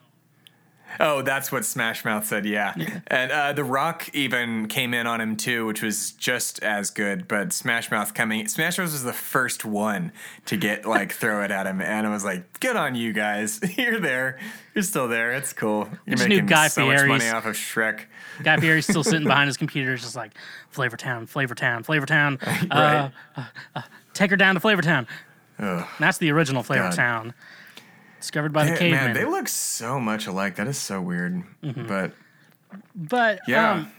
Oh, 0.99 1.21
that's 1.21 1.51
what 1.51 1.65
Smash 1.65 2.03
Mouth 2.05 2.25
said, 2.25 2.45
yeah. 2.45 2.73
And 3.07 3.31
uh, 3.31 3.53
The 3.53 3.63
Rock 3.63 4.09
even 4.13 4.67
came 4.67 4.93
in 4.93 5.07
on 5.07 5.21
him 5.21 5.35
too, 5.37 5.65
which 5.65 5.81
was 5.81 6.11
just 6.11 6.61
as 6.63 6.89
good. 6.89 7.27
But 7.27 7.53
Smash 7.53 7.91
Mouth 7.91 8.13
coming, 8.13 8.47
Smash 8.47 8.77
Bros 8.77 8.91
was 8.93 9.03
the 9.03 9.13
first 9.13 9.65
one 9.65 10.11
to 10.45 10.57
get 10.57 10.85
like 10.87 11.11
throw 11.13 11.43
it 11.43 11.51
at 11.51 11.67
him, 11.67 11.81
and 11.81 12.07
I 12.07 12.09
was 12.09 12.23
like, 12.25 12.59
"Good 12.59 12.75
on 12.75 12.95
you 12.95 13.13
guys, 13.13 13.59
you're 13.77 13.99
there, 13.99 14.39
you're 14.73 14.83
still 14.83 15.07
there. 15.07 15.33
It's 15.33 15.53
cool. 15.53 15.87
You're 16.05 16.17
knew 16.17 16.27
making 16.27 16.45
Guy 16.47 16.67
so 16.69 16.85
much 16.85 16.97
Fieri's- 16.99 17.19
money 17.19 17.29
off 17.29 17.45
of 17.45 17.55
Shrek." 17.55 18.01
Guy 18.43 18.57
Fieri's 18.57 18.85
still 18.87 19.03
sitting 19.03 19.27
behind 19.27 19.47
his 19.47 19.57
computer, 19.63 19.95
just 19.97 20.15
like 20.15 20.31
Flavor 20.69 20.95
Town, 20.97 21.25
Flavor 21.27 21.55
Town, 21.55 21.83
Flavor 21.83 22.05
Town. 22.05 22.39
Uh, 22.41 22.55
Right. 22.71 23.11
uh, 23.35 23.43
uh, 23.75 23.81
take 24.13 24.31
her 24.31 24.37
down 24.37 24.55
to 24.55 24.59
Flavor 24.61 24.81
Town. 24.81 25.07
That's 25.99 26.17
the 26.19 26.31
original 26.31 26.63
Flavor 26.63 26.85
God. 26.89 26.95
Town, 26.95 27.33
discovered 28.19 28.53
by 28.53 28.65
the 28.65 28.71
Hey, 28.71 28.77
cavemen. 28.77 29.05
man, 29.05 29.13
they 29.13 29.25
look 29.25 29.47
so 29.47 29.99
much 29.99 30.27
alike. 30.27 30.55
That 30.55 30.67
is 30.67 30.77
so 30.77 31.01
weird. 31.01 31.43
But 31.61 32.13
but 32.95 33.39
yeah, 33.47 33.71
um, 33.71 33.91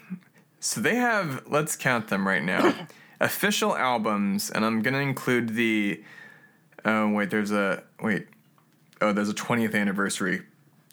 so 0.61 0.81
they 0.81 0.97
have. 0.97 1.43
Let's 1.47 1.77
count 1.77 2.09
them 2.09 2.27
right 2.27 2.43
now. 2.43 2.75
Official 3.21 3.77
albums, 3.77 4.51
and 4.51 4.64
I'm 4.64 4.83
gonna 4.83 4.99
include 5.01 5.51
the. 5.51 6.03
Oh 6.85 7.09
wait, 7.11 7.31
there's 7.31 7.51
a 7.53 7.83
wait. 8.01 8.27
Oh, 9.03 9.12
there's 9.12 9.29
a 9.31 9.35
20th 9.35 9.75
anniversary 9.75 10.43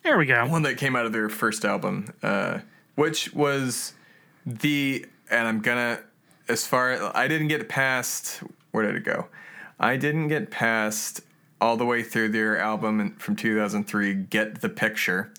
there 0.03 0.17
we 0.17 0.25
go. 0.25 0.45
one 0.45 0.61
that 0.61 0.77
came 0.77 0.95
out 0.95 1.05
of 1.05 1.11
their 1.11 1.27
first 1.27 1.65
album, 1.65 2.13
uh, 2.23 2.59
which 2.95 3.33
was 3.33 3.93
the 4.45 5.05
and 5.29 5.45
I'm 5.47 5.59
gonna 5.59 5.99
as 6.47 6.65
far 6.65 7.11
I 7.15 7.27
didn't 7.27 7.49
get 7.49 7.67
past 7.67 8.41
where 8.71 8.85
did 8.85 8.95
it 8.95 9.03
go? 9.03 9.27
I 9.79 9.97
didn't 9.97 10.29
get 10.29 10.49
past 10.49 11.19
all 11.59 11.77
the 11.77 11.85
way 11.85 12.03
through 12.03 12.29
their 12.29 12.57
album 12.57 13.15
from 13.17 13.35
2003, 13.35 14.13
Get 14.13 14.61
the 14.61 14.69
Picture, 14.69 15.31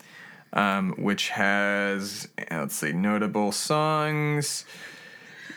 um, 0.53 0.93
which 0.99 1.31
has 1.31 2.29
let's 2.51 2.75
see 2.75 2.93
notable 2.93 3.53
songs. 3.53 4.65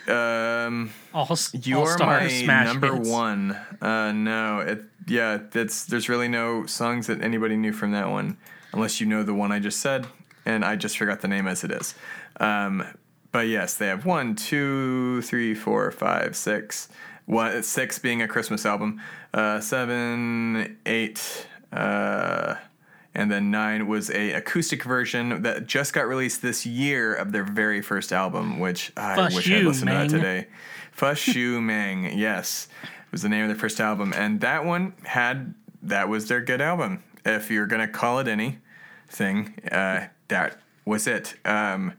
Um, 0.08 0.90
All, 1.14 1.26
all 1.30 1.38
you're 1.52 1.86
star 1.86 2.20
my 2.22 2.28
smash 2.28 2.66
number 2.66 2.96
hits. 2.96 3.08
one. 3.08 3.56
Uh, 3.80 4.12
no, 4.12 4.60
it 4.60 4.84
yeah, 5.06 5.38
that's 5.50 5.84
there's 5.84 6.08
really 6.08 6.28
no 6.28 6.66
songs 6.66 7.06
that 7.06 7.22
anybody 7.22 7.56
knew 7.56 7.72
from 7.72 7.92
that 7.92 8.10
one, 8.10 8.36
unless 8.72 9.00
you 9.00 9.06
know 9.06 9.22
the 9.22 9.34
one 9.34 9.52
I 9.52 9.58
just 9.60 9.80
said, 9.80 10.06
and 10.44 10.64
I 10.64 10.76
just 10.76 10.98
forgot 10.98 11.20
the 11.20 11.28
name 11.28 11.46
as 11.46 11.62
it 11.62 11.70
is. 11.70 11.94
Um, 12.40 12.84
but 13.30 13.46
yes, 13.46 13.76
they 13.76 13.86
have 13.86 14.04
one, 14.04 14.34
two, 14.34 15.22
three, 15.22 15.54
four, 15.54 15.90
five, 15.92 16.36
six. 16.36 16.88
One, 17.26 17.62
six 17.62 17.98
being 17.98 18.22
a 18.22 18.28
Christmas 18.28 18.66
album. 18.66 19.00
Uh, 19.32 19.60
seven, 19.60 20.78
eight. 20.86 21.46
Uh, 21.72 22.56
and 23.14 23.30
then 23.30 23.50
nine 23.50 23.86
was 23.86 24.10
a 24.10 24.32
acoustic 24.32 24.84
version 24.84 25.42
that 25.42 25.66
just 25.66 25.92
got 25.92 26.06
released 26.06 26.40
this 26.42 26.64
year 26.64 27.14
of 27.14 27.32
their 27.32 27.44
very 27.44 27.82
first 27.82 28.12
album, 28.12 28.58
which 28.58 28.92
I 28.96 29.16
Fuss 29.16 29.34
wish 29.34 29.50
I'd 29.50 29.64
listened 29.64 29.90
Meng. 29.90 30.08
to 30.08 30.16
that 30.16 30.22
today. 30.22 30.48
Fush 30.92 31.28
Yu 31.28 31.60
Mang, 31.60 32.18
yes, 32.18 32.68
was 33.10 33.22
the 33.22 33.28
name 33.28 33.42
of 33.42 33.48
their 33.48 33.56
first 33.56 33.80
album, 33.80 34.12
and 34.14 34.40
that 34.40 34.64
one 34.64 34.94
had 35.04 35.54
that 35.82 36.08
was 36.08 36.28
their 36.28 36.40
good 36.40 36.60
album. 36.60 37.02
If 37.24 37.50
you're 37.50 37.66
gonna 37.66 37.88
call 37.88 38.18
it 38.18 38.28
anything, 38.28 39.54
uh, 39.70 40.08
that 40.28 40.58
was 40.84 41.06
it. 41.06 41.34
Um, 41.44 41.94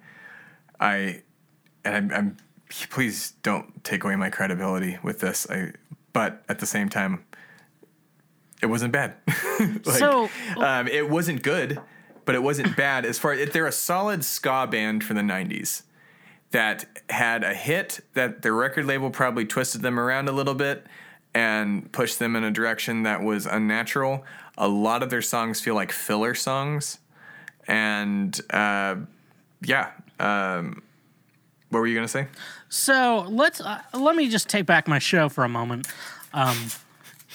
I 0.80 1.22
and 1.86 1.96
I'm, 1.96 2.12
I'm 2.12 2.38
please 2.90 3.32
don't 3.44 3.84
take 3.84 4.04
away 4.04 4.16
my 4.16 4.30
credibility 4.30 4.98
with 5.04 5.20
this. 5.20 5.48
I 5.50 5.72
but 6.14 6.44
at 6.48 6.60
the 6.60 6.66
same 6.66 6.90
time, 6.90 7.26
it 8.62 8.68
wasn't 8.68 8.94
bad. 8.94 9.16
like, 9.60 9.86
So- 9.98 10.30
um, 10.58 10.88
it 10.88 11.10
wasn't 11.10 11.42
good, 11.44 11.80
but 12.26 12.36
it 12.36 12.44
wasn't 12.44 12.76
bad 12.78 13.06
as 13.06 13.18
far. 13.20 13.34
as 13.34 13.50
They're 13.50 13.66
a 13.68 13.72
solid 13.72 14.24
ska 14.24 14.68
band 14.70 15.04
for 15.04 15.14
the 15.14 15.22
'90s 15.22 15.84
that 16.52 16.86
had 17.10 17.44
a 17.44 17.54
hit 17.54 18.00
that 18.14 18.44
their 18.44 18.54
record 18.54 18.86
label 18.86 19.10
probably 19.10 19.46
twisted 19.46 19.82
them 19.82 20.00
around 20.00 20.30
a 20.30 20.32
little 20.32 20.54
bit 20.54 20.86
and 21.34 21.92
pushed 21.92 22.20
them 22.20 22.36
in 22.36 22.44
a 22.44 22.52
direction 22.52 23.02
that 23.04 23.24
was 23.24 23.48
unnatural. 23.48 24.24
A 24.56 24.68
lot 24.68 25.02
of 25.02 25.10
their 25.10 25.24
songs 25.24 25.60
feel 25.62 25.74
like 25.74 25.92
filler 25.92 26.36
songs, 26.36 27.00
and 27.68 28.40
uh, 28.52 28.96
yeah. 29.64 29.90
Um, 30.20 30.84
what 31.70 31.80
were 31.80 31.88
you 31.88 31.96
gonna 31.96 32.08
say? 32.08 32.28
So 32.74 33.28
let's 33.30 33.62
uh, 33.62 33.82
let 33.94 34.16
me 34.16 34.28
just 34.30 34.50
take 34.50 34.66
back 34.66 34.88
my 34.88 34.98
show 34.98 35.30
for 35.30 35.44
a 35.44 35.50
moment. 35.50 35.88
Um, 36.34 36.58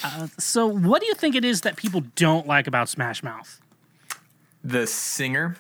uh, 0.03 0.27
so, 0.37 0.67
what 0.67 1.01
do 1.01 1.07
you 1.07 1.15
think 1.15 1.37
it 1.37 1.45
is 1.45 1.61
that 1.61 1.77
people 1.77 2.03
don't 2.17 2.49
like 2.49 2.67
about 2.67 2.89
Smash 2.89 3.23
Mouth? 3.23 3.61
The 4.65 4.85
singer. 4.89 5.57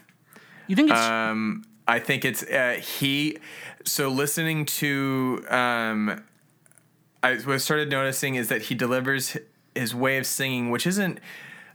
You 0.66 0.74
think 0.74 0.90
it's 0.90 0.98
Um, 0.98 1.64
I 1.86 2.00
think 2.00 2.24
it's 2.24 2.42
uh, 2.42 2.80
he. 2.82 3.38
So 3.84 4.08
listening 4.08 4.66
to, 4.66 5.44
um, 5.48 6.24
I 7.22 7.36
what 7.36 7.54
I 7.54 7.58
started 7.58 7.88
noticing 7.88 8.34
is 8.34 8.48
that 8.48 8.62
he 8.62 8.74
delivers 8.74 9.36
his 9.76 9.94
way 9.94 10.18
of 10.18 10.26
singing, 10.26 10.70
which 10.70 10.88
isn't. 10.88 11.20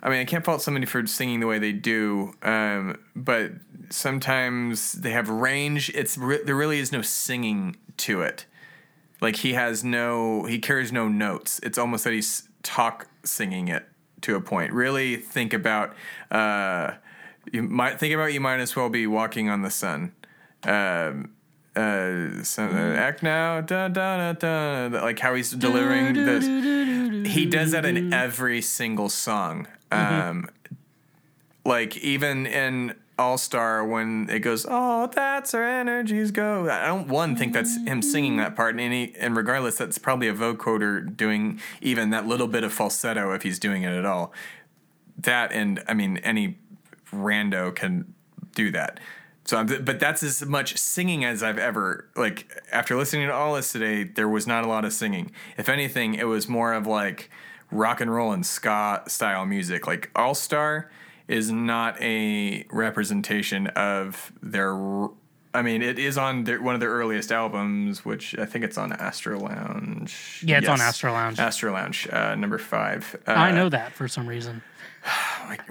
I 0.03 0.09
mean, 0.09 0.19
I 0.19 0.25
can't 0.25 0.43
fault 0.43 0.61
somebody 0.61 0.85
for 0.85 1.07
singing 1.07 1.39
the 1.39 1.47
way 1.47 1.59
they 1.59 1.71
do, 1.71 2.33
um, 2.43 2.99
but 3.15 3.53
sometimes 3.89 4.91
they 4.91 5.11
have 5.11 5.29
range. 5.29 5.89
It's 5.95 6.17
re- 6.17 6.43
there 6.43 6.57
really 6.57 6.79
is 6.79 6.91
no 6.91 7.01
singing 7.01 7.77
to 7.97 8.21
it. 8.21 8.45
Like 9.21 9.37
he 9.37 9.53
has 9.53 9.81
no, 9.81 10.43
he 10.43 10.59
carries 10.59 10.91
no 10.91 11.07
notes. 11.07 11.61
It's 11.63 11.77
almost 11.77 12.03
that 12.03 12.11
he's 12.11 12.49
talk 12.63 13.07
singing 13.23 13.69
it 13.69 13.87
to 14.21 14.35
a 14.35 14.41
point. 14.41 14.73
Really 14.73 15.15
think 15.15 15.53
about. 15.53 15.95
Uh, 16.29 16.95
you 17.51 17.63
might 17.63 17.97
think 17.97 18.13
about 18.13 18.33
you 18.33 18.41
might 18.41 18.59
as 18.59 18.75
well 18.75 18.89
be 18.89 19.07
walking 19.07 19.47
on 19.47 19.61
the 19.61 19.71
sun. 19.71 20.13
Um, 20.63 21.33
uh, 21.75 22.43
so, 22.43 22.65
uh, 22.65 22.95
act 22.95 23.23
now, 23.23 23.59
da, 23.61 23.87
da, 23.87 24.33
da, 24.33 24.89
da, 24.89 25.01
like 25.01 25.19
how 25.19 25.33
he's 25.33 25.51
delivering 25.51 26.13
this. 26.13 26.45
He 27.33 27.45
does 27.47 27.71
that 27.71 27.83
in 27.85 28.13
every 28.13 28.61
single 28.61 29.09
song. 29.09 29.67
Um, 29.91 30.49
like 31.65 31.97
even 31.97 32.45
in 32.45 32.93
All 33.17 33.39
Star 33.39 33.83
when 33.83 34.29
it 34.29 34.39
goes, 34.39 34.67
oh, 34.69 35.07
that's 35.07 35.53
where 35.53 35.63
energies 35.63 36.29
go. 36.29 36.69
I 36.69 36.85
don't 36.85 37.07
one 37.07 37.35
think 37.35 37.53
that's 37.53 37.75
him 37.77 38.03
singing 38.03 38.37
that 38.37 38.55
part, 38.55 38.71
and 38.71 38.81
any 38.81 39.15
and 39.15 39.35
regardless, 39.35 39.77
that's 39.77 39.97
probably 39.97 40.27
a 40.27 40.33
vocoder 40.33 41.15
doing 41.15 41.59
even 41.81 42.11
that 42.11 42.27
little 42.27 42.47
bit 42.47 42.63
of 42.63 42.71
falsetto 42.71 43.33
if 43.33 43.41
he's 43.41 43.57
doing 43.57 43.81
it 43.81 43.93
at 43.93 44.05
all. 44.05 44.31
That 45.17 45.51
and 45.51 45.83
I 45.87 45.95
mean 45.95 46.17
any 46.17 46.57
rando 47.11 47.73
can 47.73 48.13
do 48.53 48.69
that. 48.71 48.99
So, 49.45 49.57
I'm, 49.57 49.67
but 49.83 49.99
that's 49.99 50.23
as 50.23 50.45
much 50.45 50.77
singing 50.77 51.25
as 51.25 51.43
I've 51.43 51.57
ever 51.57 52.07
like. 52.15 52.63
After 52.71 52.95
listening 52.95 53.27
to 53.27 53.33
all 53.33 53.55
this 53.55 53.71
today, 53.71 54.03
there 54.03 54.29
was 54.29 54.47
not 54.47 54.63
a 54.63 54.67
lot 54.67 54.85
of 54.85 54.93
singing. 54.93 55.31
If 55.57 55.67
anything, 55.67 56.13
it 56.13 56.25
was 56.25 56.47
more 56.47 56.73
of 56.73 56.87
like 56.87 57.29
rock 57.71 57.99
and 57.99 58.13
roll 58.13 58.31
and 58.31 58.45
ska 58.45 59.03
style 59.07 59.45
music. 59.45 59.85
Like 59.85 60.09
All 60.15 60.35
Star 60.35 60.89
is 61.27 61.51
not 61.51 62.01
a 62.01 62.65
representation 62.71 63.67
of 63.67 64.31
their 64.41 64.73
I 65.55 65.61
mean, 65.61 65.83
it 65.83 65.99
is 65.99 66.17
on 66.17 66.45
their, 66.45 66.59
one 66.61 66.73
of 66.73 66.81
their 66.81 66.89
earliest 66.89 67.31
albums, 67.31 68.03
which 68.03 68.35
I 68.39 68.45
think 68.45 68.65
it's 68.65 68.77
on 68.77 68.91
Astro 68.91 69.39
Lounge. 69.39 70.41
Yeah, 70.43 70.57
it's 70.57 70.67
on 70.67 70.81
Astro 70.81 71.11
Lounge. 71.11 71.37
Astro 71.37 71.73
Lounge, 71.73 72.07
uh, 72.11 72.33
number 72.33 72.57
five. 72.57 73.15
Uh, 73.27 73.33
I 73.33 73.51
know 73.51 73.69
that 73.69 73.93
for 73.93 74.07
some 74.07 74.25
reason. 74.27 74.63
Like, 75.49 75.61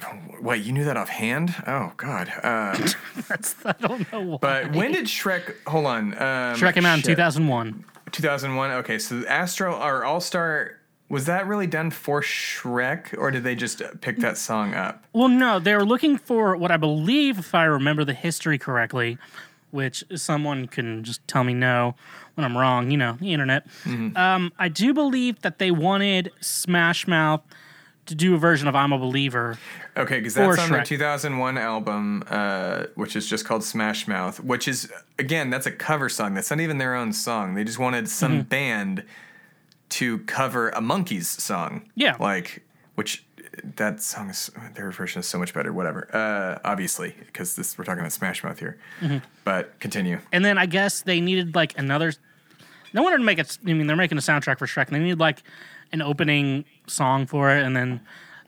wait, 0.40 0.62
you 0.62 0.72
knew 0.72 0.84
that 0.84 0.96
offhand? 0.98 1.54
Oh 1.66 1.92
God. 1.96 2.30
Uh, 2.42 2.76
That's 3.28 3.56
I 3.64 3.72
don't 3.80 4.12
know 4.12 4.20
why. 4.20 4.38
but 4.40 4.72
when 4.72 4.92
did 4.92 5.06
Shrek? 5.06 5.54
Hold 5.66 5.86
on. 5.86 6.12
Um, 6.12 6.54
Shrek 6.56 6.74
came 6.74 6.84
out 6.86 6.98
in 6.98 7.02
2001. 7.02 7.84
2001. 8.12 8.70
Okay, 8.72 8.98
so 8.98 9.24
Astro 9.26 9.74
or 9.74 10.04
All 10.04 10.20
Star 10.20 10.78
was 11.08 11.26
that 11.26 11.46
really 11.46 11.66
done 11.66 11.90
for 11.90 12.20
Shrek, 12.22 13.16
or 13.18 13.30
did 13.30 13.44
they 13.44 13.54
just 13.54 13.82
pick 14.00 14.18
that 14.18 14.38
song 14.38 14.74
up? 14.74 15.04
Well, 15.12 15.28
no, 15.28 15.58
they 15.58 15.74
were 15.74 15.84
looking 15.84 16.16
for 16.16 16.56
what 16.56 16.70
I 16.70 16.76
believe, 16.76 17.38
if 17.38 17.54
I 17.54 17.64
remember 17.64 18.04
the 18.04 18.14
history 18.14 18.58
correctly, 18.58 19.18
which 19.72 20.04
someone 20.14 20.66
can 20.68 21.02
just 21.02 21.26
tell 21.26 21.44
me 21.44 21.54
no 21.54 21.94
when 22.34 22.44
I'm 22.44 22.56
wrong. 22.56 22.90
You 22.90 22.98
know, 22.98 23.16
the 23.20 23.32
internet. 23.32 23.66
Mm-hmm. 23.84 24.16
Um, 24.16 24.52
I 24.58 24.68
do 24.68 24.94
believe 24.94 25.40
that 25.42 25.58
they 25.58 25.70
wanted 25.70 26.30
Smash 26.40 27.06
Mouth 27.06 27.42
to 28.06 28.14
do 28.14 28.34
a 28.34 28.38
version 28.38 28.68
of 28.68 28.74
"I'm 28.74 28.92
a 28.92 28.98
Believer." 28.98 29.58
Okay, 29.96 30.18
because 30.18 30.34
that's 30.34 30.58
on 30.58 30.70
the 30.70 30.78
Shrek. 30.78 30.84
2001 30.86 31.58
album, 31.58 32.24
uh, 32.28 32.84
which 32.94 33.14
is 33.16 33.28
just 33.28 33.44
called 33.44 33.62
Smash 33.64 34.08
Mouth, 34.08 34.40
which 34.40 34.66
is 34.68 34.90
again 35.18 35.50
that's 35.50 35.66
a 35.66 35.72
cover 35.72 36.08
song. 36.08 36.34
That's 36.34 36.50
not 36.50 36.60
even 36.60 36.78
their 36.78 36.94
own 36.94 37.12
song. 37.12 37.54
They 37.54 37.64
just 37.64 37.78
wanted 37.78 38.08
some 38.08 38.32
Mm-hmm. 38.40 38.48
band 38.48 39.04
to 39.90 40.18
cover 40.20 40.70
a 40.70 40.80
Monkees 40.80 41.24
song. 41.26 41.90
Yeah. 41.94 42.16
like 42.18 42.62
which 42.94 43.24
that 43.76 44.00
song 44.02 44.30
is 44.30 44.50
their 44.74 44.90
version 44.90 45.20
is 45.20 45.26
so 45.26 45.38
much 45.38 45.52
better. 45.54 45.72
Whatever, 45.72 46.08
uh, 46.14 46.58
obviously, 46.68 47.14
because 47.26 47.54
this 47.56 47.76
we're 47.76 47.84
talking 47.84 48.00
about 48.00 48.12
Smash 48.12 48.42
Mouth 48.42 48.58
here. 48.58 48.78
Mm-hmm. 49.00 49.18
But 49.44 49.78
continue. 49.78 50.18
And 50.32 50.44
then 50.44 50.56
I 50.58 50.66
guess 50.66 51.02
they 51.02 51.20
needed 51.20 51.54
like 51.54 51.76
another. 51.78 52.12
No 52.94 53.02
one 53.02 53.12
to 53.12 53.18
make 53.20 53.38
it. 53.38 53.58
I 53.66 53.72
mean, 53.72 53.86
they're 53.86 53.96
making 53.96 54.18
a 54.18 54.22
soundtrack 54.22 54.58
for 54.58 54.66
Shrek, 54.66 54.86
and 54.86 54.96
they 54.96 55.00
need 55.00 55.18
like 55.18 55.42
an 55.92 56.02
opening 56.02 56.64
song 56.86 57.26
for 57.26 57.50
it. 57.54 57.64
And 57.64 57.76
then 57.76 58.00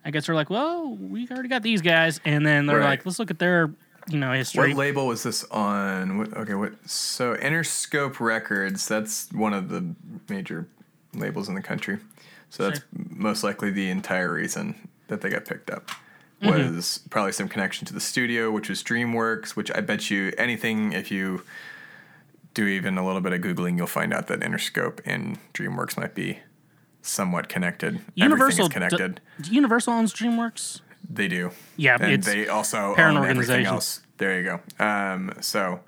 I 0.05 0.11
guess 0.11 0.26
they're 0.26 0.34
like, 0.34 0.51
well, 0.51 0.97
we 0.97 1.28
already 1.30 1.49
got 1.49 1.62
these 1.62 1.80
guys, 1.80 2.20
and 2.24 2.45
then 2.47 2.66
they're 2.66 2.78
Right. 2.78 2.90
like, 2.90 3.07
let's 3.07 3.18
look 3.18 3.30
at 3.30 3.38
their 3.38 3.70
you 4.09 4.18
know 4.18 4.32
history. 4.32 4.68
What 4.68 4.76
label 4.76 5.07
was 5.07 5.22
this 5.22 5.45
on? 5.45 6.18
What, 6.18 6.36
okay, 6.36 6.55
what? 6.55 6.72
So 6.88 7.34
Interscope 7.36 8.20
Records. 8.20 8.86
That's 8.86 9.32
one 9.32 9.55
of 9.55 9.68
the 9.70 9.95
major 10.28 10.68
labels 11.14 11.49
in 11.49 11.55
the 11.55 11.62
country. 11.62 11.99
So 12.51 12.64
that's 12.68 12.82
most 12.92 13.42
likely 13.42 13.70
the 13.70 13.90
entire 13.90 14.32
reason 14.32 14.88
that 15.09 15.22
they 15.22 15.30
got 15.30 15.45
picked 15.45 15.70
up. 15.70 15.90
Mm-hmm. 16.42 16.76
Was 16.76 17.01
probably 17.09 17.32
some 17.32 17.49
connection 17.49 17.86
to 17.86 17.95
the 17.95 18.01
studio, 18.01 18.51
which 18.51 18.68
was 18.68 18.82
DreamWorks. 18.82 19.57
Which 19.57 19.70
I 19.74 19.80
bet 19.80 20.11
you 20.11 20.32
anything 20.36 20.92
if 20.92 21.11
you 21.11 21.42
do 22.53 22.66
even 22.66 22.99
a 22.99 23.07
little 23.07 23.20
bit 23.22 23.32
of 23.32 23.40
googling, 23.40 23.76
you'll 23.76 23.86
find 23.86 24.12
out 24.12 24.26
that 24.28 24.40
Interscope 24.40 25.01
and 25.07 25.38
DreamWorks 25.55 25.97
might 25.97 26.14
be 26.14 26.40
somewhat 27.07 27.48
connected. 27.48 28.00
Universal 28.14 28.64
Everything 28.66 28.66
is 28.66 28.72
connected. 28.94 29.20
d- 29.40 29.50
Universal 29.55 29.92
owns 29.92 30.12
DreamWorks. 30.14 30.80
They 31.09 31.28
do. 31.28 31.50
Yeah, 31.76 31.98
and 32.00 32.22
they 32.22 32.48
also 32.48 32.94
parent 32.94 33.18
own 33.18 33.26
everything 33.26 33.66
else. 33.66 34.00
There 34.16 34.40
you 34.40 34.44
go. 34.78 34.84
Um, 34.84 35.34
so 35.40 35.80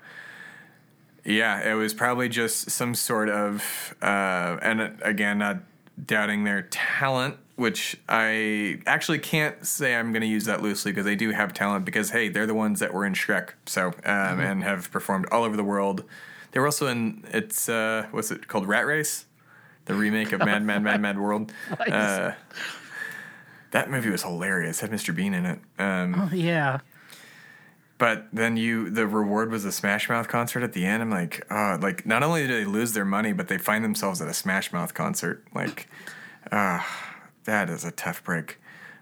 yeah, 1.25 1.69
it 1.69 1.73
was 1.73 1.93
probably 1.93 2.29
just 2.29 2.69
some 2.71 2.95
sort 2.95 3.29
of, 3.29 3.95
uh, 4.01 4.57
and 4.61 4.81
uh, 4.81 4.89
again, 5.01 5.39
not 5.39 5.57
doubting 6.05 6.43
their 6.43 6.61
talent, 6.69 7.35
which 7.55 7.97
I 8.07 8.79
actually 8.85 9.19
can't 9.19 9.65
say 9.65 9.95
I'm 9.95 10.11
going 10.13 10.21
to 10.21 10.27
use 10.27 10.45
that 10.45 10.61
loosely 10.61 10.91
because 10.91 11.05
they 11.05 11.15
do 11.15 11.31
have 11.31 11.53
talent. 11.53 11.83
Because 11.83 12.11
hey, 12.11 12.29
they're 12.29 12.45
the 12.45 12.53
ones 12.53 12.79
that 12.79 12.93
were 12.93 13.05
in 13.05 13.13
Shrek, 13.13 13.49
so 13.65 13.87
um, 13.87 13.93
Mm-hmm. 14.05 14.39
and 14.41 14.63
have 14.63 14.91
performed 14.91 15.25
all 15.31 15.43
over 15.43 15.57
the 15.57 15.63
world. 15.63 16.03
They 16.51 16.59
were 16.59 16.67
also 16.67 16.87
in 16.87 17.23
it's 17.33 17.67
uh, 17.67 18.05
what's 18.11 18.31
it 18.31 18.47
called, 18.47 18.67
Rat 18.67 18.85
Race, 18.85 19.25
the 19.87 19.95
remake 19.95 20.31
of 20.31 20.39
Mad 20.39 20.63
Mad 20.63 20.83
Mad 20.83 21.01
Mad 21.01 21.17
World. 21.19 21.51
Uh, 21.91 22.33
that 23.71 23.89
movie 23.91 24.09
was 24.09 24.23
hilarious. 24.23 24.79
Had 24.79 24.91
Mr. 24.91 25.13
Bean 25.13 25.33
in 25.33 25.45
it. 25.45 25.59
Um, 25.77 26.15
Oh 26.15 26.33
yeah. 26.33 26.79
but 27.97 28.27
then 28.31 28.55
you, 28.57 28.89
the 28.89 29.05
reward 29.07 29.51
was 29.51 29.65
a 29.65 29.71
Smash 29.71 30.07
Mouth 30.09 30.27
concert 30.27 30.63
at 30.63 30.73
the 30.73 30.85
end. 30.85 31.01
I'm 31.03 31.09
like, 31.09 31.45
oh, 31.51 31.77
like 31.81 32.05
not 32.05 32.23
only 32.23 32.47
do 32.47 32.53
they 32.59 32.65
lose 32.65 32.93
their 32.93 33.05
money, 33.05 33.33
but 33.33 33.47
they 33.49 33.57
find 33.57 33.83
themselves 33.83 34.21
at 34.21 34.27
a 34.27 34.33
Smash 34.33 34.71
Mouth 34.71 34.93
concert. 34.93 35.43
Like, 35.53 35.87
ah, 36.51 37.15
that 37.43 37.69
is 37.69 37.83
a 37.83 37.91
tough 37.91 38.23
break. 38.23 38.59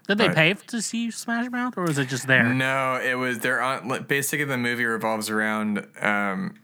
Did 0.08 0.18
they 0.18 0.28
But- 0.28 0.36
pay 0.36 0.54
to 0.54 0.82
see 0.82 1.10
Smash 1.10 1.50
Mouth, 1.50 1.74
or 1.76 1.82
was 1.84 1.98
it 1.98 2.08
just 2.08 2.26
there? 2.26 2.44
No, 2.52 2.96
it 2.96 3.14
was 3.14 3.38
they're 3.40 3.60
on. 3.60 4.04
Basically, 4.08 4.44
the 4.44 4.56
movie 4.58 4.84
revolves 4.84 5.30
around 5.30 5.86
um, 6.00 6.54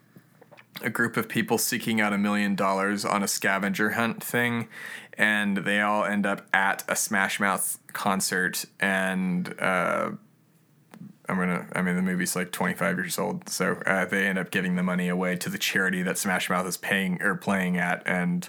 a 0.81 0.91
group 0.91 1.17
of 1.17 1.29
people 1.29 1.59
seeking 1.59 2.01
out 2.01 2.13
a 2.13 2.19
million 2.19 2.55
dollars 2.55 3.05
on 3.05 3.23
a 3.23 3.29
scavenger 3.29 3.91
hunt 3.91 4.23
thing, 4.23 4.69
and 5.15 5.59
they 5.59 5.81
all 5.81 6.05
end 6.05 6.25
up 6.25 6.47
at 6.53 6.85
a 6.89 6.97
Smash 6.97 7.39
Mouth 7.39 7.79
concert. 7.93 8.65
And 8.81 9.55
uh, 9.61 10.11
I'm 11.29 11.37
gonna. 11.37 11.67
I 11.75 11.83
mean, 11.83 11.97
the 11.97 12.03
movie's 12.03 12.35
like 12.35 12.53
25 12.53 12.97
years 12.97 13.19
old, 13.19 13.49
so 13.49 13.83
uh, 13.87 14.05
they 14.07 14.27
end 14.27 14.39
up 14.39 14.51
giving 14.51 14.77
the 14.77 14.83
money 14.83 15.09
away 15.09 15.37
to 15.37 15.49
the 15.49 15.59
charity 15.59 16.03
that 16.03 16.19
Smash 16.19 16.49
Mouth 16.49 16.67
is 16.67 16.77
paying 16.77 17.21
or 17.23 17.35
playing 17.35 17.77
at, 17.77 18.03
and 18.07 18.49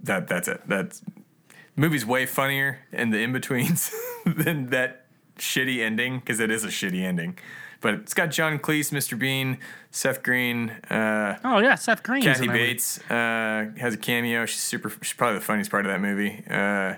that 0.00 0.28
that's 0.28 0.48
it. 0.48 0.62
That's 0.66 1.00
the 1.00 1.80
movie's 1.80 2.06
way 2.06 2.26
funnier 2.26 2.80
in 2.92 3.10
the 3.10 3.18
in 3.18 3.32
betweens 3.32 3.92
than 4.26 4.70
that 4.70 5.06
shitty 5.38 5.80
ending 5.80 6.18
because 6.18 6.40
it 6.40 6.50
is 6.50 6.64
a 6.64 6.68
shitty 6.68 7.02
ending. 7.02 7.38
But 7.80 7.94
it's 7.94 8.12
got 8.14 8.30
John 8.30 8.58
Cleese, 8.58 8.90
Mr. 8.90 9.16
Bean, 9.18 9.58
Seth 9.92 10.22
Green, 10.24 10.70
uh, 10.90 11.38
Oh 11.44 11.58
yeah, 11.60 11.76
Seth 11.76 12.02
Green. 12.02 12.22
Kathy 12.22 12.42
in 12.44 12.46
that 12.48 12.52
movie. 12.54 12.66
Bates 12.72 12.98
uh, 13.10 13.70
has 13.78 13.94
a 13.94 13.96
cameo. 13.96 14.46
She's 14.46 14.60
super. 14.60 14.90
She's 15.02 15.12
probably 15.12 15.38
the 15.38 15.44
funniest 15.44 15.70
part 15.70 15.86
of 15.86 15.92
that 15.92 16.00
movie. 16.00 16.42
Uh, 16.50 16.94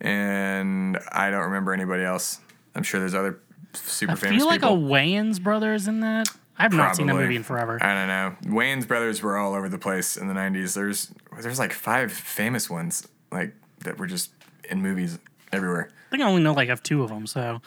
and 0.00 0.98
I 1.12 1.30
don't 1.30 1.44
remember 1.44 1.72
anybody 1.72 2.02
else. 2.04 2.40
I'm 2.74 2.82
sure 2.82 3.00
there's 3.00 3.14
other 3.14 3.40
super 3.72 4.16
famous. 4.16 4.22
I 4.24 4.26
famous 4.28 4.42
feel 4.42 4.46
like 4.48 4.60
people. 4.62 4.76
a 4.76 4.88
Wayans 4.90 5.42
brothers 5.42 5.88
in 5.88 6.00
that. 6.00 6.28
I've 6.58 6.74
not 6.74 6.94
seen 6.96 7.06
that 7.06 7.14
movie 7.16 7.36
in 7.36 7.42
forever. 7.42 7.78
I 7.82 7.94
don't 7.94 8.08
know. 8.08 8.54
Wayans 8.54 8.86
brothers 8.86 9.22
were 9.22 9.38
all 9.38 9.54
over 9.54 9.68
the 9.70 9.78
place 9.78 10.16
in 10.18 10.28
the 10.28 10.34
'90s. 10.34 10.74
There's 10.74 11.10
there's 11.40 11.58
like 11.58 11.72
five 11.72 12.12
famous 12.12 12.68
ones 12.68 13.08
like 13.32 13.54
that 13.84 13.98
were 13.98 14.06
just 14.06 14.30
in 14.68 14.82
movies 14.82 15.18
everywhere. 15.52 15.88
I 16.08 16.10
think 16.10 16.22
I 16.22 16.26
only 16.26 16.42
know 16.42 16.52
like 16.52 16.68
of 16.68 16.82
two 16.82 17.02
of 17.02 17.08
them, 17.08 17.26
so 17.26 17.62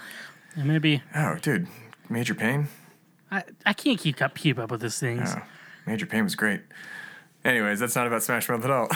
maybe 0.56 1.01
Oh, 1.16 1.38
dude, 1.41 1.68
Major 2.10 2.36
Payne. 2.36 2.68
I, 3.32 3.43
I 3.66 3.74
can't 3.74 3.99
keep 3.99 4.22
up 4.22 4.36
keep 4.36 4.60
up 4.60 4.72
with 4.72 4.82
these 4.82 4.99
things. 4.99 5.34
Oh, 5.36 5.41
Major 5.88 6.06
Payne 6.06 6.24
was 6.24 6.36
great. 6.36 6.62
Anyways, 7.43 7.80
that's 7.80 7.95
not 7.95 8.08
about 8.08 8.24
Smash 8.24 8.47
Mouth 8.47 8.64
at 8.64 8.72
all, 8.72 8.88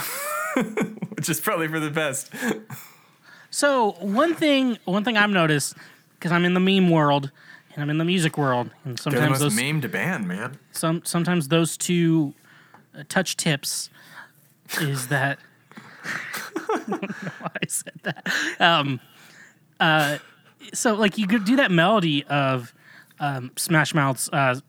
which 1.16 1.30
is 1.30 1.41
probably 1.41 1.68
for 1.68 1.80
the 1.80 1.89
best. 1.89 2.32
So 3.49 3.91
one 3.99 4.36
thing, 4.36 4.78
one 4.86 5.03
thing 5.03 5.18
I've 5.18 5.30
noticed 5.30 5.76
because 6.14 6.32
I'm 6.32 6.45
in 6.45 6.53
the 6.53 6.60
meme 6.60 6.89
world 6.89 7.32
and 7.74 7.84
I'm 7.84 7.89
in 7.89 7.97
the 7.97 8.05
music 8.05 8.38
world, 8.38 8.70
and 8.86 8.99
sometimes 8.99 9.39
those 9.39 9.55
memed 9.55 9.89
band, 9.91 10.28
man. 10.28 10.58
some 10.72 11.01
sometimes 11.03 11.47
those 11.49 11.78
two 11.78 12.34
uh, 12.97 13.03
touch 13.10 13.38
tips 13.38 13.89
is 14.82 15.08
that 15.08 15.39
I 16.05 16.84
don't 16.88 17.01
know 17.01 17.32
why 17.39 17.51
I 17.62 17.68
said 17.68 17.93
that. 18.03 18.28
Um, 18.60 18.99
uh, 19.80 20.18
so 20.74 20.95
like 20.95 21.18
you 21.18 21.28
could 21.28 21.45
do 21.45 21.55
that 21.58 21.72
melody 21.72 22.24
of 22.26 22.74
um, 23.20 23.51
Smash 23.57 23.93
Mouth's 23.93 24.30
uh, 24.32 24.59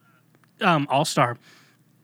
um, 0.60 0.86
All 0.90 1.04
Star, 1.04 1.36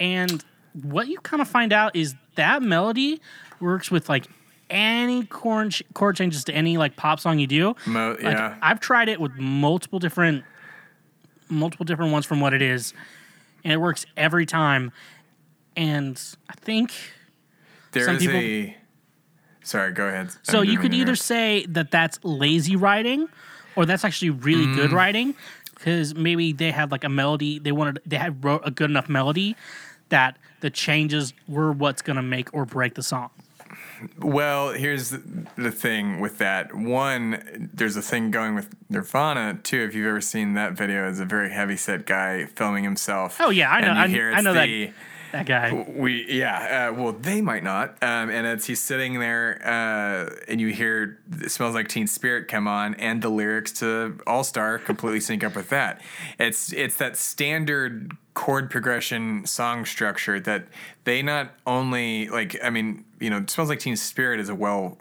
and 0.01 0.45
what 0.82 1.09
you 1.09 1.18
kind 1.20 1.40
of 1.40 1.49
find 1.49 1.72
out 1.72 1.95
is 1.97 2.14
that 2.36 2.62
melody 2.62 3.20
works 3.61 3.90
with 3.90 4.09
like 4.09 4.26
any 4.70 5.24
chord, 5.26 5.70
ch- 5.70 5.82
chord 5.95 6.16
changes 6.16 6.45
to 6.45 6.53
any 6.55 6.76
like 6.78 6.97
pop 6.97 7.20
song 7.20 7.38
you 7.38 7.47
do. 7.47 7.74
Mo- 7.86 8.12
Like, 8.12 8.22
yeah, 8.22 8.57
I've 8.62 8.80
tried 8.80 9.09
it 9.09 9.20
with 9.20 9.32
multiple 9.36 9.99
different 9.99 10.45
multiple 11.49 11.84
different 11.84 12.11
ones 12.12 12.26
from 12.26 12.40
what 12.40 12.53
it 12.55 12.62
is, 12.62 12.92
and 13.62 13.72
it 13.72 13.76
works 13.76 14.05
every 14.16 14.47
time. 14.47 14.92
And 15.76 16.20
I 16.49 16.55
think 16.55 16.92
there 17.92 18.05
some 18.05 18.16
is 18.16 18.22
people- 18.22 18.38
a. 18.40 18.76
Sorry, 19.62 19.92
go 19.92 20.07
ahead. 20.09 20.30
so. 20.42 20.61
You 20.61 20.78
could 20.78 20.92
either 20.92 21.16
say 21.16 21.64
that 21.70 21.90
that's 21.90 22.18
lazy 22.22 22.76
writing, 22.76 23.28
or 23.76 23.86
that's 23.86 24.05
actually 24.05 24.30
really 24.30 24.66
good 24.74 24.90
Mm. 24.90 24.95
writing, 24.95 25.34
because 25.85 26.14
maybe 26.14 26.53
they 26.53 26.70
had 26.70 26.91
like 26.91 27.05
a 27.05 27.09
melody 27.11 27.59
they 27.59 27.70
wanted 27.72 28.01
they 28.07 28.16
had 28.16 28.43
wrote 28.43 28.62
a 28.64 28.70
good 28.70 28.89
enough 28.89 29.07
melody 29.09 29.55
that 30.09 30.39
the 30.61 30.70
changes 30.70 31.35
were 31.47 31.72
what's 31.72 32.01
gonna 32.01 32.22
make 32.22 32.53
or 32.55 32.64
break 32.64 32.95
the 32.95 33.03
song. 33.03 33.28
Well, 34.18 34.72
here's 34.72 35.11
the- 35.11 35.70
thing 35.70 36.20
with 36.20 36.39
that. 36.39 36.74
One, 36.74 37.68
there's 37.74 37.97
a 37.97 38.03
thing 38.03 38.30
going 38.30 38.55
with 38.55 38.74
Nirvana 38.89 39.59
too. 39.62 39.80
If 39.82 39.95
you've 39.95 40.07
ever 40.07 40.20
seen 40.20 40.55
that 40.55 40.72
video, 40.72 41.09
is 41.09 41.20
a 41.20 41.24
very 41.24 41.51
heavy 41.51 41.76
set 41.76 42.07
guy 42.07 42.45
filming 42.47 42.85
himself. 42.85 43.39
Oh, 43.41 43.51
yeah, 43.51 43.70
I 43.70 43.80
know- 43.80 43.93
I- 43.93 44.37
I 44.37 44.41
know 44.41 44.53
the, 44.55 44.87
that 44.87 44.93
guy. 45.43 45.85
We 45.89 46.26
yeah, 46.28 46.89
uh, 46.91 46.95
well 46.95 47.12
they 47.12 47.41
might 47.41 47.64
not. 47.64 47.91
Um, 48.03 48.30
and 48.30 48.47
it's 48.47 48.66
he's 48.66 48.80
sitting 48.80 49.18
there, 49.18 49.61
uh, 49.64 50.35
and 50.49 50.61
you 50.61 50.68
hear 50.68 51.18
"It 51.41 51.51
"Smells 51.51 51.74
Like 51.74 51.89
Teen 51.89 52.07
Spirit" 52.07 52.49
come 52.49 52.68
on, 52.68 52.95
and 52.95 53.20
the 53.20 53.28
lyrics 53.28 53.72
to 53.80 54.18
"All 54.26 54.45
Star" 54.45 54.78
completely 54.78 55.20
sync 55.20 55.43
up 55.43 55.57
with 55.57 55.68
that. 55.70 56.01
It's 56.39 56.72
it's 56.72 56.97
that 56.99 57.16
standard 57.16 58.16
chord 58.35 58.70
progression 58.70 59.47
song 59.47 59.85
structure 59.85 60.39
that 60.41 60.66
they 61.05 61.22
not 61.22 61.55
only 61.66 62.28
like. 62.28 62.57
I 62.62 62.70
mean, 62.70 63.05
you 63.18 63.30
know, 63.30 63.45
"Smells 63.49 63.68
Like 63.68 63.80
Teen 63.80 63.97
Spirit" 63.97 64.39
is 64.39 64.49
a 64.49 64.55
well 64.55 64.97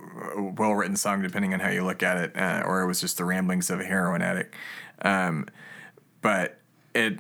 well 0.58 0.74
written 0.74 0.96
song, 0.96 1.22
depending 1.22 1.54
on 1.54 1.60
how 1.60 1.70
you 1.70 1.84
look 1.84 2.02
at 2.02 2.18
it, 2.18 2.36
uh, 2.36 2.64
or 2.66 2.82
it 2.82 2.88
was 2.88 3.02
just 3.02 3.18
the 3.18 3.26
ramblings 3.26 3.70
of 3.70 3.80
a 3.80 3.86
heroin 3.86 4.24
addict. 4.24 4.56
Um, 5.04 5.48
but 6.22 6.58
it 6.96 7.20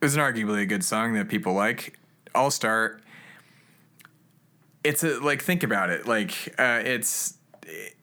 was 0.00 0.14
an 0.14 0.20
arguably 0.20 0.62
a 0.62 0.66
good 0.66 0.84
song 0.84 1.14
that 1.14 1.28
people 1.28 1.52
like. 1.52 1.98
All 2.34 2.50
Star. 2.50 3.00
It's 4.82 5.02
a 5.02 5.18
like 5.20 5.42
think 5.42 5.62
about 5.62 5.90
it 5.90 6.06
like 6.06 6.54
uh, 6.58 6.82
it's 6.84 7.34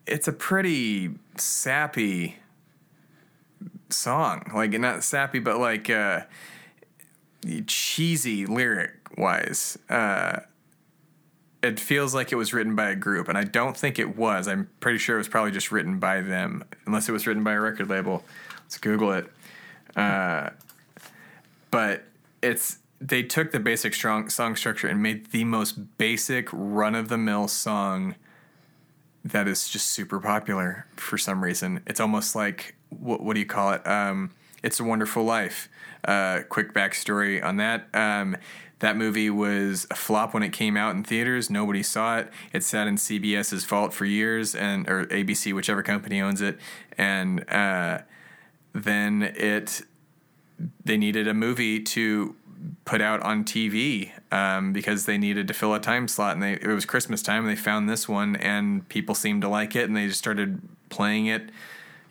it's 0.06 0.26
a 0.26 0.32
pretty 0.32 1.10
sappy 1.36 2.36
song 3.88 4.50
like 4.54 4.72
not 4.72 5.04
sappy 5.04 5.38
but 5.38 5.58
like 5.58 5.88
uh, 5.88 6.22
cheesy 7.66 8.46
lyric 8.46 8.92
wise. 9.16 9.78
Uh, 9.88 10.40
it 11.62 11.78
feels 11.78 12.14
like 12.14 12.32
it 12.32 12.36
was 12.36 12.52
written 12.52 12.74
by 12.74 12.90
a 12.90 12.96
group, 12.96 13.28
and 13.28 13.38
I 13.38 13.44
don't 13.44 13.76
think 13.76 13.98
it 13.98 14.16
was. 14.16 14.48
I'm 14.48 14.68
pretty 14.80 14.98
sure 14.98 15.16
it 15.16 15.18
was 15.18 15.28
probably 15.28 15.52
just 15.52 15.70
written 15.70 15.98
by 15.98 16.20
them, 16.20 16.64
unless 16.86 17.08
it 17.08 17.12
was 17.12 17.26
written 17.26 17.44
by 17.44 17.52
a 17.52 17.60
record 17.60 17.88
label. 17.88 18.24
Let's 18.62 18.78
Google 18.78 19.12
it. 19.12 19.30
Uh, 19.94 20.50
but 21.70 22.04
it's 22.42 22.78
they 23.02 23.22
took 23.22 23.50
the 23.50 23.60
basic 23.60 23.94
strong 23.94 24.28
song 24.28 24.54
structure 24.54 24.86
and 24.86 25.02
made 25.02 25.32
the 25.32 25.44
most 25.44 25.98
basic 25.98 26.48
run 26.52 26.94
of 26.94 27.08
the 27.08 27.18
mill 27.18 27.48
song 27.48 28.14
that 29.24 29.48
is 29.48 29.68
just 29.68 29.86
super 29.86 30.20
popular 30.20 30.86
for 30.96 31.18
some 31.18 31.42
reason. 31.42 31.80
It's 31.86 32.00
almost 32.00 32.34
like 32.34 32.76
what 32.90 33.22
what 33.22 33.34
do 33.34 33.40
you 33.40 33.46
call 33.46 33.72
it? 33.72 33.86
Um, 33.86 34.30
it's 34.62 34.78
a 34.78 34.84
Wonderful 34.84 35.24
Life. 35.24 35.68
Uh, 36.04 36.40
quick 36.48 36.72
backstory 36.72 37.42
on 37.42 37.56
that. 37.56 37.88
Um, 37.94 38.36
that 38.80 38.96
movie 38.96 39.30
was 39.30 39.86
a 39.90 39.94
flop 39.94 40.34
when 40.34 40.42
it 40.42 40.52
came 40.52 40.76
out 40.76 40.96
in 40.96 41.04
theaters. 41.04 41.48
Nobody 41.48 41.84
saw 41.84 42.18
it. 42.18 42.32
It 42.52 42.64
sat 42.64 42.88
in 42.88 42.96
CBS's 42.96 43.64
vault 43.64 43.94
for 43.94 44.04
years, 44.04 44.56
and 44.56 44.88
or 44.88 45.06
ABC, 45.06 45.54
whichever 45.54 45.82
company 45.82 46.20
owns 46.20 46.40
it, 46.40 46.58
and 46.98 47.48
uh, 47.48 48.00
then 48.72 49.22
it 49.22 49.82
they 50.84 50.96
needed 50.96 51.28
a 51.28 51.34
movie 51.34 51.80
to 51.80 52.34
put 52.84 53.00
out 53.00 53.20
on 53.22 53.44
TV 53.44 54.10
um, 54.32 54.72
because 54.72 55.06
they 55.06 55.18
needed 55.18 55.48
to 55.48 55.54
fill 55.54 55.74
a 55.74 55.80
time 55.80 56.08
slot, 56.08 56.34
and 56.34 56.42
they, 56.42 56.52
it 56.54 56.66
was 56.66 56.84
Christmas 56.84 57.22
time. 57.22 57.44
And 57.44 57.50
they 57.50 57.60
found 57.60 57.88
this 57.88 58.08
one, 58.08 58.36
and 58.36 58.88
people 58.88 59.14
seemed 59.14 59.42
to 59.42 59.48
like 59.48 59.76
it, 59.76 59.84
and 59.84 59.96
they 59.96 60.06
just 60.06 60.18
started 60.18 60.60
playing 60.88 61.26
it. 61.26 61.50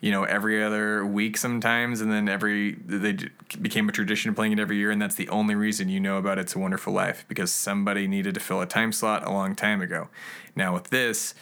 You 0.00 0.10
know, 0.10 0.24
every 0.24 0.62
other 0.62 1.06
week 1.06 1.36
sometimes, 1.36 2.00
and 2.00 2.10
then 2.10 2.28
every 2.28 2.72
they 2.72 3.16
became 3.60 3.88
a 3.88 3.92
tradition 3.92 4.30
of 4.30 4.36
playing 4.36 4.52
it 4.52 4.58
every 4.58 4.76
year, 4.76 4.90
and 4.90 5.00
that's 5.00 5.14
the 5.14 5.28
only 5.28 5.54
reason 5.54 5.88
you 5.88 6.00
know 6.00 6.18
about 6.18 6.38
"It's 6.38 6.56
a 6.56 6.58
Wonderful 6.58 6.92
Life" 6.92 7.24
because 7.28 7.52
somebody 7.52 8.08
needed 8.08 8.34
to 8.34 8.40
fill 8.40 8.60
a 8.60 8.66
time 8.66 8.90
slot 8.90 9.24
a 9.24 9.30
long 9.30 9.54
time 9.54 9.80
ago. 9.80 10.08
Now 10.56 10.74
with 10.74 10.90
this, 10.90 11.34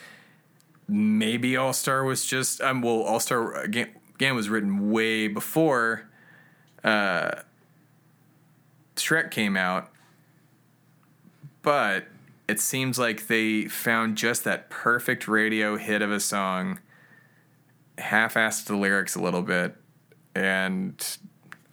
maybe 0.86 1.56
All 1.56 1.72
Star 1.72 2.04
was 2.04 2.26
just 2.26 2.60
um 2.60 2.82
well 2.82 3.00
All 3.00 3.18
Star 3.18 3.54
again, 3.54 3.88
again 4.14 4.34
was 4.34 4.50
written 4.50 4.90
way 4.90 5.26
before 5.26 6.10
uh, 6.84 7.42
Shrek 9.02 9.30
came 9.30 9.56
out, 9.56 9.90
but 11.62 12.06
it 12.48 12.60
seems 12.60 12.98
like 12.98 13.26
they 13.28 13.64
found 13.66 14.16
just 14.16 14.44
that 14.44 14.70
perfect 14.70 15.28
radio 15.28 15.76
hit 15.76 16.02
of 16.02 16.10
a 16.10 16.20
song, 16.20 16.80
half-assed 17.98 18.66
the 18.66 18.76
lyrics 18.76 19.14
a 19.14 19.20
little 19.20 19.42
bit, 19.42 19.76
and 20.34 21.18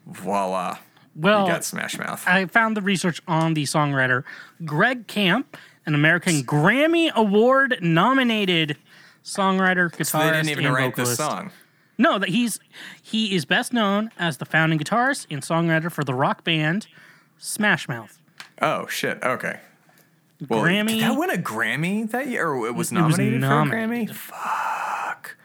voila, 0.06 0.78
Well, 1.16 1.46
you 1.46 1.52
got 1.52 1.64
Smash 1.64 1.98
Mouth. 1.98 2.24
I 2.28 2.46
found 2.46 2.78
the 2.78 2.82
research 2.82 3.22
on 3.28 3.54
the 3.54 3.64
songwriter 3.64 4.24
Greg 4.66 5.08
Camp, 5.08 5.58
an 5.86 5.96
American 5.96 6.44
Grammy 6.44 7.12
Award 7.14 7.80
nominated 7.82 8.78
songwriter, 9.24 9.92
guitarist, 9.92 10.06
so 10.08 10.20
they 10.20 10.32
didn't 10.32 10.50
even 10.50 10.66
and 10.66 10.76
write 10.76 10.92
vocalist. 10.92 11.18
this 11.18 11.28
song. 11.28 11.52
No, 11.98 12.20
that 12.20 12.30
he's 12.30 12.60
he 13.02 13.36
is 13.36 13.46
best 13.46 13.74
known 13.74 14.12
as 14.20 14.38
the 14.38 14.46
founding 14.46 14.78
guitarist 14.78 15.26
and 15.32 15.42
songwriter 15.42 15.92
for 15.92 16.04
the 16.04 16.14
rock 16.14 16.44
band 16.44 16.88
Smash 17.38 17.88
Mouth. 17.88 18.20
Oh 18.62 18.88
shit. 18.88 19.22
Okay. 19.24 19.60
Well, 20.50 20.62
Grammy- 20.64 20.90
Did 20.90 21.02
that 21.02 21.18
win 21.18 21.30
a 21.32 21.38
Grammy 21.38 22.10
that 22.12 22.28
year? 22.28 22.48
Or 22.50 22.68
it 22.68 22.74
was 22.76 22.92
It 22.92 22.96
was 22.96 23.18
nominated, 23.18 23.42
nominated. 23.42 24.16
for 24.16 24.34
a 24.34 24.38
Grammy. 24.38 25.16
Fuck. 25.16 25.36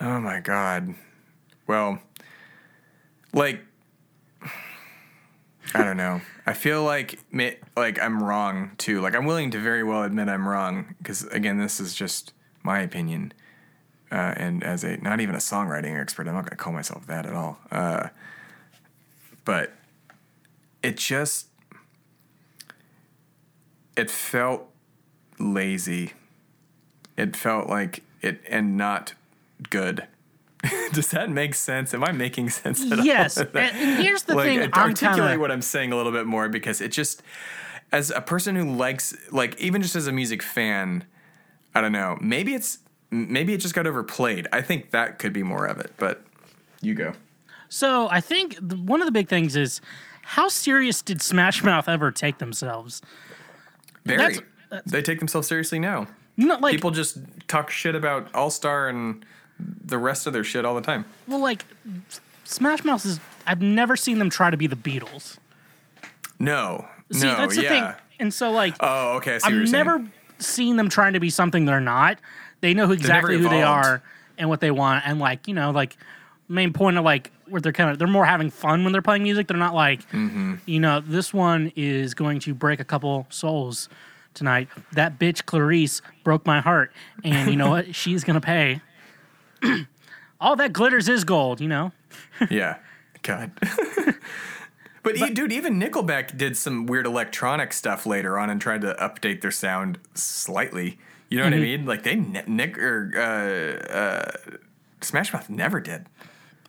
Oh 0.00 0.20
my 0.20 0.40
god. 0.40 0.94
Well, 1.66 1.98
like, 3.32 3.60
I 5.74 5.84
don't 5.84 5.96
know. 5.96 6.20
I 6.46 6.54
feel 6.54 6.82
like 6.82 7.18
like 7.76 8.00
I'm 8.00 8.22
wrong 8.22 8.72
too. 8.78 9.00
Like 9.00 9.14
I'm 9.14 9.26
willing 9.26 9.50
to 9.50 9.58
very 9.58 9.82
well 9.84 10.02
admit 10.02 10.28
I'm 10.28 10.48
wrong 10.48 10.94
because 10.98 11.24
again, 11.24 11.58
this 11.58 11.78
is 11.80 11.94
just 11.94 12.32
my 12.62 12.80
opinion. 12.80 13.32
Uh, 14.10 14.32
and 14.38 14.64
as 14.64 14.84
a 14.84 14.96
not 14.98 15.20
even 15.20 15.34
a 15.34 15.38
songwriting 15.38 16.00
expert, 16.00 16.26
I'm 16.26 16.34
not 16.34 16.42
going 16.44 16.50
to 16.50 16.56
call 16.56 16.72
myself 16.72 17.06
that 17.08 17.26
at 17.26 17.34
all. 17.34 17.58
Uh, 17.70 18.08
but 19.44 19.74
it 20.88 20.96
just 20.96 21.48
it 23.94 24.10
felt 24.10 24.70
lazy. 25.38 26.12
It 27.16 27.36
felt 27.36 27.68
like 27.68 28.02
it 28.22 28.40
and 28.48 28.76
not 28.78 29.12
good. 29.68 30.06
Does 30.92 31.08
that 31.10 31.28
make 31.28 31.54
sense? 31.54 31.92
Am 31.92 32.02
I 32.02 32.12
making 32.12 32.48
sense? 32.48 32.90
At? 32.90 33.04
Yes, 33.04 33.36
and, 33.36 33.50
and 33.54 34.02
here's 34.02 34.22
the 34.22 34.34
like 34.34 34.46
thing. 34.46 34.60
I'm 34.62 34.72
articulate 34.72 35.18
kind 35.18 35.34
of 35.34 35.40
what 35.40 35.50
I'm 35.50 35.60
saying 35.60 35.92
a 35.92 35.96
little 35.96 36.10
bit 36.10 36.26
more 36.26 36.48
because 36.48 36.80
it 36.80 36.88
just 36.90 37.22
as 37.92 38.10
a 38.10 38.22
person 38.22 38.56
who 38.56 38.74
likes 38.74 39.14
like 39.30 39.60
even 39.60 39.82
just 39.82 39.94
as 39.94 40.06
a 40.06 40.12
music 40.12 40.42
fan, 40.42 41.04
I 41.74 41.82
don't 41.82 41.92
know. 41.92 42.16
Maybe 42.18 42.54
it's 42.54 42.78
maybe 43.10 43.52
it 43.52 43.58
just 43.58 43.74
got 43.74 43.86
overplayed. 43.86 44.48
I 44.54 44.62
think 44.62 44.92
that 44.92 45.18
could 45.18 45.34
be 45.34 45.42
more 45.42 45.66
of 45.66 45.80
it, 45.80 45.92
but 45.98 46.22
you 46.80 46.94
go. 46.94 47.12
so. 47.68 48.08
I 48.08 48.22
think 48.22 48.56
one 48.72 49.02
of 49.02 49.06
the 49.06 49.12
big 49.12 49.28
things 49.28 49.54
is 49.54 49.82
how 50.32 50.48
serious 50.48 51.00
did 51.00 51.22
Smash 51.22 51.62
Mouth 51.64 51.88
ever 51.88 52.10
take 52.12 52.36
themselves? 52.38 53.00
Very. 54.04 54.18
That's- 54.70 54.82
they 54.84 55.00
take 55.00 55.18
themselves 55.18 55.48
seriously 55.48 55.78
now. 55.78 56.06
No, 56.36 56.56
like 56.58 56.72
People 56.74 56.90
just 56.90 57.16
talk 57.48 57.70
shit 57.70 57.94
about 57.94 58.32
All 58.34 58.50
Star 58.50 58.88
and 58.88 59.24
the 59.58 59.96
rest 59.96 60.26
of 60.26 60.32
their 60.34 60.44
shit 60.44 60.64
all 60.66 60.74
the 60.74 60.82
time. 60.82 61.06
well, 61.26 61.40
like 61.40 61.64
Smash 62.44 62.84
Mouth 62.84 63.04
is. 63.06 63.18
I've 63.46 63.62
never 63.62 63.96
seen 63.96 64.18
them 64.18 64.28
try 64.28 64.50
to 64.50 64.56
be 64.58 64.66
the 64.66 64.76
Beatles. 64.76 65.38
No. 66.38 66.86
See, 67.10 67.26
no, 67.26 67.36
that's 67.36 67.56
the 67.56 67.62
yeah. 67.62 67.92
thing. 67.92 68.02
And 68.20 68.34
so, 68.34 68.50
like, 68.50 68.74
Oh, 68.80 69.16
okay. 69.16 69.36
I've 69.36 69.42
saying. 69.42 69.70
never 69.70 70.04
seen 70.38 70.76
them 70.76 70.88
trying 70.90 71.14
to 71.14 71.20
be 71.20 71.30
something 71.30 71.64
they're 71.64 71.80
not. 71.80 72.18
They 72.60 72.74
know 72.74 72.90
exactly 72.92 73.38
who 73.38 73.48
they 73.48 73.62
are 73.62 74.02
and 74.36 74.48
what 74.50 74.60
they 74.60 74.70
want, 74.70 75.04
and 75.06 75.18
like 75.18 75.48
you 75.48 75.54
know, 75.54 75.70
like 75.70 75.96
main 76.48 76.72
point 76.72 76.96
of 76.98 77.04
like 77.04 77.30
where 77.48 77.60
they're 77.60 77.72
kind 77.72 77.90
of 77.90 77.98
they're 77.98 78.08
more 78.08 78.24
having 78.26 78.50
fun 78.50 78.84
when 78.84 78.92
they're 78.92 79.02
playing 79.02 79.22
music. 79.22 79.46
They're 79.48 79.56
not 79.56 79.74
like 79.74 80.00
Mm-hmm. 80.10 80.54
you 80.66 80.80
know 80.80 81.00
this 81.00 81.32
one 81.34 81.72
is 81.76 82.14
going 82.14 82.40
to 82.40 82.54
break 82.54 82.80
a 82.80 82.84
couple 82.84 83.26
souls 83.30 83.88
tonight. 84.34 84.68
That 84.92 85.18
bitch 85.18 85.44
Clarice 85.46 86.00
broke 86.24 86.46
my 86.46 86.60
heart, 86.60 86.92
and 87.24 87.50
you 87.50 87.56
know 87.56 87.70
what? 87.70 87.94
She's 87.94 88.24
gonna 88.24 88.40
pay. 88.40 88.80
All 90.40 90.54
that 90.56 90.72
glitters 90.72 91.08
is 91.08 91.24
gold, 91.24 91.60
you 91.60 91.68
know. 91.68 91.92
Yeah. 92.50 92.76
God. 93.22 93.50
but, 95.02 95.16
e- 95.16 95.34
dude, 95.34 95.50
even 95.52 95.80
Nickelback 95.80 96.36
did 96.36 96.56
some 96.56 96.86
weird 96.86 97.06
electronic 97.06 97.72
stuff 97.72 98.06
later 98.06 98.38
on 98.38 98.48
and 98.50 98.60
tried 98.60 98.82
to 98.82 98.94
update 98.94 99.40
their 99.40 99.50
sound 99.50 99.98
slightly. 100.14 100.98
You 101.28 101.38
know 101.38 101.44
Mm-hmm. 101.44 101.52
what 101.52 101.58
I 101.58 101.60
mean? 101.60 101.86
Like 101.86 102.02
they 102.04 102.14
Nick 102.46 102.78
or 102.78 103.10
uh, 103.16 103.92
uh, 103.92 104.30
Smash 105.00 105.32
Mouth 105.32 105.50
never 105.50 105.80
did, 105.80 106.06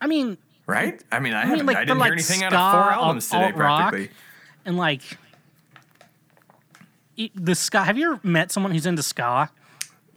I 0.00 0.06
mean, 0.06 0.38
right? 0.66 1.02
I 1.12 1.18
mean, 1.20 1.34
I, 1.34 1.42
mean, 1.42 1.50
haven't, 1.50 1.66
like, 1.66 1.76
I 1.76 1.84
didn't 1.84 1.98
like 1.98 2.06
hear 2.08 2.12
anything 2.14 2.42
out 2.42 2.52
of 2.54 2.58
four 2.72 2.92
albums 2.92 3.28
today, 3.28 3.52
practically. 3.52 4.10
and 4.64 4.76
like 4.76 5.02
the 7.34 7.54
ska. 7.54 7.82
Have 7.84 7.98
you 7.98 8.12
ever 8.12 8.20
met 8.22 8.50
someone 8.50 8.72
who's 8.72 8.86
into 8.86 9.02
ska? 9.02 9.50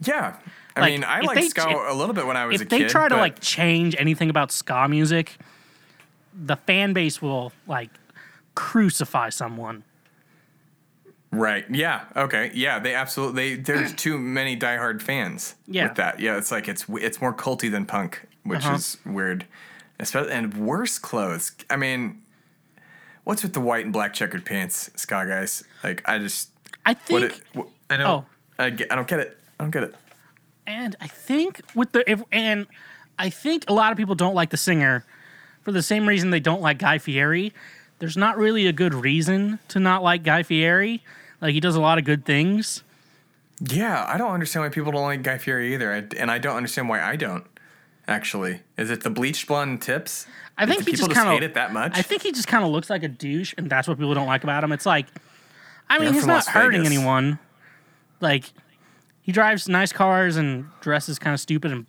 Yeah. 0.00 0.36
I 0.76 0.80
Like, 0.80 0.92
mean, 0.92 1.04
I 1.04 1.20
liked 1.20 1.40
they- 1.40 1.48
ska 1.48 1.68
if- 1.68 1.90
a 1.90 1.94
little 1.94 2.14
bit 2.14 2.26
when 2.26 2.36
I 2.36 2.46
was 2.46 2.60
a 2.60 2.64
kid. 2.64 2.72
if 2.72 2.78
they 2.80 2.88
try 2.88 3.08
to 3.08 3.16
like 3.16 3.40
change 3.40 3.94
anything 3.98 4.30
about 4.30 4.50
ska 4.50 4.88
music, 4.88 5.36
the 6.34 6.56
fan 6.56 6.92
base 6.92 7.22
will 7.22 7.52
like 7.66 7.90
crucify 8.54 9.28
someone. 9.28 9.84
Right. 11.30 11.64
Yeah. 11.70 12.02
Okay. 12.16 12.50
Yeah. 12.54 12.78
They 12.78 12.94
absolutely. 12.94 13.56
They, 13.56 13.62
there's 13.62 13.92
too 13.96 14.18
many 14.18 14.56
diehard 14.56 15.02
fans. 15.02 15.54
Yeah. 15.66 15.88
With 15.88 15.96
that. 15.96 16.20
Yeah. 16.20 16.38
It's 16.38 16.50
like 16.50 16.68
it's 16.68 16.86
it's 16.88 17.20
more 17.20 17.34
culty 17.34 17.70
than 17.70 17.86
punk, 17.86 18.26
which 18.44 18.64
Uh-huh. 18.64 18.74
is 18.74 18.96
weird. 19.04 19.46
Especially 20.04 20.32
and 20.32 20.54
worse 20.54 20.98
clothes. 20.98 21.52
I 21.68 21.76
mean, 21.76 22.22
what's 23.24 23.42
with 23.42 23.52
the 23.54 23.60
white 23.60 23.84
and 23.84 23.92
black 23.92 24.12
checkered 24.14 24.44
pants, 24.44 24.90
ska 24.96 25.24
guys? 25.26 25.64
Like, 25.82 26.02
I 26.08 26.18
just 26.18 26.50
I 26.86 26.90
what 27.08 27.22
think, 27.22 27.24
it, 27.24 27.42
what, 27.54 27.68
I 27.90 27.94
Oh. 27.96 27.98
don't. 27.98 28.24
I, 28.58 28.70
get, 28.70 28.92
I 28.92 28.94
don't 28.96 29.08
get 29.08 29.20
it. 29.20 29.36
I 29.58 29.64
don't 29.64 29.70
get 29.70 29.82
it. 29.84 29.94
and 30.66 30.94
I 31.00 31.08
think 31.08 31.60
with 31.74 31.92
the 31.92 32.08
if, 32.10 32.22
and 32.30 32.66
I 33.18 33.30
think 33.30 33.64
a 33.68 33.72
lot 33.72 33.90
of 33.92 33.98
people 33.98 34.14
don't 34.14 34.34
like 34.34 34.50
the 34.50 34.56
singer 34.56 35.04
for 35.62 35.72
the 35.72 35.82
same 35.82 36.06
reason 36.08 36.30
they 36.30 36.40
don't 36.40 36.60
like 36.62 36.78
Guy 36.78 36.98
Fieri. 36.98 37.52
There's 37.98 38.16
not 38.16 38.36
really 38.36 38.66
a 38.66 38.72
good 38.72 38.92
reason 38.94 39.58
to 39.68 39.80
not 39.80 40.02
like 40.02 40.22
Guy 40.22 40.42
Fieri. 40.42 41.02
Like 41.40 41.52
he 41.54 41.60
does 41.60 41.74
a 41.76 41.80
lot 41.80 41.98
of 41.98 42.04
good 42.04 42.24
things. 42.24 42.82
Yeah, 43.60 44.04
I 44.08 44.18
don't 44.18 44.32
understand 44.32 44.64
why 44.64 44.68
people 44.68 44.92
don't 44.92 45.02
like 45.04 45.22
Guy 45.22 45.38
Fieri 45.38 45.74
either, 45.74 45.92
I, 45.92 46.04
and 46.18 46.30
I 46.30 46.38
don't 46.38 46.56
understand 46.56 46.88
why 46.88 47.00
I 47.02 47.16
don't. 47.16 47.44
Actually, 48.06 48.60
is 48.76 48.90
it 48.90 49.02
the 49.02 49.10
bleached 49.10 49.46
blonde 49.46 49.80
tips? 49.80 50.26
I 50.58 50.66
think 50.66 50.80
he 50.80 50.92
people 50.92 51.08
just 51.08 51.18
kind 51.18 51.28
hate 51.30 51.42
it 51.42 51.54
that 51.54 51.72
much. 51.72 51.96
I 51.96 52.02
think 52.02 52.22
he 52.22 52.32
just 52.32 52.46
kind 52.46 52.64
of 52.64 52.70
looks 52.70 52.90
like 52.90 53.02
a 53.02 53.08
douche, 53.08 53.54
and 53.56 53.68
that's 53.68 53.88
what 53.88 53.98
people 53.98 54.14
don't 54.14 54.26
like 54.26 54.44
about 54.44 54.62
him. 54.62 54.72
It's 54.72 54.86
like, 54.86 55.06
I 55.88 55.98
mean, 55.98 56.08
Yeah, 56.08 56.14
he's 56.14 56.26
not 56.26 56.34
Las 56.34 56.48
hurting 56.48 56.82
Vegas. 56.82 56.96
anyone. 56.96 57.38
Like, 58.20 58.44
he 59.22 59.32
drives 59.32 59.68
nice 59.68 59.92
cars 59.92 60.36
and 60.36 60.66
dresses 60.80 61.18
kind 61.18 61.34
of 61.34 61.40
stupid 61.40 61.72
and 61.72 61.86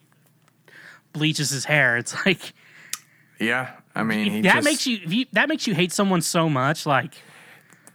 bleaches 1.13 1.49
his 1.49 1.65
hair. 1.65 1.97
It's 1.97 2.25
like 2.25 2.53
yeah, 3.39 3.71
I 3.93 4.03
mean, 4.03 4.31
he 4.31 4.41
that 4.41 4.55
just, 4.55 4.65
makes 4.65 4.87
you 4.87 4.99
if 5.03 5.13
you 5.13 5.25
that 5.33 5.49
makes 5.49 5.67
you 5.67 5.75
hate 5.75 5.91
someone 5.91 6.21
so 6.21 6.49
much. 6.49 6.85
Like, 6.85 7.13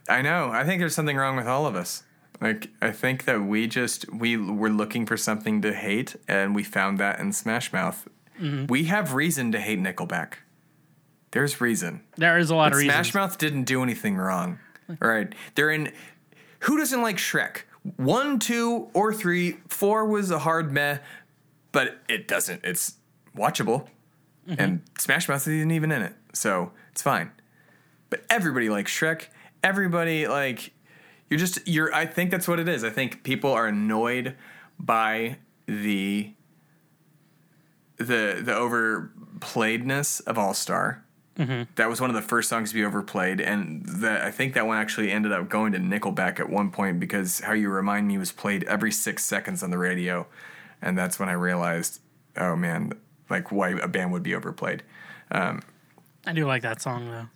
I 0.07 0.21
know. 0.21 0.51
I 0.51 0.63
think 0.63 0.79
there's 0.79 0.95
something 0.95 1.17
wrong 1.17 1.35
with 1.35 1.47
all 1.47 1.65
of 1.65 1.75
us. 1.75 2.03
Like, 2.41 2.69
I 2.81 2.91
think 2.91 3.25
that 3.25 3.41
we 3.43 3.67
just 3.67 4.11
we 4.11 4.35
were 4.35 4.69
looking 4.71 5.05
for 5.05 5.15
something 5.15 5.61
to 5.61 5.73
hate, 5.73 6.15
and 6.27 6.55
we 6.55 6.63
found 6.63 6.97
that 6.97 7.19
in 7.19 7.31
Smash 7.33 7.71
Mouth. 7.71 8.07
Mm-hmm. 8.39 8.65
We 8.67 8.85
have 8.85 9.13
reason 9.13 9.51
to 9.51 9.59
hate 9.59 9.79
Nickelback. 9.79 10.33
There's 11.31 11.61
reason. 11.61 12.01
there 12.17 12.37
is 12.37 12.49
a 12.49 12.55
lot 12.55 12.71
of 12.71 12.77
reasons. 12.79 12.93
Smash 12.93 13.13
Mouth 13.13 13.37
didn't 13.37 13.63
do 13.63 13.83
anything 13.83 14.17
wrong. 14.17 14.59
All 15.01 15.07
right, 15.07 15.33
they're 15.55 15.69
in. 15.71 15.91
Who 16.61 16.77
doesn't 16.77 17.01
like 17.01 17.17
Shrek? 17.17 17.61
One, 17.97 18.37
two, 18.39 18.89
or 18.93 19.13
three. 19.13 19.57
Four 19.67 20.05
was 20.05 20.29
a 20.31 20.39
hard 20.39 20.71
meh, 20.71 20.97
but 21.71 21.99
it 22.09 22.27
doesn't. 22.27 22.61
It's 22.63 22.95
watchable, 23.37 23.87
Mm-hmm. 24.47 24.59
and 24.59 24.81
Smash 24.97 25.29
Mouth 25.29 25.47
isn't 25.47 25.69
even 25.71 25.91
in 25.91 26.01
it, 26.01 26.13
so 26.33 26.71
it's 26.91 27.03
fine. 27.03 27.31
But 28.09 28.23
everybody 28.29 28.69
likes 28.69 28.91
Shrek. 28.91 29.27
Everybody 29.63 30.27
like 30.27 30.73
you're 31.31 31.39
just 31.39 31.65
you're. 31.65 31.95
I 31.95 32.05
think 32.05 32.29
that's 32.29 32.47
what 32.47 32.59
it 32.59 32.67
is. 32.67 32.83
I 32.83 32.89
think 32.89 33.23
people 33.23 33.51
are 33.53 33.65
annoyed 33.65 34.35
by 34.77 35.37
the 35.65 36.33
the 37.97 38.41
the 38.43 38.51
overplayedness 38.51 40.27
of 40.27 40.37
All 40.37 40.53
Star. 40.53 41.05
Mm-hmm. 41.37 41.71
That 41.75 41.87
was 41.87 42.01
one 42.01 42.09
of 42.09 42.15
the 42.17 42.21
first 42.21 42.49
songs 42.49 42.71
to 42.71 42.75
be 42.75 42.83
overplayed, 42.83 43.39
and 43.39 43.85
that 43.85 44.23
I 44.23 44.29
think 44.29 44.53
that 44.55 44.67
one 44.67 44.77
actually 44.77 45.09
ended 45.09 45.31
up 45.31 45.47
going 45.47 45.71
to 45.71 45.79
Nickelback 45.79 46.41
at 46.41 46.49
one 46.49 46.69
point 46.69 46.99
because 46.99 47.39
"How 47.39 47.53
You 47.53 47.69
Remind 47.69 48.09
Me" 48.09 48.17
was 48.17 48.33
played 48.33 48.65
every 48.65 48.91
six 48.91 49.23
seconds 49.23 49.63
on 49.63 49.71
the 49.71 49.77
radio, 49.77 50.27
and 50.81 50.97
that's 50.97 51.17
when 51.17 51.29
I 51.29 51.33
realized, 51.33 52.01
oh 52.35 52.57
man, 52.57 52.91
like 53.29 53.53
why 53.53 53.69
a 53.69 53.87
band 53.87 54.11
would 54.11 54.23
be 54.23 54.35
overplayed. 54.35 54.83
Um, 55.31 55.61
I 56.27 56.33
do 56.33 56.45
like 56.45 56.63
that 56.63 56.81
song 56.81 57.09
though. 57.09 57.27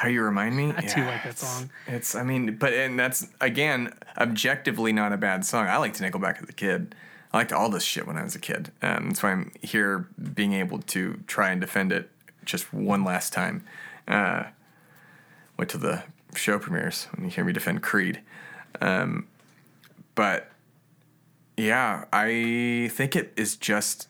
How 0.00 0.08
you 0.08 0.22
remind 0.22 0.56
me? 0.56 0.72
I 0.74 0.80
do 0.80 1.04
like 1.04 1.24
that 1.24 1.38
song. 1.38 1.68
It's, 1.86 2.14
I 2.14 2.22
mean, 2.22 2.56
but 2.56 2.72
and 2.72 2.98
that's 2.98 3.28
again 3.38 3.92
objectively 4.16 4.94
not 4.94 5.12
a 5.12 5.18
bad 5.18 5.44
song. 5.44 5.66
I 5.66 5.76
liked 5.76 6.00
Nickelback 6.00 6.42
as 6.42 6.48
a 6.48 6.54
kid. 6.54 6.94
I 7.34 7.36
liked 7.36 7.52
all 7.52 7.68
this 7.68 7.82
shit 7.82 8.06
when 8.06 8.16
I 8.16 8.22
was 8.22 8.34
a 8.34 8.38
kid. 8.38 8.72
Um, 8.80 9.08
that's 9.08 9.22
why 9.22 9.32
I'm 9.32 9.52
here, 9.60 10.08
being 10.34 10.54
able 10.54 10.78
to 10.78 11.20
try 11.26 11.50
and 11.50 11.60
defend 11.60 11.92
it 11.92 12.08
just 12.46 12.72
one 12.72 13.04
last 13.04 13.34
time. 13.34 13.62
Uh, 14.08 14.44
went 15.58 15.68
to 15.72 15.78
the 15.78 16.04
show 16.34 16.58
premieres 16.58 17.06
when 17.14 17.26
you 17.26 17.30
hear 17.30 17.44
me 17.44 17.52
defend 17.52 17.82
Creed. 17.82 18.22
Um, 18.80 19.26
but 20.14 20.50
yeah, 21.58 22.06
I 22.10 22.88
think 22.90 23.14
it 23.14 23.34
is 23.36 23.54
just 23.54 24.08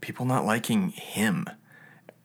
people 0.00 0.24
not 0.24 0.46
liking 0.46 0.88
him 0.88 1.44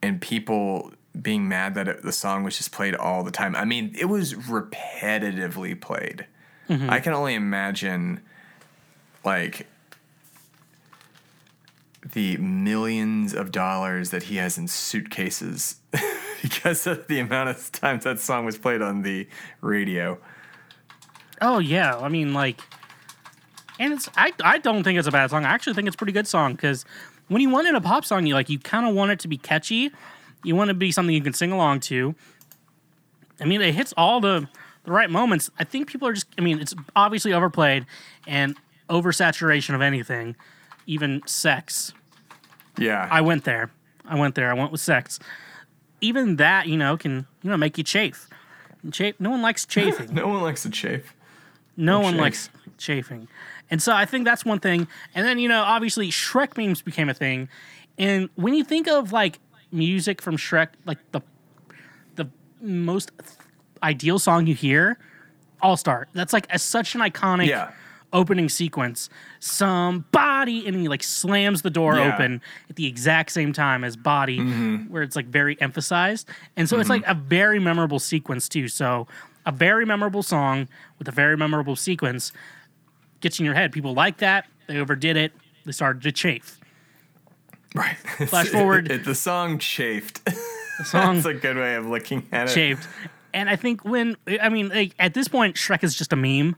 and 0.02 0.22
people 0.22 0.94
being 1.22 1.48
mad 1.48 1.76
that 1.76 1.88
it, 1.88 2.02
the 2.04 2.12
song 2.12 2.44
was 2.44 2.58
just 2.58 2.72
played 2.72 2.96
all 2.96 3.24
the 3.24 3.32
time. 3.32 3.56
I 3.56 3.66
mean, 3.66 3.96
it 3.98 4.06
was 4.06 4.34
repetitively 4.34 5.80
played. 5.80 6.26
Mm-hmm. 6.70 6.90
I 6.90 7.00
can 7.00 7.14
only 7.14 7.36
imagine, 7.36 8.22
like, 9.24 9.68
the 12.14 12.38
millions 12.38 13.34
of 13.34 13.52
dollars 13.52 14.12
that 14.12 14.24
he 14.24 14.38
has 14.38 14.58
in 14.58 14.68
suitcases 14.68 15.78
because 16.42 16.86
of 16.86 17.08
the 17.08 17.20
amount 17.20 17.50
of 17.50 17.72
times 17.72 18.04
that 18.04 18.20
song 18.20 18.46
was 18.46 18.58
played 18.58 18.82
on 18.82 19.02
the 19.02 19.28
radio. 19.62 20.18
Oh 21.42 21.60
yeah, 21.60 21.98
I 21.98 22.10
mean 22.10 22.34
like, 22.34 22.62
and 23.80 23.94
it's 23.94 24.10
I 24.16 24.32
I 24.44 24.60
don't 24.60 24.84
think 24.84 25.00
it's 25.00 25.08
a 25.08 25.12
bad 25.12 25.30
song. 25.30 25.46
I 25.46 25.50
actually 25.50 25.74
think 25.74 25.88
it's 25.88 25.96
a 25.96 25.98
pretty 25.98 26.14
good 26.14 26.28
song 26.28 26.54
because 26.54 26.86
when 27.28 27.42
you 27.42 27.50
want 27.50 27.68
it 27.68 27.76
a 27.76 27.82
pop 27.82 28.06
song, 28.06 28.26
you 28.26 28.34
like 28.36 28.50
you 28.50 28.60
kind 28.60 28.88
of 28.88 28.94
want 28.94 29.12
it 29.12 29.20
to 29.22 29.28
be 29.28 29.38
catchy. 29.38 29.92
You 30.46 30.56
want 30.56 30.70
to 30.70 30.74
be 30.74 30.92
something 30.92 31.14
you 31.14 31.22
can 31.22 31.34
sing 31.34 31.52
along 31.52 31.82
to. 31.82 32.16
I 33.40 33.46
mean, 33.46 33.62
it 33.62 33.74
hits 33.74 33.94
all 33.98 34.22
the 34.22 34.48
the 34.84 34.92
right 34.92 35.10
moments. 35.10 35.50
I 35.60 35.64
think 35.64 35.90
people 35.90 36.08
are 36.08 36.14
just. 36.14 36.28
I 36.38 36.42
mean, 36.42 36.60
it's 36.60 36.76
obviously 36.96 37.34
overplayed 37.34 37.86
and 38.28 38.56
oversaturation 38.90 39.76
of 39.76 39.82
anything, 39.82 40.36
even 40.86 41.22
sex. 41.26 41.94
Yeah. 42.78 43.08
I 43.10 43.22
went 43.22 43.44
there. 43.44 43.72
I 44.06 44.16
went 44.20 44.36
there. 44.36 44.50
I 44.50 44.54
went 44.54 44.72
with 44.72 44.82
sex. 44.82 45.20
Even 46.02 46.36
that, 46.36 46.68
you 46.68 46.78
know, 46.78 46.98
can 46.98 47.26
you 47.42 47.50
know 47.50 47.58
make 47.58 47.78
you 47.78 47.84
chafe. 47.84 48.30
Chafe. 48.92 49.16
No 49.20 49.32
one 49.32 49.42
likes 49.42 49.66
chafing. 49.68 50.14
no 50.14 50.28
one 50.28 50.42
likes 50.42 50.64
to 50.64 50.70
chafe. 50.70 51.14
No 51.78 52.00
one 52.00 52.14
chafe. 52.14 52.22
likes 52.22 52.50
chafing. 52.78 53.28
And 53.72 53.82
so 53.82 53.94
I 53.94 54.06
think 54.06 54.26
that's 54.26 54.46
one 54.46 54.60
thing. 54.60 54.88
And 55.16 55.26
then, 55.26 55.40
you 55.40 55.50
know, 55.50 55.64
obviously 55.64 56.10
Shrek 56.10 56.56
memes 56.58 56.82
became 56.82 57.10
a 57.10 57.14
thing. 57.14 57.50
And 57.98 58.30
when 58.36 58.54
you 58.54 58.64
think 58.64 58.88
of 58.88 59.12
like 59.12 59.40
music 59.72 60.22
from 60.22 60.38
Shrek, 60.38 60.70
like 60.86 61.00
the 61.12 61.22
the 62.16 62.28
most 62.62 63.12
ideal 63.84 64.20
song 64.20 64.48
you 64.48 64.56
hear, 64.56 64.98
All 65.62 65.78
Star. 65.78 66.08
That's 66.14 66.34
like 66.34 66.48
a, 66.50 66.60
such 66.60 66.96
an 66.96 67.02
iconic 67.02 67.48
Yeah. 67.48 67.72
opening 68.14 68.48
sequence. 68.50 69.10
Somebody 69.40 70.66
and 70.68 70.76
he 70.76 70.88
like 70.88 71.04
slams 71.04 71.62
the 71.62 71.70
door 71.70 71.96
Yeah. 71.96 72.14
open 72.14 72.42
at 72.70 72.76
the 72.78 72.86
exact 72.88 73.32
same 73.32 73.52
time 73.54 73.84
as 73.84 73.96
body, 73.98 74.40
Mm-hmm. 74.40 74.92
where 74.92 75.04
it's 75.04 75.16
like 75.16 75.26
very 75.28 75.60
emphasized. 75.62 76.30
And 76.56 76.70
so 76.70 76.80
it's 76.80 76.90
like 76.90 77.04
a 77.08 77.14
very 77.14 77.60
memorable 77.60 78.00
sequence 78.00 78.48
too. 78.50 78.68
So 78.68 79.08
a 79.46 79.52
very 79.52 79.86
memorable 79.86 80.24
song 80.24 80.68
with 80.98 81.08
a 81.08 81.12
very 81.12 81.36
memorable 81.38 81.76
sequence 81.76 82.32
gets 83.22 83.40
in 83.40 83.46
your 83.46 83.54
head. 83.56 83.72
People 83.72 83.94
like 83.94 84.18
that. 84.18 84.48
They 84.68 84.78
overdid 84.78 85.18
it. 85.18 85.34
They 85.66 85.72
started 85.72 86.02
to 86.04 86.12
chafe. 86.12 86.60
Right. 87.74 87.96
Flash 88.28 88.48
forward. 88.48 88.92
It, 88.92 89.04
the 89.06 89.16
song 89.16 89.58
chafed. 89.60 90.24
The 90.26 90.32
song 90.86 91.16
That's 91.16 91.26
a 91.26 91.34
good 91.34 91.58
way 91.58 91.76
of 91.76 91.86
looking 91.86 92.28
at 92.32 92.50
it. 92.50 92.54
chafed. 92.54 92.88
And 93.34 93.50
I 93.50 93.56
think 93.56 93.84
when 93.84 94.16
I 94.42 94.50
mean 94.50 94.70
like 94.70 94.94
at 95.00 95.14
this 95.14 95.28
point 95.28 95.56
Shrek 95.56 95.84
is 95.84 95.96
just 95.96 96.14
a 96.14 96.16
meme. 96.16 96.56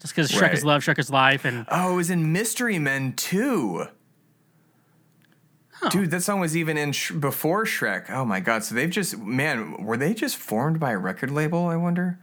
Just 0.00 0.14
because 0.14 0.30
Shrek 0.30 0.52
is 0.52 0.60
Right. 0.60 0.64
love, 0.64 0.82
Shrek 0.82 0.98
is 0.98 1.08
life, 1.10 1.44
and 1.44 1.64
Oh, 1.70 1.92
it 1.92 1.96
was 1.96 2.10
in 2.10 2.32
Mystery 2.32 2.78
Men 2.78 3.12
too. 3.14 3.86
Dude, 5.90 6.10
that 6.10 6.22
song 6.22 6.40
was 6.40 6.56
even 6.56 6.76
in 6.76 6.92
Sh- 6.92 7.12
before 7.12 7.64
Shrek. 7.64 8.10
Oh 8.10 8.24
my 8.24 8.40
god! 8.40 8.64
So 8.64 8.74
they've 8.74 8.90
just 8.90 9.18
man, 9.18 9.84
were 9.84 9.96
they 9.96 10.14
just 10.14 10.36
formed 10.36 10.80
by 10.80 10.90
a 10.92 10.98
record 10.98 11.30
label? 11.30 11.66
I 11.66 11.76
wonder. 11.76 12.18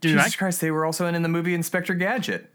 dude, 0.00 0.16
I, 0.18 0.22
Jesus 0.22 0.36
Christ, 0.36 0.60
they 0.60 0.70
were 0.70 0.84
also 0.84 1.06
in, 1.06 1.14
in 1.14 1.22
the 1.22 1.28
movie 1.28 1.54
Inspector 1.54 1.92
Gadget 1.94 2.54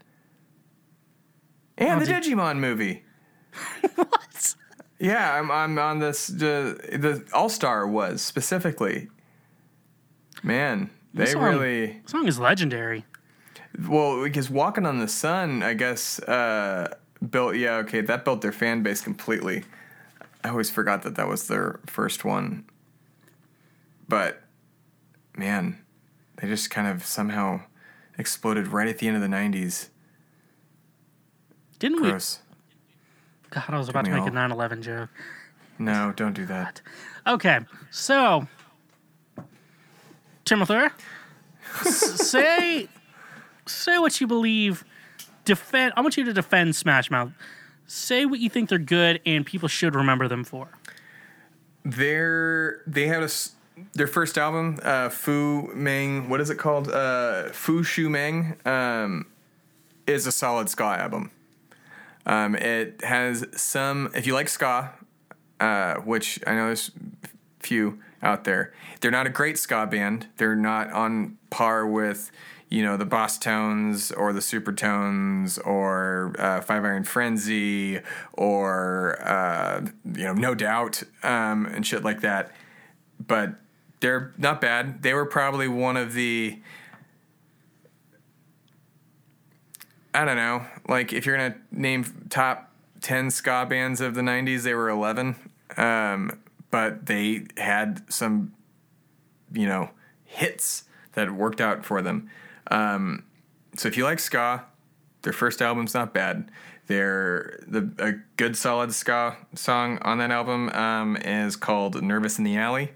and 1.78 2.02
Oh, 2.02 2.04
the 2.04 2.12
did- 2.12 2.22
Digimon 2.24 2.58
movie. 2.58 3.04
what? 3.94 4.54
Yeah, 5.02 5.34
I'm 5.34 5.50
I'm 5.50 5.76
on 5.80 5.98
this. 5.98 6.28
The 6.28 6.78
the 6.92 7.24
All 7.34 7.48
Star 7.48 7.86
was 7.88 8.22
specifically. 8.22 9.08
Man, 10.44 10.90
they 11.12 11.26
song- 11.26 11.42
really 11.42 12.00
song 12.06 12.28
is 12.28 12.38
legendary. 12.38 13.04
well 13.88 14.22
because 14.22 14.48
Walking 14.48 14.86
on 14.86 15.00
the 15.00 15.08
Sun, 15.08 15.64
I 15.64 15.74
guess, 15.74 16.20
uh, 16.20 16.94
built. 17.30 17.56
Yeah, 17.56 17.78
okay, 17.78 18.00
that 18.00 18.24
built 18.24 18.42
their 18.42 18.52
fan 18.52 18.84
base 18.84 19.00
completely. 19.00 19.64
I 20.44 20.50
always 20.50 20.70
forgot 20.70 21.02
that 21.02 21.16
that 21.16 21.26
was 21.26 21.48
their 21.48 21.80
first 21.86 22.24
one. 22.24 22.64
But 24.08 24.42
man, 25.36 25.78
they 26.36 26.46
just 26.46 26.70
kind 26.70 26.86
of 26.86 27.04
somehow 27.04 27.62
exploded 28.18 28.68
right 28.68 28.86
at 28.86 28.98
the 28.98 29.08
end 29.08 29.16
of 29.16 29.22
the 29.22 29.28
'90s. 29.28 29.88
Didn't 31.80 32.02
we? 32.02 32.10
Gross. 32.10 32.38
God, 33.54 33.64
I 33.68 33.78
was 33.78 33.88
about 33.88 34.04
to 34.06 34.10
make 34.10 34.20
a 34.20 34.24
all- 34.24 34.30
9/11 34.30 34.82
joke. 34.82 35.10
No, 35.78 36.12
don't 36.16 36.32
do 36.34 36.46
that. 36.46 36.80
Okay, 37.26 37.60
so 37.90 38.46
Timothy, 40.44 40.88
s- 41.80 42.20
say 42.30 42.88
say 43.66 43.98
what 43.98 44.20
you 44.20 44.26
believe. 44.26 44.84
Defend. 45.44 45.92
I 45.96 46.00
want 46.02 46.16
you 46.16 46.24
to 46.24 46.32
defend 46.32 46.76
Smash 46.76 47.10
Mouth. 47.10 47.32
Say 47.86 48.24
what 48.26 48.38
you 48.38 48.48
think 48.48 48.68
they're 48.68 48.78
good 48.78 49.20
and 49.26 49.44
people 49.44 49.68
should 49.68 49.94
remember 49.94 50.28
them 50.28 50.44
for. 50.44 50.68
They're 51.84 52.80
they 52.86 53.08
had 53.08 53.22
a 53.22 53.28
their 53.94 54.06
first 54.06 54.38
album, 54.38 54.78
uh, 54.82 55.08
Fu 55.08 55.70
Meng, 55.74 56.28
what 56.28 56.40
is 56.40 56.50
it 56.50 56.58
called? 56.58 56.88
Uh, 56.88 57.48
Fu 57.50 57.82
Shu 57.82 58.08
Meng, 58.08 58.54
um, 58.64 59.26
is 60.06 60.26
a 60.26 60.32
solid 60.32 60.68
ska 60.68 60.84
album. 60.84 61.30
Um, 62.26 62.54
it 62.54 63.02
has 63.04 63.44
some, 63.56 64.10
if 64.14 64.26
you 64.26 64.34
like 64.34 64.48
ska, 64.48 64.92
uh, 65.60 65.94
which 65.96 66.40
I 66.46 66.54
know 66.54 66.66
there's 66.66 66.90
few 67.60 68.00
out 68.22 68.44
there, 68.44 68.72
they're 69.00 69.10
not 69.10 69.26
a 69.26 69.30
great 69.30 69.58
ska 69.58 69.86
band. 69.86 70.28
They're 70.36 70.56
not 70.56 70.92
on 70.92 71.38
par 71.50 71.86
with, 71.86 72.30
you 72.68 72.82
know, 72.82 72.96
the 72.96 73.06
Bosstones 73.06 74.16
or 74.16 74.32
the 74.32 74.40
Supertones 74.40 75.58
or 75.66 76.34
uh, 76.38 76.60
Five 76.60 76.84
Iron 76.84 77.04
Frenzy 77.04 78.00
or, 78.32 79.20
uh, 79.28 79.84
you 80.04 80.24
know, 80.24 80.32
No 80.32 80.54
Doubt 80.54 81.02
um, 81.22 81.66
and 81.66 81.86
shit 81.86 82.04
like 82.04 82.20
that. 82.20 82.52
But 83.24 83.54
they're 84.00 84.32
not 84.38 84.60
bad. 84.60 85.02
They 85.02 85.14
were 85.14 85.26
probably 85.26 85.68
one 85.68 85.96
of 85.96 86.14
the 86.14 86.60
I 90.14 90.24
don't 90.24 90.36
know. 90.36 90.66
Like 90.88 91.12
if 91.12 91.26
you're 91.26 91.36
gonna 91.36 91.56
name 91.70 92.26
top 92.28 92.70
ten 93.00 93.30
ska 93.30 93.66
bands 93.68 94.00
of 94.00 94.14
the 94.14 94.20
'90s, 94.22 94.62
they 94.62 94.74
were 94.74 94.88
11. 94.88 95.36
Um, 95.76 96.40
but 96.70 97.06
they 97.06 97.46
had 97.56 98.02
some, 98.12 98.52
you 99.52 99.66
know, 99.66 99.90
hits 100.24 100.84
that 101.12 101.30
worked 101.30 101.60
out 101.60 101.84
for 101.84 102.02
them. 102.02 102.30
Um, 102.70 103.24
so 103.76 103.88
if 103.88 103.96
you 103.96 104.04
like 104.04 104.18
ska, 104.18 104.64
their 105.22 105.32
first 105.32 105.62
album's 105.62 105.94
not 105.94 106.12
bad. 106.12 106.50
Their 106.86 107.60
the 107.66 107.90
a 107.98 108.12
good 108.36 108.56
solid 108.56 108.92
ska 108.92 109.36
song 109.54 109.98
on 110.02 110.18
that 110.18 110.30
album 110.30 110.68
um, 110.70 111.16
is 111.16 111.56
called 111.56 112.02
"Nervous 112.02 112.38
in 112.38 112.44
the 112.44 112.56
Alley." 112.56 112.92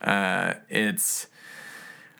Uh, 0.00 0.54
it's 0.68 1.26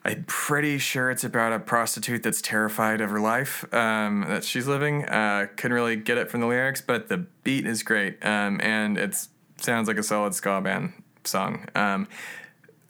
I'm 0.07 0.23
pretty 0.29 0.79
sure 0.79 1.11
it's 1.11 1.25
about 1.25 1.53
a 1.53 1.59
prostitute 1.59 2.23
that's 2.23 2.41
terrified 2.41 3.01
of 3.01 3.11
her 3.11 3.19
life 3.19 3.65
um, 3.75 4.25
that 4.29 4.45
she's 4.45 4.69
living. 4.69 5.05
Uh, 5.05 5.49
couldn't 5.57 5.75
really 5.75 5.97
get 5.97 6.17
it 6.17 6.31
from 6.31 6.41
the 6.41 6.47
lyrics, 6.47 6.81
but 6.81 7.09
the 7.09 7.27
beat 7.43 7.67
is 7.67 7.83
great, 7.83 8.25
um, 8.25 8.61
and 8.63 8.97
it 8.97 9.17
sounds 9.57 9.89
like 9.89 9.99
a 9.99 10.05
solid 10.05 10.33
ska 10.33 10.61
band 10.61 10.93
song. 11.25 11.67
Um, 11.75 12.07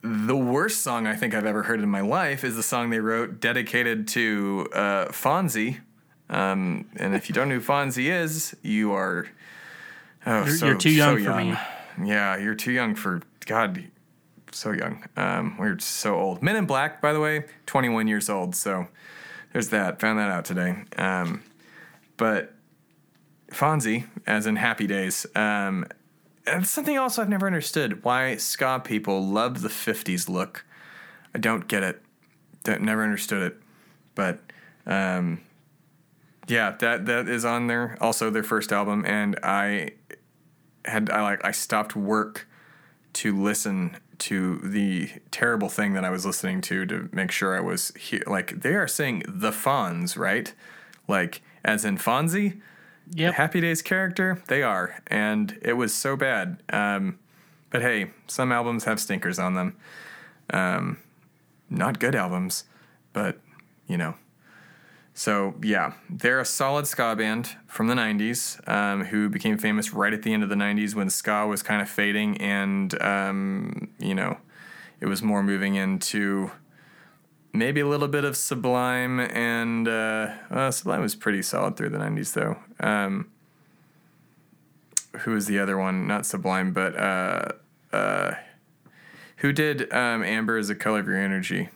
the 0.03 0.37
worst 0.37 0.83
song 0.83 1.07
I 1.07 1.17
think 1.17 1.35
I've 1.35 1.47
ever 1.47 1.62
heard 1.62 1.81
in 1.81 1.89
my 1.89 2.03
life 2.03 2.45
is 2.45 2.55
the 2.55 2.62
song 2.62 2.91
they 2.91 3.01
wrote 3.01 3.41
dedicated 3.41 4.07
to 4.09 4.69
uh, 4.75 5.07
Fonzie. 5.07 5.81
Um, 6.29 6.85
and 6.97 7.14
if 7.14 7.31
you 7.31 7.35
don't 7.35 7.49
know 7.49 7.55
who 7.55 7.61
Fonzie 7.62 8.11
is, 8.11 8.55
you 8.61 8.93
are 8.93 9.27
oh, 10.27 10.45
You're, 10.45 10.55
so, 10.55 10.67
you're 10.67 10.77
too 10.77 10.91
young 10.91 11.19
so 11.21 11.33
for 11.33 11.37
me. 11.37 11.55
Yeah, 12.05 12.37
you're 12.37 12.55
too 12.55 12.73
young 12.73 12.95
for 12.95 13.23
God. 13.47 13.85
So 14.57 14.72
young. 14.72 15.04
Um, 15.18 15.59
we're 15.59 15.78
so 15.80 16.16
old. 16.16 16.42
Men 16.42 16.57
in 16.57 16.64
Black, 16.64 17.02
by 17.02 17.12
the 17.12 17.20
way, 17.20 17.44
21 17.66 18.09
years 18.09 18.30
old. 18.30 18.57
So 18.57 18.88
there's 19.52 19.68
that. 19.68 20.00
Found 20.00 20.18
that 20.18 20.30
out 20.30 20.46
today. 20.46 20.84
Um, 20.96 21.42
but 22.16 22.54
Fonzie, 23.52 24.07
as 24.26 24.46
in 24.46 24.57
Happy 24.57 24.86
Days, 24.86 25.26
um, 25.36 25.86
and 26.46 26.66
something 26.66 26.96
else 26.96 27.18
I've 27.18 27.28
never 27.28 27.46
understood 27.46 28.02
why 28.02 28.36
ska 28.36 28.80
people 28.82 29.22
love 29.22 29.61
the 29.61 29.68
50s 29.68 30.26
look. 30.26 30.64
I 31.34 31.38
don't 31.38 31.68
get 31.68 31.82
it. 31.82 32.00
Don't, 32.64 32.80
never 32.80 33.04
understood 33.04 33.42
it. 33.42 33.61
But 34.14 34.40
um, 34.86 35.42
yeah, 36.48 36.74
that 36.78 37.04
that 37.04 37.28
is 37.28 37.44
on 37.44 37.66
there. 37.66 37.98
Also, 38.00 38.30
their 38.30 38.42
first 38.42 38.72
album, 38.72 39.04
and 39.04 39.38
I 39.42 39.90
had 40.86 41.11
I 41.11 41.20
like 41.20 41.44
I 41.44 41.50
stopped 41.50 41.94
work 41.94 42.48
to 43.17 43.35
listen 43.41 43.97
to 44.19 44.59
the 44.59 45.11
terrible 45.31 45.69
thing 45.69 45.93
that 45.95 46.05
I 46.05 46.11
was 46.11 46.25
listening 46.25 46.61
to 46.62 46.87
to 46.87 47.09
make 47.12 47.31
sure 47.31 47.57
I 47.57 47.61
was 47.61 47.93
here. 47.97 48.23
Like 48.27 48.61
they 48.62 48.75
are 48.75 48.89
saying 48.89 49.25
the 49.27 49.51
Fonz, 49.51 50.17
right? 50.19 50.53
Like 51.09 51.43
as 51.64 51.85
in 51.85 51.99
Fonzie, 51.99 52.61
Yep. 53.12 53.35
Happy 53.35 53.61
Days 53.61 53.83
character. 53.83 54.43
They 54.49 54.62
are, 54.62 55.01
and 55.07 55.59
it 55.62 55.75
was 55.75 55.95
so 55.95 56.17
bad. 56.17 56.61
Um, 56.71 57.19
but 57.71 57.81
hey, 57.83 58.11
some 58.27 58.51
albums 58.51 58.85
have 58.85 58.99
stinkers 58.99 59.39
on 59.39 59.55
them. 59.55 59.77
Um, 60.51 60.99
not 61.71 61.99
good 62.01 62.14
albums, 62.14 62.64
but 63.12 63.39
you 63.87 63.97
know. 63.97 64.14
So 65.17 65.55
yeah, 65.62 65.95
they're 66.11 66.41
a 66.41 66.45
solid 66.45 66.87
ska 66.87 67.17
band 67.17 67.57
from 67.67 67.87
the 67.87 67.95
'90s 67.95 68.61
um, 68.69 69.07
who 69.07 69.31
became 69.31 69.57
famous 69.57 69.95
right 69.95 70.12
at 70.12 70.23
the 70.23 70.35
end 70.35 70.43
of 70.43 70.51
the 70.51 70.55
'90s 70.55 70.95
when 70.95 71.09
ska 71.09 71.47
was 71.47 71.62
kind 71.62 71.81
of 71.81 71.89
fading, 71.89 72.37
and 72.37 73.01
um, 73.03 73.89
you 73.99 74.14
know, 74.14 74.37
it 75.01 75.07
was 75.07 75.23
more 75.23 75.43
moving 75.43 75.75
into 75.75 76.51
maybe 77.55 77.81
a 77.81 77.87
little 77.87 78.09
bit 78.09 78.25
of 78.25 78.37
Sublime, 78.37 79.19
and 79.21 79.89
uh, 79.89 80.35
well, 80.51 80.71
Sublime 80.71 81.01
was 81.01 81.14
pretty 81.14 81.41
solid 81.41 81.79
through 81.79 81.89
the 81.89 81.99
'90s 81.99 82.35
though. 82.35 82.59
Um, 82.87 83.31
who 85.21 85.31
was 85.31 85.47
the 85.47 85.59
other 85.59 85.79
one? 85.79 86.07
Not 86.07 86.27
Sublime, 86.27 86.75
but 86.75 86.95
uh, 86.95 87.53
uh, 87.91 88.35
who 89.39 89.55
did 89.55 89.91
um, 89.95 90.23
Amber 90.23 90.59
is 90.59 90.69
the 90.69 90.75
color 90.75 91.01
of 91.01 91.07
your 91.07 91.17
energy? 91.17 91.71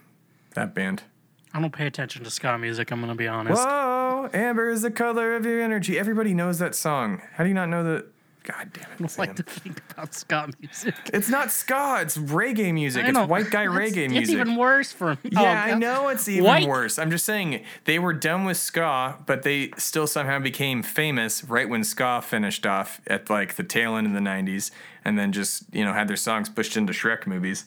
That 0.52 0.74
band. 0.74 1.04
I 1.52 1.60
don't 1.60 1.72
pay 1.72 1.86
attention 1.86 2.22
to 2.24 2.30
ska 2.30 2.56
music. 2.58 2.90
I'm 2.92 3.00
gonna 3.00 3.14
be 3.14 3.26
honest. 3.28 3.62
Whoa, 3.66 4.30
Amber 4.32 4.68
is 4.70 4.82
the 4.82 4.90
color 4.90 5.34
of 5.34 5.44
your 5.44 5.60
energy. 5.60 5.98
Everybody 5.98 6.32
knows 6.34 6.58
that 6.60 6.74
song. 6.74 7.22
How 7.34 7.44
do 7.44 7.48
you 7.48 7.54
not 7.54 7.68
know 7.68 7.82
that? 7.84 8.06
God 8.42 8.70
damn 8.72 8.84
it. 8.84 8.88
I 8.94 8.96
don't 8.98 9.08
Sam. 9.10 9.26
like 9.26 9.36
to 9.36 9.42
think 9.42 9.82
about 9.90 10.14
ska 10.14 10.48
music. 10.60 10.94
It's 11.12 11.28
not 11.28 11.50
ska. 11.52 11.98
It's 12.00 12.16
reggae 12.16 12.72
music. 12.72 13.04
It's 13.06 13.18
white 13.18 13.50
guy 13.50 13.64
It's- 13.64 13.76
reggae 13.76 14.04
It's 14.04 14.12
music. 14.12 14.34
even 14.36 14.56
worse 14.56 14.92
for 14.92 15.10
me. 15.10 15.30
Yeah, 15.32 15.40
Oh, 15.42 15.44
I 15.72 15.74
know 15.74 16.08
it's 16.08 16.26
even 16.26 16.44
White- 16.44 16.66
worse. 16.66 16.98
I'm 16.98 17.10
just 17.10 17.26
saying 17.26 17.62
they 17.84 17.98
were 17.98 18.14
done 18.14 18.44
with 18.46 18.56
ska, 18.56 19.16
but 19.26 19.42
they 19.42 19.72
still 19.76 20.06
somehow 20.06 20.38
became 20.38 20.82
famous 20.82 21.44
right 21.44 21.68
when 21.68 21.84
ska 21.84 22.22
finished 22.22 22.64
off 22.64 23.00
at 23.08 23.28
like 23.28 23.56
the 23.56 23.62
tail 23.64 23.96
end 23.96 24.06
of 24.06 24.14
the 24.14 24.20
'90s, 24.20 24.70
and 25.04 25.18
then 25.18 25.32
just 25.32 25.64
you 25.72 25.84
know 25.84 25.92
had 25.92 26.08
their 26.08 26.16
songs 26.16 26.48
pushed 26.48 26.76
into 26.78 26.92
Shrek 26.94 27.26
movies. 27.26 27.66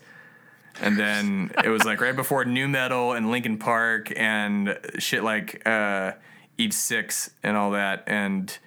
And 0.82 0.98
then 0.98 1.52
it 1.64 1.70
was 1.70 1.84
like 1.84 2.02
right 2.02 2.16
before 2.16 2.46
new 2.46 2.68
metal 2.68 3.14
and 3.14 3.30
Linkin 3.30 3.58
Park 3.58 4.12
and 4.16 4.78
shit 4.98 5.24
like 5.24 5.66
uh, 5.68 6.14
Six 6.72 7.32
and 7.44 7.58
all 7.58 7.72
that. 7.72 8.04
And 8.08 8.58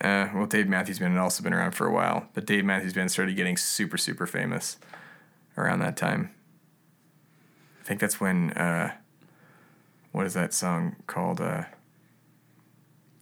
uh, 0.00 0.28
well, 0.34 0.46
Dave 0.46 0.68
Matthews 0.68 0.98
Band 0.98 1.14
had 1.14 1.20
also 1.20 1.42
been 1.42 1.54
around 1.54 1.72
for 1.72 1.86
a 1.86 1.92
while, 1.92 2.28
but 2.34 2.46
Dave 2.46 2.64
Matthews 2.64 2.92
Band 2.92 3.10
started 3.10 3.36
getting 3.36 3.56
super 3.56 3.96
super 3.96 4.26
famous 4.26 4.76
around 5.56 5.80
that 5.80 5.96
time. 5.96 6.30
I 7.80 7.84
think 7.84 8.00
that's 8.00 8.20
when 8.20 8.52
uh, 8.52 8.92
what 10.12 10.26
is 10.26 10.34
that 10.34 10.52
song 10.52 10.96
called? 11.06 11.40
Uh, 11.40 11.64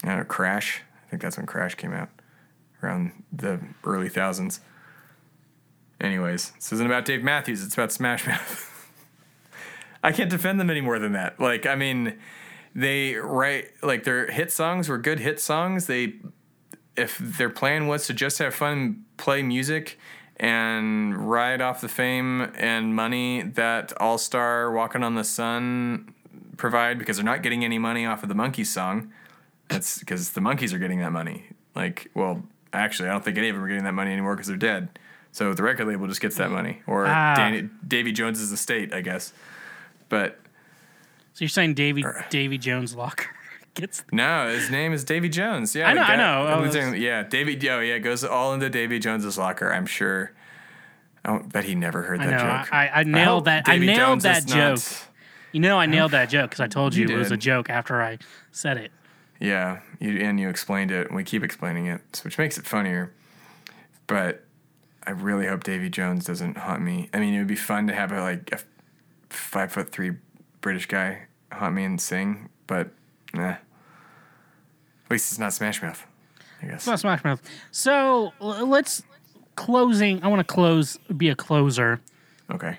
I 0.02 0.08
don't 0.08 0.18
know, 0.18 0.24
Crash. 0.24 0.82
I 1.06 1.10
think 1.10 1.22
that's 1.22 1.36
when 1.36 1.46
Crash 1.46 1.74
came 1.74 1.92
out 1.92 2.10
around 2.82 3.12
the 3.32 3.60
early 3.84 4.08
thousands. 4.08 4.60
Anyways, 6.00 6.50
this 6.52 6.72
isn't 6.72 6.86
about 6.86 7.04
Dave 7.04 7.22
Matthews. 7.22 7.64
It's 7.64 7.74
about 7.74 7.92
Smash 7.92 8.26
Mouth. 8.26 8.70
I 10.02 10.12
can't 10.12 10.30
defend 10.30 10.60
them 10.60 10.68
any 10.68 10.80
more 10.80 10.98
than 10.98 11.12
that. 11.12 11.40
Like, 11.40 11.66
I 11.66 11.76
mean, 11.76 12.18
they 12.74 13.14
write 13.14 13.70
like 13.82 14.04
their 14.04 14.30
hit 14.30 14.52
songs 14.52 14.88
were 14.88 14.98
good 14.98 15.20
hit 15.20 15.40
songs. 15.40 15.86
They, 15.86 16.14
if 16.96 17.18
their 17.18 17.50
plan 17.50 17.86
was 17.86 18.06
to 18.08 18.14
just 18.14 18.38
have 18.38 18.54
fun, 18.54 19.04
play 19.16 19.42
music, 19.42 19.98
and 20.36 21.30
ride 21.30 21.60
off 21.60 21.80
the 21.80 21.88
fame 21.88 22.52
and 22.54 22.94
money 22.94 23.42
that 23.42 23.92
All 24.00 24.18
Star 24.18 24.70
Walking 24.70 25.02
on 25.02 25.14
the 25.14 25.24
Sun 25.24 26.12
provide, 26.56 26.98
because 26.98 27.16
they're 27.16 27.24
not 27.24 27.42
getting 27.42 27.64
any 27.64 27.78
money 27.78 28.04
off 28.04 28.22
of 28.22 28.28
the 28.28 28.34
Monkees 28.34 28.66
song. 28.66 29.12
That's 29.68 29.98
because 29.98 30.30
the 30.30 30.40
Monkees 30.40 30.72
are 30.72 30.78
getting 30.78 30.98
that 31.00 31.12
money. 31.12 31.46
Like, 31.74 32.10
well, 32.14 32.42
actually, 32.72 33.08
I 33.08 33.12
don't 33.12 33.24
think 33.24 33.38
any 33.38 33.48
of 33.48 33.54
them 33.54 33.64
are 33.64 33.68
getting 33.68 33.84
that 33.84 33.94
money 33.94 34.12
anymore 34.12 34.34
because 34.34 34.48
they're 34.48 34.56
dead. 34.56 34.98
So 35.34 35.52
the 35.52 35.64
record 35.64 35.88
label 35.88 36.06
just 36.06 36.20
gets 36.20 36.36
that 36.36 36.52
money, 36.52 36.80
or 36.86 37.06
Ah. 37.08 37.34
Danny, 37.34 37.68
Davy 37.86 38.12
Jones's 38.12 38.52
estate, 38.52 38.94
I 38.94 39.00
guess. 39.00 39.32
But 40.08 40.38
So 41.32 41.40
you're 41.44 41.48
saying 41.48 41.74
Davy 41.74 42.04
Davy 42.30 42.56
Jones 42.56 42.94
Locker 42.94 43.26
gets 43.74 44.04
no, 44.12 44.48
his 44.48 44.70
name 44.70 44.92
is 44.92 45.02
Davy 45.02 45.28
Jones. 45.28 45.74
Yeah, 45.74 45.88
I 45.88 45.92
know, 45.94 46.02
the 46.02 46.06
I 46.12 46.16
know. 46.16 46.46
I 46.46 46.56
was- 46.60 46.72
doing- 46.72 47.02
yeah, 47.02 47.24
Davy. 47.24 47.58
Oh, 47.68 47.80
yeah, 47.80 47.94
it 47.94 48.00
goes 48.00 48.22
all 48.22 48.54
into 48.54 48.70
Davy 48.70 49.00
Jones's 49.00 49.36
locker. 49.36 49.72
I'm 49.72 49.86
sure. 49.86 50.30
I 51.24 51.30
don't 51.30 51.52
bet 51.52 51.64
he 51.64 51.74
never 51.74 52.02
heard 52.02 52.20
I 52.20 52.26
that 52.26 52.30
know. 52.30 52.62
joke. 52.62 52.72
I, 52.72 52.88
I 53.00 53.02
nailed 53.02 53.46
that. 53.46 53.64
I 53.68 53.78
nailed 53.78 53.96
Jones 53.98 54.22
that 54.22 54.46
joke. 54.46 54.76
not- 54.76 55.08
You 55.50 55.58
know, 55.60 55.80
I 55.80 55.86
nailed 55.86 56.12
that 56.12 56.28
joke 56.28 56.50
because 56.50 56.60
I 56.60 56.68
told 56.68 56.94
you, 56.94 57.08
You 57.08 57.16
it 57.16 57.18
was 57.18 57.32
a 57.32 57.36
joke 57.36 57.68
after 57.70 58.00
I 58.00 58.18
said 58.52 58.76
it. 58.76 58.92
Yeah, 59.40 59.80
you, 59.98 60.18
and 60.20 60.38
you 60.38 60.48
explained 60.48 60.92
it, 60.92 61.08
and 61.08 61.16
we 61.16 61.24
keep 61.24 61.42
explaining 61.42 61.86
it, 61.86 62.20
which 62.22 62.38
makes 62.38 62.56
it 62.56 62.64
funnier. 62.66 63.10
But 64.06 64.44
I 65.06 65.10
really 65.10 65.46
hope 65.46 65.64
Davy 65.64 65.90
Jones 65.90 66.24
doesn't 66.24 66.56
haunt 66.56 66.82
me. 66.82 67.10
I 67.12 67.20
mean, 67.20 67.34
it 67.34 67.38
would 67.38 67.46
be 67.46 67.56
fun 67.56 67.86
to 67.88 67.94
have 67.94 68.12
a 68.12 68.20
like 68.20 68.52
a 68.52 68.58
five 69.28 69.72
foot 69.72 69.90
three 69.90 70.12
British 70.60 70.86
guy 70.86 71.26
haunt 71.52 71.74
me 71.74 71.84
and 71.84 72.00
sing, 72.00 72.48
but 72.66 72.90
nah. 73.32 73.56
At 75.06 75.10
least 75.10 75.30
it's 75.32 75.38
not 75.38 75.52
Smash 75.52 75.82
Mouth, 75.82 76.06
I 76.62 76.66
guess. 76.66 76.74
It's 76.76 76.86
not 76.86 77.00
Smash 77.00 77.22
Mouth. 77.24 77.42
So 77.70 78.32
l- 78.40 78.66
let's 78.66 79.02
closing. 79.56 80.22
I 80.22 80.28
want 80.28 80.40
to 80.40 80.52
close. 80.52 80.98
Be 81.16 81.28
a 81.28 81.36
closer. 81.36 82.00
Okay. 82.50 82.78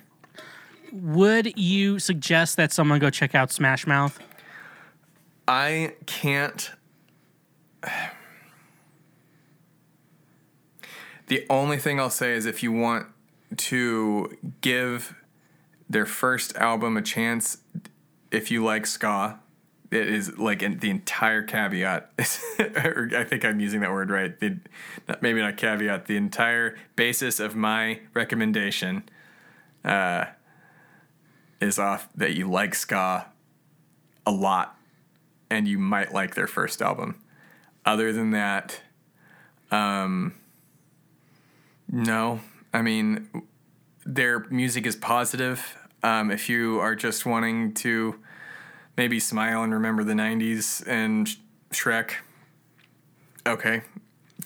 Would 0.91 1.57
you 1.57 1.99
suggest 1.99 2.57
that 2.57 2.71
someone 2.71 2.99
go 2.99 3.09
check 3.09 3.35
out 3.35 3.51
Smash 3.51 3.85
Mouth? 3.85 4.19
I 5.47 5.93
can't. 6.05 6.71
The 11.27 11.45
only 11.49 11.77
thing 11.77 11.99
I'll 11.99 12.09
say 12.09 12.33
is 12.33 12.45
if 12.45 12.61
you 12.61 12.71
want 12.71 13.07
to 13.57 14.37
give 14.61 15.15
their 15.89 16.05
first 16.05 16.55
album 16.55 16.97
a 16.97 17.01
chance, 17.01 17.59
if 18.31 18.51
you 18.51 18.63
like 18.63 18.85
ska, 18.85 19.39
it 19.91 20.07
is 20.07 20.37
like 20.37 20.59
the 20.59 20.89
entire 20.89 21.41
caveat. 21.41 22.11
I 22.19 23.23
think 23.27 23.45
I'm 23.45 23.59
using 23.59 23.81
that 23.81 23.91
word 23.91 24.09
right. 24.09 24.37
The, 24.39 24.57
not, 25.07 25.21
maybe 25.21 25.41
not 25.41 25.57
caveat. 25.57 26.05
The 26.05 26.17
entire 26.17 26.75
basis 26.95 27.39
of 27.39 27.55
my 27.55 28.01
recommendation 28.13 29.03
uh, 29.83 30.25
is 31.61 31.79
off 31.79 32.09
that 32.15 32.33
you 32.33 32.49
like 32.49 32.75
ska 32.75 33.27
a 34.25 34.31
lot 34.31 34.77
and 35.49 35.67
you 35.67 35.77
might 35.77 36.13
like 36.13 36.35
their 36.35 36.47
first 36.47 36.81
album. 36.81 37.21
Other 37.85 38.11
than 38.11 38.31
that, 38.31 38.81
um, 39.71 40.33
no. 41.91 42.39
I 42.73 42.81
mean, 42.81 43.29
their 44.05 44.39
music 44.49 44.85
is 44.85 44.95
positive. 44.95 45.77
Um, 46.03 46.29
if 46.31 46.49
you 46.49 46.79
are 46.79 46.95
just 46.95 47.25
wanting 47.25 47.73
to 47.75 48.19
maybe 48.97 49.19
smile 49.19 49.63
and 49.63 49.73
remember 49.73 50.03
the 50.03 50.13
90s 50.13 50.85
and 50.87 51.35
Shrek, 51.71 52.11
okay, 53.45 53.81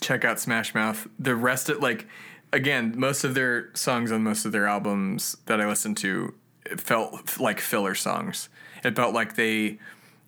check 0.02 0.24
out 0.24 0.40
Smash 0.40 0.74
Mouth. 0.74 1.08
The 1.18 1.36
rest 1.36 1.70
of, 1.70 1.80
like, 1.82 2.08
again, 2.54 2.94
most 2.96 3.24
of 3.24 3.34
their 3.34 3.70
songs 3.76 4.12
on 4.12 4.24
most 4.24 4.46
of 4.46 4.52
their 4.52 4.68
albums 4.68 5.38
that 5.46 5.60
I 5.60 5.68
listened 5.68 5.98
to 5.98 6.34
felt 6.78 7.40
like 7.40 7.60
filler 7.60 7.96
songs. 7.96 8.50
It 8.84 8.96
felt 8.96 9.14
like 9.14 9.36
they 9.36 9.80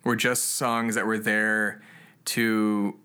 were 0.04 0.16
just 0.16 0.52
songs 0.52 0.94
that 0.94 1.06
were 1.06 1.18
there 1.18 1.80
to, 2.24 2.96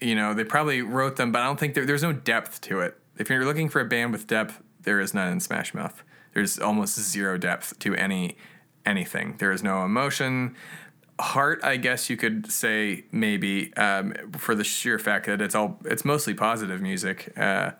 you 0.00 0.14
know, 0.14 0.34
they 0.34 0.44
probably 0.44 0.82
wrote 0.82 1.16
them, 1.16 1.32
but 1.32 1.42
I 1.42 1.44
don't 1.44 1.60
think 1.60 1.74
there, 1.74 1.86
there's 1.86 2.02
no 2.02 2.12
depth 2.12 2.60
to 2.62 2.80
it. 2.80 2.99
If 3.20 3.28
you're 3.28 3.44
looking 3.44 3.68
for 3.68 3.82
a 3.82 3.84
band 3.84 4.12
with 4.12 4.26
depth, 4.26 4.62
there 4.80 4.98
is 4.98 5.12
none 5.12 5.30
in 5.30 5.40
Smash 5.40 5.74
Mouth. 5.74 6.02
There's 6.32 6.58
almost 6.58 6.98
zero 6.98 7.36
depth 7.36 7.78
to 7.80 7.94
any 7.94 8.38
anything. 8.86 9.36
There 9.36 9.52
is 9.52 9.62
no 9.62 9.84
emotion. 9.84 10.56
Heart, 11.20 11.60
I 11.62 11.76
guess 11.76 12.08
you 12.08 12.16
could 12.16 12.50
say 12.50 13.04
maybe 13.12 13.74
um, 13.76 14.14
for 14.38 14.54
the 14.54 14.64
sheer 14.64 14.98
fact 14.98 15.26
that 15.26 15.42
it's 15.42 15.54
all 15.54 15.78
it's 15.84 16.02
mostly 16.02 16.32
positive 16.32 16.80
music. 16.80 17.30
Uh, 17.36 17.72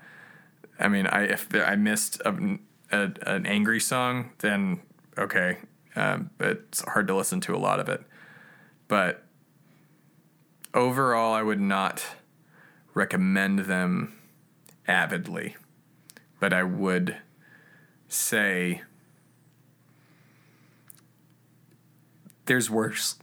I 0.78 0.88
mean, 0.88 1.06
I 1.06 1.22
if 1.22 1.48
I 1.54 1.74
missed 1.74 2.20
a, 2.26 2.58
a, 2.92 3.10
an 3.22 3.46
angry 3.46 3.80
song, 3.80 4.32
then 4.40 4.82
okay, 5.16 5.56
um, 5.96 6.28
it's 6.38 6.82
hard 6.82 7.06
to 7.06 7.16
listen 7.16 7.40
to 7.40 7.56
a 7.56 7.58
lot 7.58 7.80
of 7.80 7.88
it. 7.88 8.02
But 8.88 9.24
overall, 10.74 11.32
I 11.32 11.40
would 11.40 11.62
not 11.62 12.04
recommend 12.92 13.60
them 13.60 14.19
avidly, 14.90 15.56
but 16.40 16.52
I 16.52 16.62
would 16.64 17.16
say 18.08 18.82
there's 22.46 22.68
worse. 22.70 23.16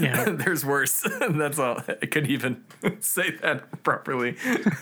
Yeah. 0.00 0.24
there's 0.38 0.64
worse. 0.64 1.06
That's 1.30 1.58
all. 1.58 1.80
I 1.88 2.06
couldn't 2.06 2.30
even 2.30 2.64
say 3.00 3.30
that 3.42 3.82
properly 3.82 4.36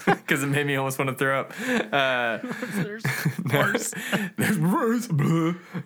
because 0.06 0.42
it 0.42 0.46
made 0.48 0.66
me 0.66 0.76
almost 0.76 0.98
want 0.98 1.10
to 1.10 1.14
throw 1.16 1.40
up. 1.40 1.52
Uh, 1.92 2.38
There's 2.74 3.02
worse. 3.52 3.94
there's 4.36 4.58
worse. 4.58 5.08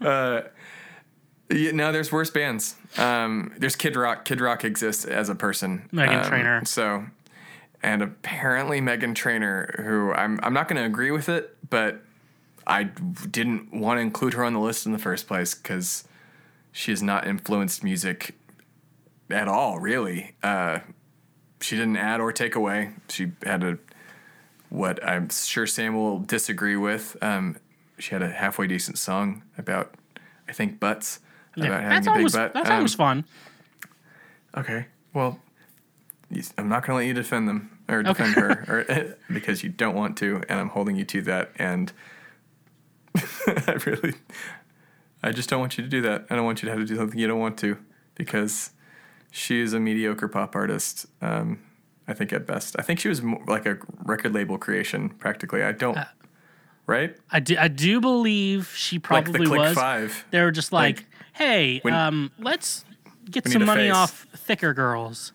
Uh, 0.01 0.43
yeah, 1.51 1.71
no, 1.73 1.93
there's 1.93 2.11
worse 2.11 2.31
bands. 2.31 2.75
Um, 2.97 3.53
there's 3.59 3.77
Kid 3.77 3.97
Rock. 3.97 4.25
Kid 4.25 4.41
Rock 4.41 4.65
exists 4.65 5.05
as 5.05 5.29
a 5.29 5.35
person. 5.35 5.89
Meghan 5.93 6.23
Um, 6.25 6.29
Trainor. 6.29 6.65
So, 6.65 7.05
and 7.85 8.03
apparently 8.03 8.81
Meghan 8.81 9.15
Trainor, 9.15 9.83
who 9.85 10.13
I'm 10.13 10.41
I'm 10.43 10.55
not 10.55 10.67
going 10.69 10.81
to 10.81 10.87
agree 10.87 11.11
with 11.11 11.29
it, 11.29 11.57
but 11.69 12.01
I 12.67 12.85
didn't 12.85 13.73
want 13.73 13.99
to 13.99 14.01
include 14.01 14.33
her 14.35 14.43
on 14.43 14.55
the 14.55 14.59
list 14.61 14.87
in 14.87 14.93
the 14.93 14.99
first 14.99 15.27
place 15.29 15.55
because 15.55 16.05
she 16.73 16.91
has 16.91 17.03
not 17.03 17.27
influenced 17.27 17.85
music 17.85 18.35
at 19.31 19.47
all. 19.49 19.79
Really, 19.79 20.35
uh, 20.43 20.79
she 21.61 21.77
didn't 21.77 21.99
add 21.99 22.21
or 22.21 22.33
take 22.33 22.57
away. 22.57 22.93
She 23.11 23.33
had 23.45 23.63
a 23.63 23.79
what 24.71 25.05
I'm 25.07 25.29
sure 25.29 25.67
Sam 25.67 25.95
will 25.95 26.19
disagree 26.21 26.77
with. 26.77 27.17
Um, 27.23 27.57
she 27.99 28.11
had 28.13 28.23
a 28.23 28.31
halfway 28.31 28.67
decent 28.67 28.99
song 28.99 29.43
about, 29.59 29.95
I 30.49 30.53
think, 30.53 30.81
butts. 30.81 31.21
Yeah. 31.55 31.67
About 31.67 31.83
That 31.83 31.93
having 31.93 32.09
a 32.09 32.15
big 32.15 32.23
was 32.25 32.33
butt. 32.33 32.55
that 32.55 32.67
song 32.67 32.77
Um, 32.79 32.83
was 32.83 32.95
fun. 32.95 33.25
Okay. 34.57 34.87
Well, 35.13 35.39
I'm 36.59 36.69
not 36.69 36.85
going 36.85 36.95
to 36.95 36.95
let 36.97 37.07
you 37.07 37.15
defend 37.15 37.47
them 37.49 37.71
or 37.89 38.03
defend 38.03 38.35
her 38.35 38.51
or, 38.69 39.17
because 39.35 39.63
you 39.63 39.69
don't 39.71 39.95
want 39.95 40.17
to, 40.19 40.43
and 40.49 40.59
I'm 40.61 40.69
holding 40.71 40.97
you 40.97 41.05
to 41.05 41.23
that. 41.23 41.51
And 41.57 41.93
I 43.17 43.79
really, 43.87 44.15
I 45.23 45.33
just 45.33 45.49
don't 45.49 45.61
want 45.61 45.79
you 45.79 45.85
to 45.85 45.91
do 45.91 46.03
that. 46.03 46.27
I 46.31 46.37
don't 46.37 46.45
want 46.45 46.63
you 46.63 46.67
to 46.67 46.73
have 46.73 46.81
to 46.81 46.87
do 46.87 46.97
something 46.97 47.19
you 47.19 47.27
don't 47.29 47.39
want 47.41 47.59
to 47.59 47.79
because 48.15 48.71
she 49.31 49.61
is 49.61 49.73
a 49.73 49.81
mediocre 49.81 50.29
pop 50.29 50.55
artist. 50.57 51.07
Um, 51.23 51.61
I 52.07 52.13
think 52.13 52.33
at 52.33 52.47
best. 52.47 52.77
I 52.79 52.83
think 52.83 53.01
she 53.01 53.09
was 53.09 53.23
more 53.23 53.43
like 53.47 53.67
a 53.67 53.79
record 54.05 54.35
label 54.35 54.59
creation 54.59 55.09
practically. 55.11 55.63
I 55.63 55.73
don't. 55.73 55.97
Uh, 55.97 56.05
right? 56.87 57.17
I 57.31 57.41
do, 57.41 57.57
I 57.59 57.69
do 57.69 58.01
believe 58.01 58.73
she 58.77 58.97
Like 58.97 59.03
probably 59.05 59.41
the 59.41 59.47
Click 59.47 59.59
was. 59.61 59.75
Five. 59.75 60.25
They 60.31 60.43
were 60.43 60.51
just 60.51 60.73
like, 60.73 60.97
Like, 60.97 61.07
hey, 61.33 61.79
when- 61.83 61.95
um, 61.95 62.31
let's 62.39 62.85
get 63.31 63.49
some 63.49 63.65
money 63.65 63.89
face. 63.89 63.95
off 63.95 64.27
thicker 64.37 64.75
girls. 64.75 65.33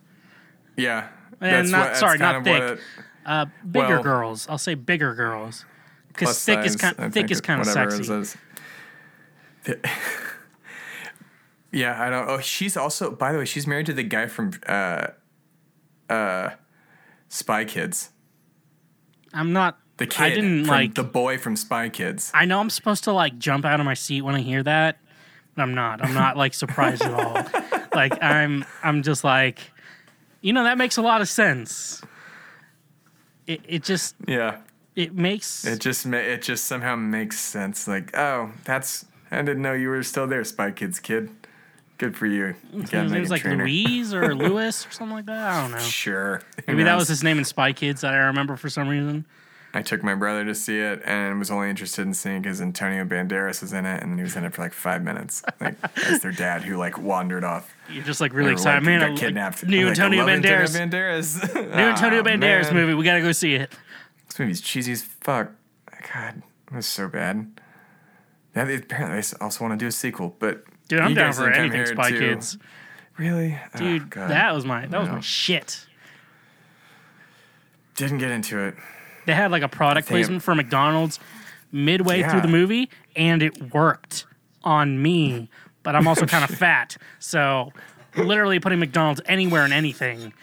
Yeah. 0.78 1.08
And 1.42 1.72
not- 1.72 1.98
sorry, 1.98 2.18
not 2.18 2.36
what 2.36 2.44
thick. 2.44 2.62
it- 2.64 2.80
Uh, 3.26 3.46
bigger 3.70 3.88
Well- 3.96 4.04
girls. 4.04 4.48
I'll 4.50 4.58
say 4.58 4.74
bigger 4.76 5.14
girls. 5.14 5.66
Because 6.08 6.44
thick 6.44 6.66
is 6.66 6.76
kind 6.76 6.96
I 6.98 7.10
thick 7.10 7.32
is 7.32 7.40
kind 7.42 7.62
of 7.62 7.68
sexy. 7.68 8.38
yeah, 11.72 12.02
I 12.02 12.10
don't. 12.10 12.28
Oh, 12.30 12.40
she's 12.40 12.76
also. 12.76 13.12
By 13.12 13.32
the 13.32 13.38
way, 13.40 13.46
she's 13.46 13.68
married 13.68 13.86
to 13.88 13.94
the 13.94 14.04
guy 14.04 14.28
from 14.28 14.52
uh, 14.68 15.08
uh, 16.10 16.50
Spy 17.28 17.66
Kids. 17.66 18.10
I'm 19.34 19.54
not. 19.54 19.78
The 19.98 20.08
kid. 20.08 20.22
I 20.22 20.30
didn't 20.30 20.66
from 20.66 20.74
like. 20.76 20.96
the 20.96 21.04
boy 21.04 21.38
from 21.38 21.56
Spy 21.56 21.90
Kids. 21.90 22.32
I 22.34 22.46
know 22.46 22.60
I'm 22.60 22.70
supposed 22.70 23.04
to 23.04 23.12
like 23.12 23.38
jump 23.38 23.66
out 23.66 23.80
of 23.80 23.86
my 23.86 23.94
seat 23.94 24.22
when 24.22 24.34
I 24.36 24.42
hear 24.42 24.64
that, 24.64 24.98
but 25.56 25.62
I'm 25.62 25.76
not. 25.76 26.04
I'm 26.04 26.14
not 26.14 26.36
like 26.38 26.54
surprised 26.54 27.04
at 27.04 27.14
all. 27.14 27.46
Like 27.94 28.22
I'm. 28.22 28.64
I'm 28.84 29.02
just 29.02 29.24
like, 29.24 29.60
you 30.42 30.54
know, 30.54 30.64
that 30.64 30.78
makes 30.78 30.98
a 30.98 31.02
lot 31.02 31.22
of 31.22 31.30
sense. 31.30 32.02
It 33.48 33.62
it 33.68 33.84
just 33.84 34.16
Yeah, 34.28 34.58
it 34.96 35.14
makes 35.14 35.66
it 35.66 35.80
just 35.80 36.06
it 36.06 36.42
just 36.42 36.66
somehow 36.66 36.96
makes 36.96 37.40
sense. 37.40 37.88
Like, 37.88 38.16
oh, 38.18 38.52
that's. 38.64 39.06
I 39.32 39.42
didn't 39.44 39.62
know 39.62 39.74
you 39.74 39.90
were 39.90 40.02
still 40.04 40.26
there, 40.28 40.44
Spy 40.44 40.72
Kids 40.72 41.00
kid. 41.00 41.30
Good 42.00 42.16
for 42.16 42.26
you. 42.26 42.56
You 42.74 42.82
his 42.82 43.12
name 43.12 43.22
was 43.22 43.30
like 43.30 43.42
Trainor. 43.42 43.66
Louise 43.66 44.14
or 44.14 44.34
Lewis 44.36 44.88
or 44.88 44.92
something 44.92 45.16
like 45.16 45.26
that. 45.26 45.38
I 45.52 45.62
don't 45.62 45.72
know. 45.72 45.78
Sure. 45.80 46.42
Maybe 46.66 46.84
that 46.84 46.96
was 46.96 47.10
his 47.10 47.24
name 47.24 47.38
in 47.38 47.46
Spy 47.46 47.74
Kids 47.74 48.02
that 48.02 48.14
I 48.14 48.18
remember 48.18 48.56
for 48.56 48.70
some 48.70 48.88
reason. 48.88 49.26
I 49.72 49.84
took 49.84 50.02
my 50.02 50.16
brother 50.16 50.44
to 50.46 50.56
see 50.56 50.80
it 50.80 51.02
and 51.06 51.38
was 51.38 51.52
only 51.52 51.70
interested 51.70 52.02
in 52.02 52.14
seeing 52.16 52.42
because 52.42 52.60
Antonio 52.60 53.06
Banderas 53.06 53.62
was 53.62 53.72
in 53.72 53.86
it, 53.86 54.02
and 54.02 54.18
he 54.18 54.24
was 54.24 54.36
in 54.36 54.44
it 54.44 54.54
for 54.54 54.64
like 54.64 54.74
five 54.74 55.04
minutes, 55.04 55.44
like 55.62 55.76
as 56.08 56.22
their 56.22 56.32
dad 56.32 56.64
who 56.64 56.76
like 56.78 56.98
wandered 56.98 57.44
off. 57.44 57.72
You're 57.88 58.04
just 58.04 58.20
like 58.20 58.34
really 58.34 58.52
excited, 58.52 58.78
like, 58.78 58.86
man. 58.86 59.00
got 59.02 59.12
I 59.12 59.16
kidnapped. 59.16 59.64
New 59.66 59.88
Like, 59.88 60.00
Antonio 60.00 60.26
Banderas. 60.26 60.76
Antonio 60.80 61.20
Banderas. 61.20 61.56
New 61.76 61.84
Antonio 61.84 62.20
Ah, 62.20 62.24
Banderas 62.24 62.74
movie. 62.74 62.94
We 62.96 63.04
gotta 63.04 63.22
go 63.22 63.32
see 63.32 63.54
it. 63.56 63.72
This 64.28 64.40
movie's 64.40 64.62
cheesy 64.62 64.92
as 64.94 65.04
fuck. 65.04 65.52
God, 66.14 66.42
it 66.72 66.74
was 66.76 66.88
so 66.88 67.08
bad. 67.08 67.60
Yeah, 68.56 68.66
they, 68.66 68.76
apparently 68.78 69.22
they 69.22 69.28
also 69.40 69.64
want 69.64 69.80
to 69.80 69.84
do 69.84 69.88
a 69.88 69.92
sequel, 69.92 70.36
but 70.40 70.64
Dude, 70.88 71.00
I'm 71.02 71.14
down 71.14 71.34
for 71.34 71.48
anything 71.52 71.86
Spy 71.86 72.10
to- 72.12 72.18
Kids. 72.18 72.58
Really, 73.18 73.60
Oh, 73.76 73.78
Dude, 73.78 74.10
God. 74.10 74.32
that 74.32 74.56
was 74.56 74.66
my 74.66 74.88
that 74.88 75.00
was 75.00 75.10
my 75.10 75.20
shit. 75.20 75.86
didn't 77.96 78.18
get 78.20 78.32
into 78.32 78.58
it. 78.60 78.76
They 79.26 79.34
had 79.34 79.52
like 79.52 79.64
a 79.64 79.68
product 79.68 80.08
it- 80.08 80.12
placement 80.12 80.44
for 80.44 80.56
McDonald's 80.56 81.20
midway 81.72 82.24
through 82.24 82.42
the 82.42 82.48
movie, 82.48 82.90
and 83.16 83.42
it 83.44 83.74
worked 83.74 84.26
on 84.64 85.02
me. 85.02 85.50
But 85.84 85.96
I'm 85.96 86.08
also 86.08 86.26
kind 86.26 86.44
of 86.44 86.50
fat, 86.58 86.98
so 87.20 87.72
literally 88.16 88.60
putting 88.60 88.80
McDonald's 88.80 89.22
anywhere 89.26 89.64
and 89.64 89.74
anything. 89.74 90.34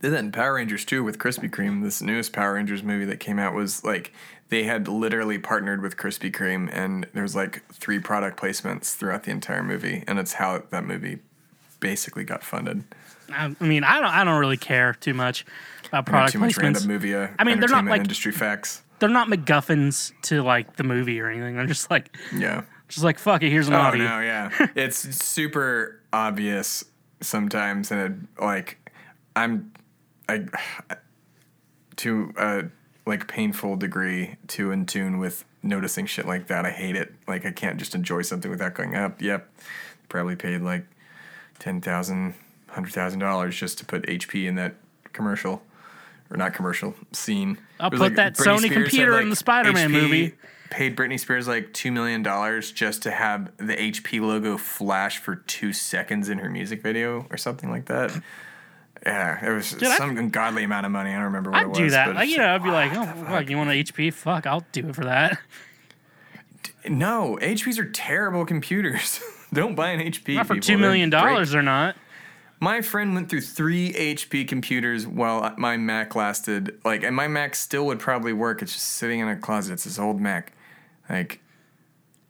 Did 0.00 0.12
that 0.12 0.18
in 0.20 0.32
Power 0.32 0.54
Rangers 0.54 0.84
too 0.84 1.02
with 1.02 1.18
Krispy 1.18 1.50
Kreme. 1.50 1.82
This 1.82 2.00
newest 2.00 2.32
Power 2.32 2.54
Rangers 2.54 2.82
movie 2.82 3.04
that 3.06 3.18
came 3.18 3.38
out 3.38 3.52
was 3.52 3.82
like 3.82 4.12
they 4.48 4.62
had 4.62 4.88
literally 4.88 5.38
partnered 5.38 5.82
with 5.82 5.96
Krispy 5.96 6.32
Kreme, 6.32 6.70
and 6.72 7.06
there 7.12 7.22
was 7.22 7.34
like 7.34 7.64
three 7.72 7.98
product 7.98 8.40
placements 8.40 8.94
throughout 8.94 9.24
the 9.24 9.30
entire 9.30 9.62
movie, 9.62 10.04
and 10.06 10.18
it's 10.18 10.34
how 10.34 10.62
that 10.70 10.84
movie 10.84 11.18
basically 11.80 12.24
got 12.24 12.42
funded. 12.44 12.84
I, 13.32 13.54
I 13.60 13.64
mean, 13.64 13.84
I 13.84 14.00
don't 14.00 14.10
I 14.10 14.24
don't 14.24 14.38
really 14.38 14.56
care 14.56 14.94
too 14.94 15.14
much 15.14 15.44
about 15.88 16.06
Not 16.06 16.06
product 16.06 16.32
too 16.32 16.38
much 16.38 16.54
placements. 16.56 16.62
random 16.62 16.86
movie. 16.86 17.14
Uh, 17.14 17.28
I 17.38 17.44
mean, 17.44 17.60
they're 17.60 17.68
not 17.68 17.84
like- 17.84 18.00
industry 18.02 18.32
facts. 18.32 18.82
They're 19.00 19.08
not 19.08 19.28
MacGuffins 19.28 20.12
to 20.22 20.42
like 20.42 20.74
the 20.76 20.82
movie 20.82 21.20
or 21.20 21.30
anything. 21.30 21.54
They're 21.56 21.66
just 21.66 21.88
like 21.90 22.16
Yeah, 22.34 22.62
Just 22.88 23.04
like 23.04 23.18
fuck 23.20 23.42
it, 23.44 23.50
here's 23.50 23.68
an 23.68 23.74
Oh 23.74 23.90
no, 23.92 24.20
yeah, 24.20 24.50
it's 24.74 24.98
super 25.24 26.00
obvious 26.12 26.84
sometimes, 27.20 27.92
and 27.92 28.00
it, 28.38 28.42
like 28.42 28.90
I'm, 29.36 29.72
I, 30.28 30.46
to 31.96 32.32
a 32.36 32.64
like 33.06 33.28
painful 33.28 33.76
degree 33.76 34.36
too 34.48 34.70
in 34.72 34.84
tune 34.86 35.18
with 35.18 35.44
noticing 35.62 36.06
shit 36.06 36.26
like 36.26 36.48
that. 36.48 36.64
I 36.66 36.70
hate 36.70 36.96
it. 36.96 37.12
Like 37.26 37.46
I 37.46 37.50
can't 37.52 37.78
just 37.78 37.94
enjoy 37.94 38.22
something 38.22 38.50
without 38.50 38.74
going 38.74 38.96
up. 38.96 39.20
Yep, 39.22 39.48
probably 40.08 40.34
paid 40.36 40.60
like 40.62 40.84
ten 41.60 41.80
thousand, 41.80 42.34
hundred 42.68 42.92
thousand 42.92 43.20
dollars 43.20 43.56
just 43.56 43.78
to 43.78 43.84
put 43.84 44.02
HP 44.06 44.46
in 44.46 44.56
that 44.56 44.74
commercial. 45.12 45.62
Or 46.30 46.36
not 46.36 46.52
commercial 46.54 46.94
scene. 47.12 47.56
I'll 47.80 47.88
It 47.92 47.96
put 47.96 48.16
that 48.16 48.34
Britney 48.34 48.44
Sony 48.56 48.58
Spears 48.66 48.72
computer 48.74 49.20
in 49.20 49.30
the 49.30 49.36
Spider-Man 49.36 49.88
HP 49.88 49.92
movie. 49.92 50.34
Paid 50.70 50.94
Britney 50.96 51.18
Spears 51.18 51.48
like 51.48 51.72
two 51.72 51.90
million 51.90 52.22
dollars 52.22 52.70
just 52.70 53.02
to 53.04 53.10
have 53.10 53.50
the 53.56 53.74
HP 53.74 54.20
logo 54.20 54.58
flash 54.58 55.16
for 55.18 55.36
two 55.36 55.72
seconds 55.72 56.28
in 56.28 56.38
her 56.38 56.50
music 56.50 56.82
video 56.82 57.26
or 57.30 57.38
something 57.38 57.70
like 57.70 57.86
that. 57.86 58.12
Yeah, 59.06 59.42
it 59.46 59.50
was 59.54 59.74
I- 59.82 59.96
some 59.96 60.18
ungodly 60.18 60.64
amount 60.64 60.84
of 60.84 60.92
money. 60.92 61.10
I 61.10 61.14
don't 61.14 61.22
remember 61.24 61.50
what 61.52 61.60
it 61.60 61.62
I'd 61.62 61.68
was. 61.68 61.78
do 61.78 61.90
that. 61.90 62.14
Like, 62.14 62.28
you 62.28 62.36
know, 62.36 62.54
I'd 62.54 62.62
be 62.62 62.70
like, 62.70 62.92
oh, 62.94 63.06
fuck, 63.26 63.48
you 63.48 63.56
want 63.56 63.70
an 63.70 63.76
HP? 63.76 64.12
Fuck, 64.12 64.46
I'll 64.46 64.66
do 64.72 64.88
it 64.88 64.94
for 64.94 65.04
that. 65.04 65.38
no, 66.86 67.38
HPs 67.40 67.78
are 67.78 67.88
terrible 67.90 68.44
computers. 68.44 69.20
don't 69.52 69.74
buy 69.74 69.90
an 69.90 70.00
HP. 70.00 70.34
Not 70.34 70.46
for 70.46 70.54
people. 70.54 70.66
two 70.66 70.78
million 70.78 71.10
dollars, 71.10 71.50
they're 71.52 71.62
not. 71.62 71.96
My 72.60 72.80
friend 72.80 73.14
went 73.14 73.28
through 73.28 73.42
three 73.42 73.92
HP 73.92 74.48
computers 74.48 75.06
while 75.06 75.54
my 75.56 75.76
Mac 75.76 76.16
lasted. 76.16 76.80
Like, 76.84 77.04
and 77.04 77.14
my 77.14 77.28
Mac 77.28 77.54
still 77.54 77.86
would 77.86 78.00
probably 78.00 78.32
work. 78.32 78.62
It's 78.62 78.72
just 78.72 78.86
sitting 78.86 79.20
in 79.20 79.28
a 79.28 79.36
closet. 79.36 79.74
It's 79.74 79.84
this 79.84 79.98
old 79.98 80.20
Mac. 80.20 80.52
Like, 81.08 81.40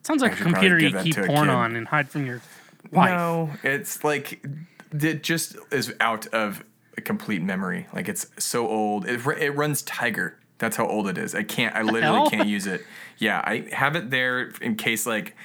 Sounds 0.03 0.23
like 0.23 0.41
a 0.41 0.43
computer 0.43 0.79
you 0.79 0.99
keep 1.01 1.17
porn 1.17 1.51
on 1.51 1.77
and 1.77 1.87
hide 1.87 2.09
from 2.09 2.25
your 2.25 2.41
wife. 2.91 3.11
No, 3.11 3.51
it's 3.63 4.03
like 4.05 4.43
it 4.91 5.23
just 5.23 5.57
is 5.71 5.93
out 6.01 6.27
of 6.29 6.65
complete 7.05 7.43
memory. 7.43 7.87
Like 7.93 8.09
it's 8.09 8.27
so 8.39 8.67
old. 8.69 9.07
It, 9.07 9.21
it 9.39 9.51
runs 9.51 9.83
Tiger. 9.83 10.39
That's 10.59 10.77
how 10.77 10.87
old 10.87 11.09
it 11.09 11.19
is. 11.19 11.35
I 11.35 11.43
can't. 11.43 11.75
I 11.77 11.83
literally 11.83 12.31
can't 12.31 12.49
use 12.49 12.67
it. 12.67 12.85
Yeah, 13.19 13.43
I 13.45 13.69
have 13.73 13.97
it 13.97 14.11
there 14.11 14.53
in 14.63 14.77
case 14.77 15.07
like 15.07 15.37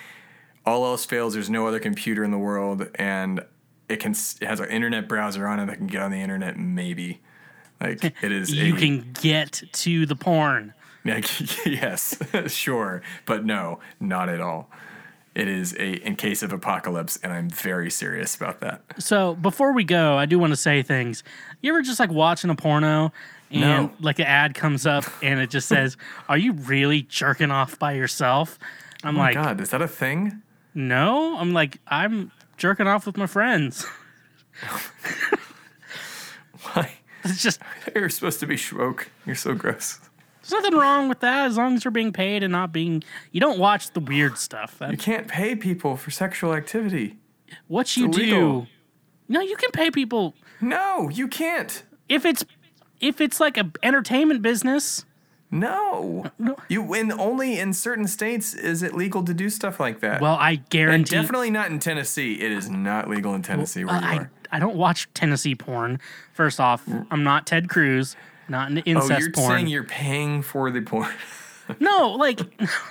all 0.66 0.86
else 0.86 1.04
fails. 1.06 1.34
There's 1.34 1.50
no 1.50 1.68
other 1.68 1.80
computer 1.80 2.24
in 2.24 2.32
the 2.32 2.38
world, 2.38 2.88
and 2.96 3.44
it 3.90 3.98
can. 4.00 4.12
It 4.14 4.48
has 4.48 4.60
an 4.60 4.70
internet 4.70 5.08
browser 5.08 5.48
on 5.48 5.60
it 5.60 5.66
that 5.68 5.78
can 5.78 5.88
get 5.88 6.02
on 6.02 6.12
the 6.12 6.22
internet. 6.22 6.58
Maybe. 6.58 7.22
Like 7.82 8.04
it 8.22 8.32
is. 8.32 8.52
You 8.54 8.76
a- 8.76 8.80
can 8.80 9.12
get 9.22 9.62
to 9.74 10.06
the 10.06 10.16
porn. 10.16 10.74
like, 11.06 11.26
yes, 11.66 12.18
sure, 12.48 13.02
but 13.26 13.46
no, 13.46 13.80
not 14.00 14.30
at 14.30 14.40
all. 14.42 14.70
It 15.36 15.48
is 15.48 15.74
a 15.80 15.94
in 16.06 16.16
case 16.16 16.44
of 16.44 16.54
apocalypse, 16.54 17.18
and 17.24 17.34
I'm 17.34 17.50
very 17.50 17.90
serious 17.90 18.36
about 18.36 18.60
that. 18.62 18.82
So 19.00 19.34
before 19.36 19.74
we 19.74 19.84
go, 19.84 20.16
I 20.18 20.26
do 20.28 20.38
want 20.38 20.52
to 20.54 20.58
say 20.58 20.84
things. 20.84 21.24
You 21.62 21.74
ever 21.74 21.82
just 21.82 22.00
like 22.00 22.12
watching 22.12 22.52
a 22.52 22.56
porno 22.56 23.12
and 23.50 23.62
No. 23.62 23.92
like 24.00 24.20
an 24.20 24.26
ad 24.28 24.54
comes 24.54 24.86
up 24.86 25.04
and 25.24 25.40
it 25.40 25.50
just 25.50 25.68
says, 25.68 25.98
"Are 26.30 26.38
you 26.38 26.54
really 26.54 27.02
jerking 27.02 27.50
off 27.50 27.80
by 27.80 27.94
yourself?" 27.94 28.60
I'm 29.04 29.16
Oh 29.16 29.18
my 29.18 29.26
like, 29.26 29.34
God, 29.34 29.60
is 29.60 29.72
that 29.72 29.82
a 29.82 29.88
thing? 29.88 30.42
no. 30.76 31.38
I'm 31.40 31.52
like, 31.52 31.80
I'm 31.88 32.32
jerking 32.58 32.88
off 32.88 33.06
with 33.06 33.18
my 33.18 33.28
friends. 33.28 33.86
Why? 36.62 36.92
It's 37.24 37.42
just 37.42 37.60
You're 37.96 38.10
supposed 38.10 38.40
to 38.42 38.48
be 38.48 38.56
schwoke. 38.56 39.08
You're 39.26 39.36
so 39.36 39.54
gross. 39.54 40.00
there's 40.42 40.52
nothing 40.52 40.78
wrong 40.78 41.08
with 41.10 41.20
that 41.22 41.46
as 41.48 41.58
long 41.58 41.76
as 41.76 41.84
you're 41.86 41.92
being 41.92 42.12
paid 42.14 42.44
and 42.44 42.52
not 42.52 42.72
being. 42.72 43.04
You 43.32 43.40
don't 43.40 43.60
watch 43.60 43.92
the 43.92 44.00
weird 44.00 44.38
stuff. 44.38 44.78
You 44.90 44.98
can't 44.98 45.28
pay 45.28 45.56
people 45.56 45.96
for 45.96 46.12
sexual 46.12 46.54
activity. 46.54 47.18
what 47.68 47.96
you 47.98 48.06
illegal. 48.06 48.62
do. 48.62 48.68
No, 49.30 49.40
you 49.42 49.56
can 49.56 49.72
pay 49.72 49.90
people 49.90 50.36
No, 50.60 51.10
you 51.10 51.28
can't. 51.28 51.84
if 52.10 52.26
it's 52.26 52.44
if 53.00 53.20
it's 53.22 53.40
like 53.40 53.58
a 53.58 53.72
entertainment 53.82 54.42
business. 54.42 55.06
No. 55.54 56.26
You 56.68 56.94
in 56.96 57.12
only 57.12 57.60
in 57.60 57.74
certain 57.74 58.08
states 58.08 58.54
is 58.56 58.82
it 58.82 58.96
legal 58.96 59.24
to 59.24 59.34
do 59.36 59.50
stuff 59.52 59.80
like 59.80 60.00
that. 60.00 60.20
Well, 60.20 60.36
I 60.36 60.52
and 60.52 60.70
guarantee. 60.70 61.16
definitely 61.16 61.52
not 61.52 61.70
in 61.70 61.78
Tennessee. 61.80 62.42
It 62.42 62.52
is 62.52 62.70
not 62.72 63.08
legal 63.08 63.36
in 63.36 63.44
Tennessee 63.44 63.86
where 63.86 63.96
Uh, 63.96 64.02
you 64.02 64.08
I, 64.08 64.16
are. 64.18 64.32
I 64.52 64.60
don't 64.60 64.76
watch 64.76 65.08
Tennessee 65.14 65.54
porn. 65.54 66.00
First 66.34 66.60
off, 66.60 66.84
I'm 67.12 67.24
not 67.24 67.46
Ted 67.46 67.70
Cruz, 67.70 68.16
not 68.50 68.70
into 68.70 68.82
Oh, 68.88 68.92
incest 69.02 69.20
you're 69.22 69.32
porn. 69.32 69.50
saying 69.52 69.68
you're 69.68 69.84
paying 69.84 70.42
for 70.42 70.72
the 70.72 70.82
porn. 70.82 71.12
no, 71.80 72.10
like, 72.14 72.40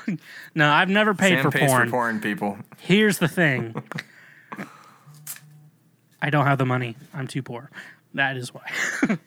no, 0.55 0.69
I've 0.71 0.89
never 0.89 1.15
paid 1.15 1.37
Sam 1.39 1.43
for 1.43 1.51
pays 1.51 1.69
porn. 1.69 1.89
for 1.89 1.91
porn, 1.91 2.21
people. 2.21 2.59
Here's 2.79 3.19
the 3.19 3.29
thing 3.29 3.75
I 6.23 6.31
don't 6.31 6.47
have 6.47 6.59
the 6.59 6.67
money. 6.67 6.97
I'm 7.13 7.27
too 7.27 7.43
poor. 7.43 7.71
That 8.15 8.37
is 8.37 8.55
why. 8.55 9.19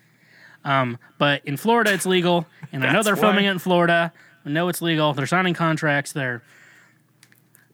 Um, 0.65 0.97
but 1.17 1.41
in 1.45 1.55
Florida, 1.55 1.93
it's 1.93 2.05
legal, 2.05 2.45
and 2.73 2.83
I 2.85 2.91
know 2.91 3.01
they're 3.03 3.15
filming 3.15 3.45
why. 3.45 3.49
it 3.49 3.53
in 3.53 3.59
Florida. 3.59 4.11
I 4.45 4.49
know 4.49 4.67
it's 4.67 4.81
legal. 4.81 5.13
They're 5.13 5.25
signing 5.27 5.53
contracts. 5.53 6.11
They're 6.11 6.43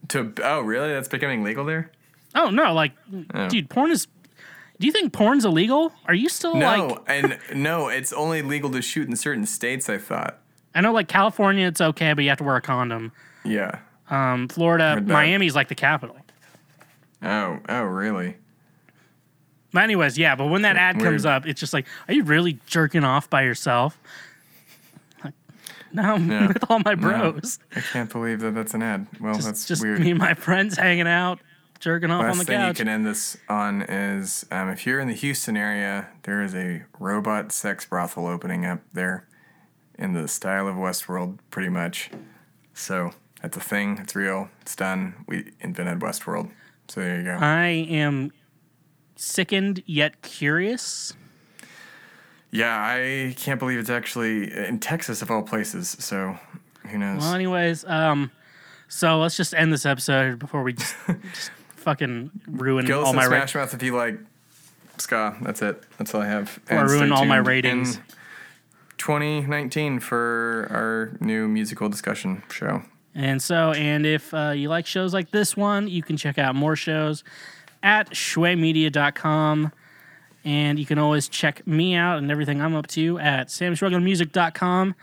To 0.10 0.34
oh 0.44 0.62
really? 0.62 0.90
That's 0.90 1.08
becoming 1.08 1.44
legal 1.44 1.66
there? 1.66 1.92
oh 2.36 2.50
no, 2.50 2.74
like, 2.74 2.94
Oh. 3.34 3.50
dude, 3.50 3.70
porn 3.70 3.92
is. 3.92 4.08
Do 4.80 4.88
you 4.88 4.94
think 4.94 5.14
porn's 5.14 5.46
illegal? 5.46 5.94
Are 6.06 6.14
you 6.14 6.28
still 6.30 6.56
No, 6.56 6.88
like? 6.88 7.00
and 7.08 7.38
no, 7.54 7.88
it's 7.90 8.12
only 8.14 8.42
legal 8.42 8.70
to 8.72 8.82
shoot 8.82 9.08
in 9.08 9.16
certain 9.16 9.46
states. 9.46 9.90
I 9.90 9.98
thought. 9.98 10.40
I 10.74 10.82
know 10.82 10.92
like 10.94 11.08
California, 11.08 11.68
it's 11.68 11.82
okay, 11.82 12.14
but 12.14 12.24
you 12.24 12.30
have 12.30 12.38
to 12.40 12.44
wear 12.44 12.56
a 12.56 12.62
condom. 12.62 13.12
Yeah. 13.44 13.80
Um, 14.10 14.48
Florida. 14.48 15.02
Miami's 15.02 15.56
like 15.56 15.68
the 15.68 15.76
capital. 15.76 16.18
Oh, 17.22 17.60
oh, 17.70 17.84
really? 17.84 18.38
But 19.74 19.84
anyways, 19.84 20.18
yeah. 20.18 20.36
But 20.36 20.48
when 20.48 20.64
that 20.64 20.76
ad 20.78 21.00
comes 21.00 21.26
up, 21.26 21.46
it's 21.46 21.60
just 21.60 21.74
like, 21.74 21.86
are 22.08 22.14
you 22.14 22.24
really 22.24 22.60
jerking 22.66 23.04
off 23.04 23.30
by 23.30 23.44
yourself? 23.44 23.98
Like, 25.24 25.34
no, 25.94 26.02
I'm 26.16 26.30
Yeah. 26.30 26.48
with 26.48 26.64
all 26.70 26.80
my 26.84 26.96
bros. 26.96 27.60
I 27.76 27.80
can't 27.82 28.12
believe 28.12 28.40
that 28.42 28.54
that's 28.54 28.74
an 28.74 28.84
ad. 28.84 29.08
Well, 29.20 29.38
that's 29.38 29.66
just 29.66 29.82
weird. 29.82 30.00
me 30.02 30.12
and 30.12 30.20
my 30.20 30.34
friends 30.34 30.78
hanging 30.78 31.08
out, 31.08 31.40
jerking 31.80 32.12
off 32.12 32.22
on 32.22 32.28
Last 32.30 32.40
the 32.40 32.46
thing 32.46 32.68
you 32.68 32.74
can 32.74 32.88
end 32.90 33.06
this 33.06 33.38
on 33.48 33.82
is 33.84 34.46
um, 34.52 34.70
if 34.70 34.86
you're 34.86 35.00
in 35.00 35.08
the 35.08 35.14
Houston 35.14 35.56
area, 35.56 36.08
there 36.24 36.42
is 36.44 36.54
a 36.54 36.84
robot 37.00 37.52
sex 37.52 37.86
brothel 37.86 38.28
opening 38.28 38.66
up 38.66 38.82
there 38.94 39.26
in 39.98 40.14
the 40.14 40.28
style 40.28 40.68
of 40.68 40.76
Westworld, 40.76 41.38
pretty 41.50 41.70
much. 41.70 42.10
So 42.74 43.12
that's 43.42 43.56
a 43.56 43.62
thing. 43.62 44.00
It's 44.02 44.16
real. 44.16 44.50
It's 44.62 44.76
done. 44.76 45.14
We 45.28 45.52
invented 45.62 46.00
Westworld. 46.00 46.52
So 46.88 47.00
there 47.02 47.18
you 47.20 47.24
go. 47.24 47.38
I 47.40 47.68
am 47.68 48.32
sickened 49.22 49.84
yet 49.86 50.22
curious. 50.22 51.14
yeah, 52.52 52.76
I 52.78 53.34
can't 53.38 53.60
believe 53.60 53.80
it's 53.80 53.90
actually 53.90 54.52
in 54.52 54.80
Texas 54.80 55.22
of 55.22 55.32
all 55.32 55.44
places. 55.44 55.96
So 56.00 56.38
who 56.88 56.98
knows? 56.98 57.22
Well, 57.22 57.34
anyways, 57.34 57.86
um, 57.86 58.32
so 58.88 59.20
let's 59.20 59.38
just 59.38 59.54
end 59.54 59.72
this 59.72 59.86
episode 59.86 60.40
before 60.40 60.64
we 60.64 60.74
just, 60.74 60.96
just 61.34 61.52
fucking 61.76 62.32
ruin 62.48 62.86
Go 62.86 63.04
all 63.04 63.14
my 63.14 63.24
ra- 63.26 63.30
Smash 63.30 63.56
Mouth 63.56 63.74
if 63.74 63.84
you 63.84 63.96
like 63.96 64.20
ska. 64.98 65.38
That's 65.42 65.62
it. 65.62 65.84
That's 65.98 66.14
all 66.14 66.22
I 66.22 66.28
have. 66.28 66.60
Or 66.70 66.86
ruin 66.88 67.12
all 67.12 67.26
my 67.26 67.38
ratings. 67.38 68.00
2019 68.98 70.00
for 70.00 70.68
our 70.70 71.18
new 71.20 71.48
musical 71.48 71.90
discussion 71.90 72.44
show. 72.52 72.84
And 73.16 73.42
so, 73.42 73.72
and 73.72 74.06
if 74.06 74.34
uh, 74.34 74.52
you 74.56 74.70
like 74.70 74.86
shows 74.86 75.14
like 75.14 75.32
this 75.32 75.58
one, 75.58 75.88
you 75.88 76.04
can 76.04 76.18
check 76.18 76.38
out 76.38 76.56
more 76.56 76.76
shows 76.76 77.24
at 77.84 78.10
shwaymedia.com. 78.12 79.72
And 80.44 80.80
you 80.80 80.86
can 80.86 80.98
always 80.98 81.28
check 81.28 81.66
me 81.68 81.94
out 81.94 82.18
and 82.18 82.32
everything 82.32 82.62
I'm 82.62 82.76
up 82.76 82.88
to 82.88 83.20
at 83.20 83.48
samstrugglingmusic.com. 83.48 84.96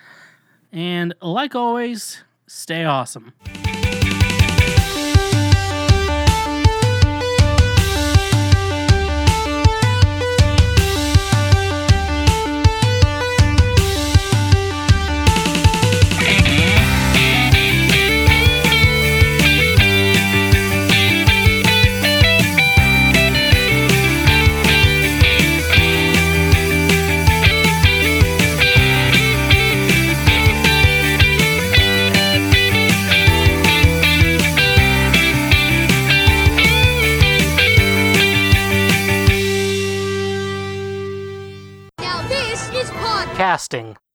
And 0.73 1.15
like 1.23 1.55
always, 1.55 2.25
stay 2.47 2.85
awesome. 2.85 3.33
Now 43.49 44.08